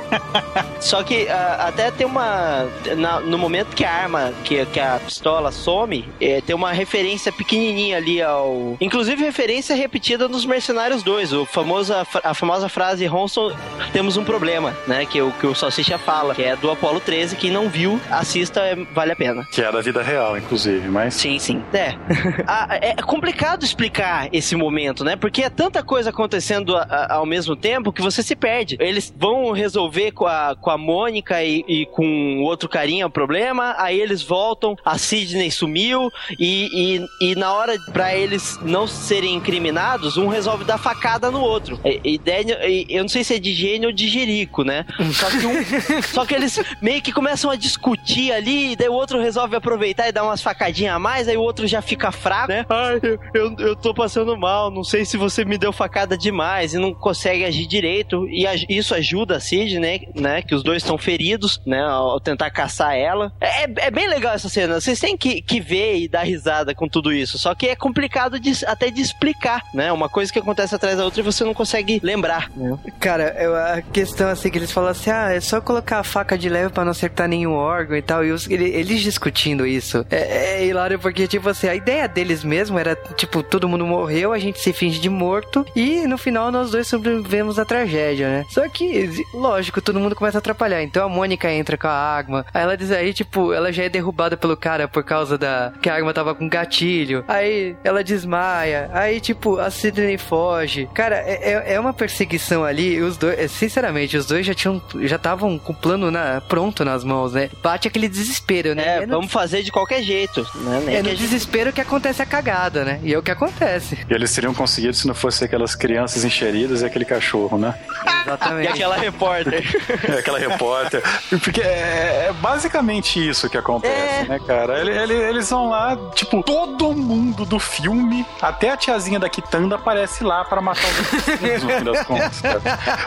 [0.80, 2.66] Só que ah, até tem uma.
[2.96, 7.30] na- no momento que a arma, que, que a pistola some, é, tem uma referência
[7.32, 8.76] pequenininha ali ao.
[8.80, 13.52] Inclusive referência repetida nos Mercenários 2, o famoso, a, fa- a famosa frase Ronson,
[13.92, 15.06] temos um problema, né?
[15.06, 17.36] Que o que o Salsicha fala, que é do Apollo 13.
[17.36, 19.44] Quem não viu, assista, é, vale a pena.
[19.52, 21.14] Que é da vida real, inclusive, mas.
[21.14, 21.62] Sim, sim.
[21.72, 21.94] É.
[22.48, 25.14] Ah, é complicado explicar esse momento, né?
[25.16, 28.76] Porque é tanta coisa acontecendo a, a, ao mesmo tempo que você se perde.
[28.80, 33.74] Eles vão resolver com a, com a Mônica e, e com outro carinha o problema,
[33.78, 39.34] aí eles voltam, a Sidney sumiu e, e, e na hora para eles não serem
[39.34, 39.75] incriminados,
[40.16, 41.80] um resolve dar facada no outro.
[41.84, 44.84] E, e, eu não sei se é de gênio ou de jerico, né?
[45.12, 48.92] Só que, um, só que eles meio que começam a discutir ali, e daí o
[48.92, 52.48] outro resolve aproveitar e dar umas facadinhas a mais, aí o outro já fica fraco,
[52.48, 52.64] né?
[52.68, 56.74] Ai, eu, eu, eu tô passando mal, não sei se você me deu facada demais
[56.74, 58.28] e não consegue agir direito.
[58.28, 60.42] E a, isso ajuda a Sidney, né?
[60.42, 61.82] Que os dois estão feridos, né?
[61.82, 63.32] Ao tentar caçar ela.
[63.40, 64.80] É, é, é bem legal essa cena.
[64.80, 67.38] Vocês têm que, que ver e dar risada com tudo isso.
[67.38, 69.92] Só que é complicado de, até de explicar, né?
[69.92, 72.50] Uma coisa que acontece atrás da outra e você não consegue lembrar.
[72.56, 72.76] Né?
[72.98, 76.36] Cara, eu, a questão assim que eles falam assim, ah, é só colocar a faca
[76.36, 78.24] de leve para não acertar nenhum órgão e tal.
[78.24, 80.04] E os, eles discutindo isso.
[80.10, 84.32] É, é hilário porque, tipo assim, a ideia deles mesmo era, tipo, todo mundo morreu,
[84.32, 88.44] a gente se finge de morto e no final nós dois sobrevivemos a tragédia, né?
[88.50, 90.82] Só que, lógico, todo mundo começa a atrapalhar.
[90.82, 92.44] Então a Mônica entra com a Agma.
[92.52, 95.72] Aí ela diz aí, tipo, ela já é derrubada pelo cara por causa da.
[95.80, 97.24] que a Agma tava com gatilho.
[97.28, 98.90] Aí ela desmaia.
[98.92, 100.88] Aí, tipo, a Sidney foge.
[100.94, 103.00] Cara, é, é, é uma perseguição ali.
[103.00, 104.80] Os dois, é, sinceramente, os dois já tinham.
[105.00, 107.50] já estavam com o plano na, pronto nas mãos, né?
[107.62, 109.00] Bate aquele desespero, né?
[109.00, 110.96] É, é vamos fazer de qualquer jeito, né?
[110.96, 113.00] é no desespero que acontece a cagada, né?
[113.02, 113.98] E é o que acontece.
[114.08, 117.74] E eles teriam conseguido se não fosse aquelas crianças encheridas e aquele cachorro, né?
[118.22, 118.66] Exatamente.
[118.68, 119.64] e aquela repórter.
[120.08, 121.02] é, aquela repórter.
[121.42, 124.24] Porque é, é, basicamente isso que acontece, é.
[124.24, 124.80] né, cara?
[124.80, 130.24] Eles, eles vão lá, tipo, todo mundo do filme, até a tiazinha da Kitanda aparece
[130.24, 132.60] lá para matar os no fim das contas, cara.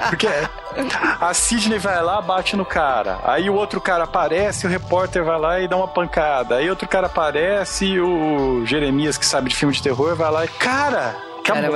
[0.10, 0.28] Porque
[1.20, 3.20] a Sidney vai lá, bate no cara.
[3.26, 6.56] Aí o outro cara aparece, o repórter vai lá e dá uma pancada.
[6.56, 10.48] Aí outro cara aparece, o Jeremias, que sabe de filme de terror, vai lá e.
[10.48, 11.16] Cara,
[11.54, 11.70] Cara,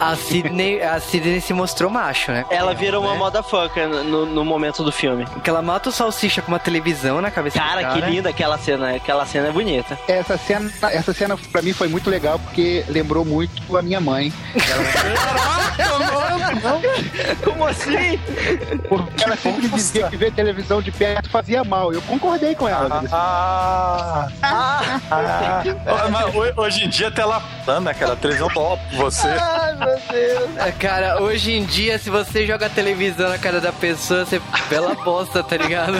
[0.00, 2.44] a Sidney, a Sidney se mostrou macho, né?
[2.50, 3.18] Ela vira uma né?
[3.18, 5.26] motherfucker no, no momento do filme.
[5.42, 7.94] Que ela mata o salsicha com uma televisão na cabeça cara, cara.
[7.94, 8.96] que linda aquela cena.
[8.96, 9.98] Aquela cena é bonita.
[10.08, 14.32] Essa cena, essa cena pra mim foi muito legal porque lembrou muito a minha mãe.
[17.44, 18.18] Como assim?
[18.88, 21.92] Porque ela sempre dizia que ver televisão de perto fazia mal.
[21.92, 23.02] Eu concordei com ela.
[23.10, 26.30] Ah, ah, ah, ah.
[26.56, 29.28] hoje em dia tela plana, cara, televisão top você.
[29.28, 30.56] Ai, meu Deus.
[30.56, 34.94] É, cara, hoje em dia, se você joga televisão na cara da pessoa, você bela
[34.94, 35.94] bosta, tá ligado?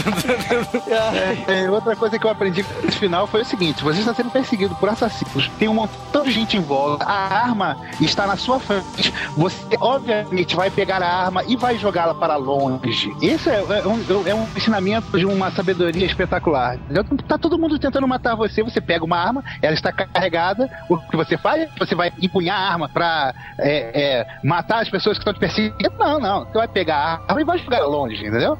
[1.46, 4.30] É, é, outra coisa que eu aprendi nesse final foi o seguinte: você está sendo
[4.30, 8.58] perseguido por assassinos, tem um montão de gente em volta, a arma está na sua
[8.60, 13.12] frente, você obviamente vai pegar a arma e vai jogá-la para longe.
[13.20, 16.78] Esse é, é, um, é um ensinamento de uma sabedoria espetacular.
[17.28, 21.16] Tá todo mundo tentando matar você, você pega uma arma, ela está carregada, o que
[21.16, 21.68] você faz?
[21.78, 25.74] Você vai empunhar a arma pra é, é, matar as pessoas que estão te perseguindo.
[25.98, 26.44] Não, não.
[26.44, 28.58] Você vai pegar a arma e vai jogar longe, entendeu?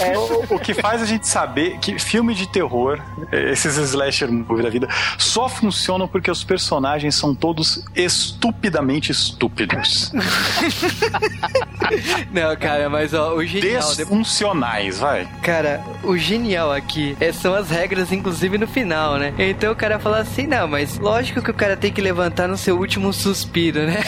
[0.00, 3.00] É, o, o, que faz a gente saber que filme de terror,
[3.32, 4.88] esses slasher movie da vida,
[5.18, 10.12] só funcionam porque os personagens são todos estupidamente estúpidos.
[12.32, 13.94] não, cara, mas ó, o genial...
[13.94, 15.28] Desfuncionais, vai.
[15.42, 19.32] Cara, o genial aqui é, são as regras, inclusive no final, né?
[19.38, 22.56] Então o cara fala assim, não, mas lógico que o cara tem que levantar no
[22.56, 23.12] seu último
[23.42, 24.02] suspiro, né?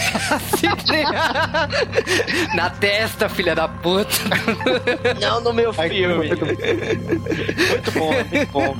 [2.55, 4.15] Na testa, filha da puta.
[5.21, 6.29] Não no meu filme.
[6.29, 8.77] Muito bom, muito bom.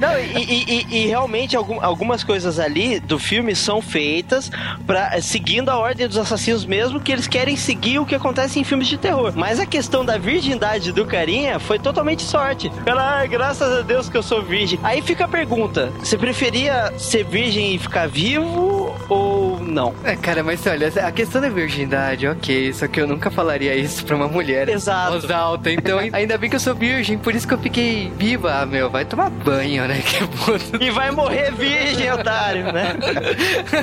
[0.00, 4.50] Não, e, e, e, realmente algumas coisas ali do filme são feitas
[4.86, 8.64] para seguindo a ordem dos assassinos mesmo, que eles querem seguir o que acontece em
[8.64, 9.32] filmes de terror.
[9.34, 12.70] Mas a questão da virgindade do carinha foi totalmente sorte.
[12.86, 14.78] Ela, graças a Deus que eu sou virgem.
[14.82, 19.94] Aí fica a pergunta: você preferia ser virgem e ficar vivo ou não?
[20.04, 24.04] É, cara, mas olha, a questão da virgindade, ok, só que eu nunca falaria isso
[24.04, 24.68] pra uma mulher.
[24.68, 25.12] Exato.
[25.12, 25.70] Voz alta.
[25.70, 28.52] Então, ainda bem que eu sou virgem, por isso que eu fiquei viva.
[28.54, 30.00] Ah, meu, vai tomar banho, né?
[30.00, 30.82] Que puto.
[30.82, 32.96] E vai morrer virgem, otário, né?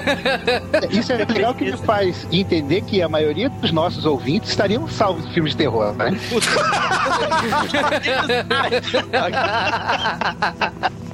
[0.89, 5.27] Isso é legal que me faz entender que a maioria dos nossos ouvintes estariam salvos
[5.27, 6.11] de filmes de terror, né?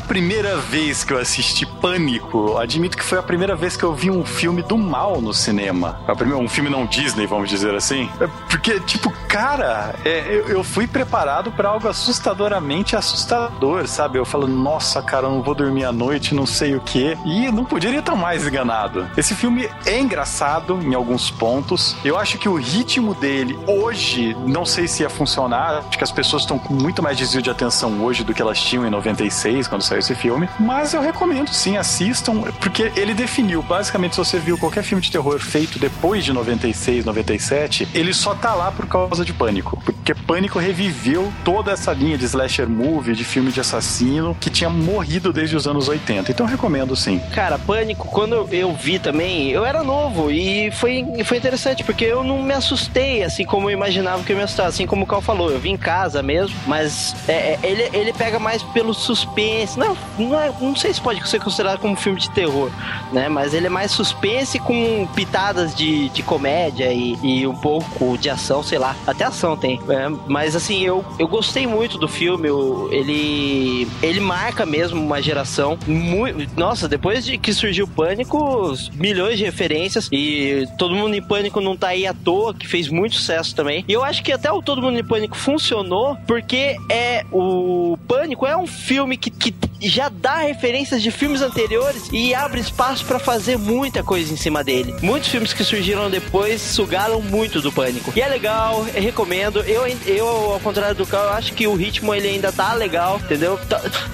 [0.00, 3.94] a primeira vez que eu assisti Pânico, admito que foi a primeira vez que eu
[3.94, 6.00] vi um filme do mal no cinema.
[6.38, 8.08] Um filme não Disney, vamos dizer assim.
[8.18, 14.18] É porque, tipo, cara, é, eu, fui preparado para algo assustadoramente assustador, sabe?
[14.18, 17.16] Eu falo, nossa, cara, eu não vou dormir à noite, não sei o que.
[17.26, 19.06] E não poderia estar mais enganado.
[19.16, 21.94] Esse filme é engraçado em alguns pontos.
[22.02, 25.84] Eu acho que o ritmo dele hoje, não sei se ia funcionar.
[25.88, 28.58] Acho que as pessoas estão com muito mais desvio de atenção hoje do que elas
[28.60, 33.62] tinham em 96 quando saiu esse filme, mas eu recomendo sim, assistam, porque ele definiu,
[33.62, 38.34] basicamente, se você viu qualquer filme de terror feito depois de 96, 97, ele só
[38.34, 43.14] tá lá por causa de Pânico, porque Pânico reviveu toda essa linha de slasher movie,
[43.14, 46.30] de filme de assassino, que tinha morrido desde os anos 80.
[46.30, 47.20] Então recomendo sim.
[47.34, 52.22] Cara, Pânico, quando eu vi também, eu era novo e foi, foi interessante, porque eu
[52.22, 55.20] não me assustei assim como eu imaginava que eu me assustava, assim como o Cal
[55.20, 59.78] falou, eu vim em casa mesmo, mas é, é ele, ele pega mais pelo suspense.
[59.80, 62.70] Não, não, é, não sei se pode ser considerado como um filme de terror,
[63.12, 63.30] né?
[63.30, 68.28] Mas ele é mais suspense com pitadas de, de comédia e, e um pouco de
[68.28, 68.94] ação, sei lá.
[69.06, 69.80] Até ação tem.
[69.88, 72.46] É, mas assim, eu, eu gostei muito do filme.
[72.48, 75.78] Eu, ele, ele marca mesmo uma geração.
[75.86, 80.10] Muito, nossa, depois de que surgiu o Pânico, milhões de referências.
[80.12, 83.82] E Todo Mundo em Pânico não tá aí à toa, que fez muito sucesso também.
[83.88, 88.46] E eu acho que até o Todo Mundo em Pânico funcionou porque é o Pânico
[88.46, 93.18] é um filme que, que já dá referências de filmes anteriores e abre espaço para
[93.18, 94.94] fazer muita coisa em cima dele.
[95.02, 98.12] Muitos filmes que surgiram depois sugaram muito do pânico.
[98.14, 99.60] E é legal, eu recomendo.
[99.60, 103.58] Eu, eu ao contrário do Carl, acho que o ritmo ele ainda tá legal, entendeu?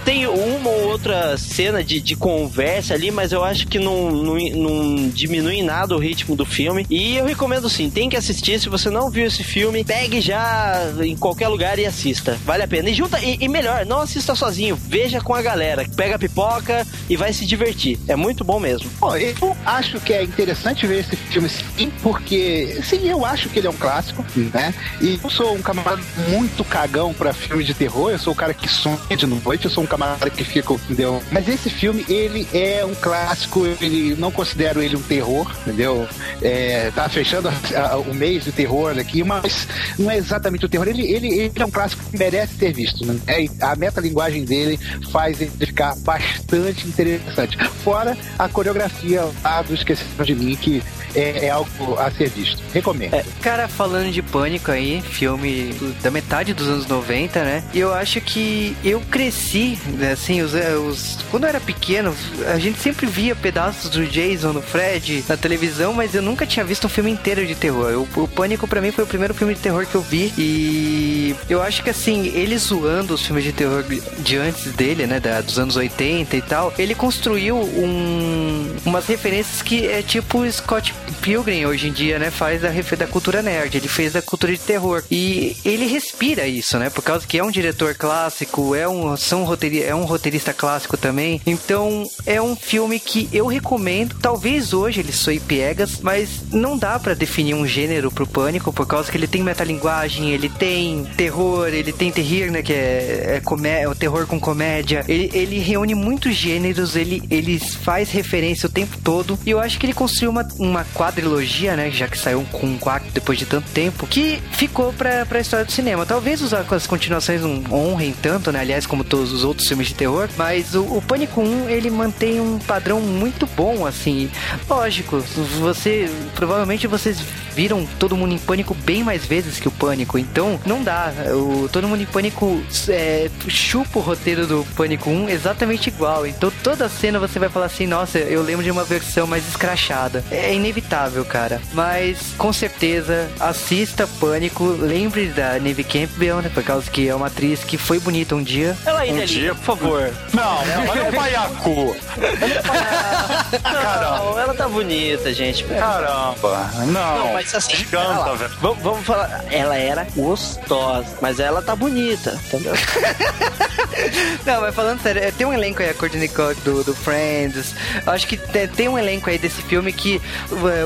[0.04, 4.34] Tem uma ou outra cena de, de conversa ali, mas eu acho que não, não,
[4.34, 6.86] não diminui nada o ritmo do filme.
[6.88, 8.60] E eu recomendo sim, tem que assistir.
[8.60, 12.38] Se você não viu esse filme, pegue já em qualquer lugar e assista.
[12.44, 12.90] Vale a pena.
[12.90, 15.86] E junta, e, e melhor, não assista sozinho, veja com a galera.
[15.96, 17.98] Pega a pipoca e vai se divertir.
[18.08, 18.90] É muito bom mesmo.
[18.98, 23.58] Bom, eu acho que é interessante ver esse filme sim, porque sim, eu acho que
[23.58, 24.74] ele é um clássico, né?
[25.00, 28.54] E eu sou um camarada muito cagão pra filme de terror, eu sou o cara
[28.54, 31.22] que sonha de noite, eu sou um camarada que fica, entendeu?
[31.30, 36.08] Mas esse filme, ele é um clássico, ele não considero ele um terror, entendeu?
[36.42, 39.66] É, tá fechando a, a, o mês de terror aqui, mas
[39.98, 43.04] não é exatamente o terror, ele, ele, ele é um clássico que merece ser visto,
[43.04, 43.18] né?
[43.26, 44.78] É, a metalinguagem dele
[45.10, 47.56] faz ele ficar bastante interessante.
[47.84, 50.82] Fora a coreografia lá do Esqueceram de Mim, que
[51.16, 52.62] é, é, algo a ser visto.
[52.72, 53.14] Recomendo.
[53.14, 57.64] É, cara, falando de Pânico aí, filme da metade dos anos 90, né?
[57.74, 62.14] Eu acho que eu cresci, né, assim, os, os, quando eu era pequeno,
[62.52, 66.64] a gente sempre via pedaços do Jason, do Fred na televisão, mas eu nunca tinha
[66.64, 68.06] visto um filme inteiro de terror.
[68.14, 71.34] O, o Pânico para mim foi o primeiro filme de terror que eu vi e
[71.48, 73.84] eu acho que assim, ele zoando os filmes de terror
[74.18, 79.62] de antes dele, né, da, dos anos 80 e tal, ele construiu um, umas referências
[79.62, 83.88] que é tipo Scott Pilgrim hoje em dia, né, faz a da cultura nerd, ele
[83.88, 85.02] fez a cultura de terror.
[85.10, 86.90] E ele respira isso, né?
[86.90, 90.96] Por causa que é um diretor clássico, é um, são roteiri é um roteirista clássico
[90.96, 91.40] também.
[91.46, 94.16] Então, é um filme que eu recomendo.
[94.20, 98.86] Talvez hoje ele soe piegas, mas não dá para definir um gênero pro Pânico, por
[98.86, 103.82] causa que ele tem metalinguagem, ele tem terror, ele tem terrir, né, que é, é,
[103.82, 105.04] é o terror com comédia.
[105.08, 109.38] Ele, ele reúne muitos gêneros, ele, ele faz referência o tempo todo.
[109.44, 111.90] E eu acho que ele construiu uma, uma quadrilogia, né?
[111.90, 115.64] Já que saiu com um quarto depois de tanto tempo, que ficou pra, pra história
[115.64, 116.04] do cinema.
[116.04, 118.60] Talvez os, as continuações não honrem tanto, né?
[118.60, 122.40] Aliás, como todos os outros filmes de terror, mas o, o Pânico 1, ele mantém
[122.40, 124.30] um padrão muito bom, assim.
[124.68, 125.18] Lógico,
[125.60, 126.10] você.
[126.34, 127.18] Provavelmente vocês
[127.54, 131.12] viram Todo Mundo em Pânico bem mais vezes que o Pânico, então não dá.
[131.34, 136.26] O Todo Mundo em Pânico é, chupa o roteiro do Pânico 1 exatamente igual.
[136.26, 140.24] Então toda cena você vai falar assim, nossa, eu lembro de uma versão mais escrachada.
[140.30, 141.60] É inevitável cara.
[141.72, 146.50] Mas com certeza assista Pânico, lembre da Neve Campbell, né?
[146.52, 148.76] Por causa que é uma atriz que foi bonita um dia.
[148.84, 150.12] Ela ainda um ali, dia, por favor.
[150.32, 151.96] Não, olha o paiacu.
[153.62, 154.40] Caramba.
[154.40, 155.64] ela tá bonita, gente.
[155.64, 156.70] Caramba.
[156.86, 157.18] Não.
[157.18, 158.52] Não, mas assim, canta, velho.
[158.60, 162.74] Vamos, vamos falar, ela era gostosa, mas ela tá bonita, entendeu?
[164.44, 167.74] Não, mas falando sério, é, tem um elenco aí, a Courtney Cox do, do Friends.
[168.06, 170.20] Acho que tem um elenco aí desse filme que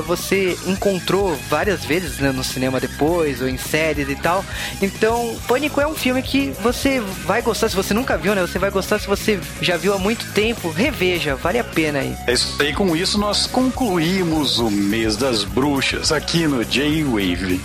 [0.05, 4.43] você encontrou várias vezes né, no cinema depois, ou em séries e tal.
[4.81, 8.41] Então, Pânico é um filme que você vai gostar, se você nunca viu, né?
[8.41, 12.15] Você vai gostar se você já viu há muito tempo, reveja, vale a pena aí.
[12.27, 17.59] É isso aí, com isso nós concluímos o mês das bruxas aqui no J-Wave.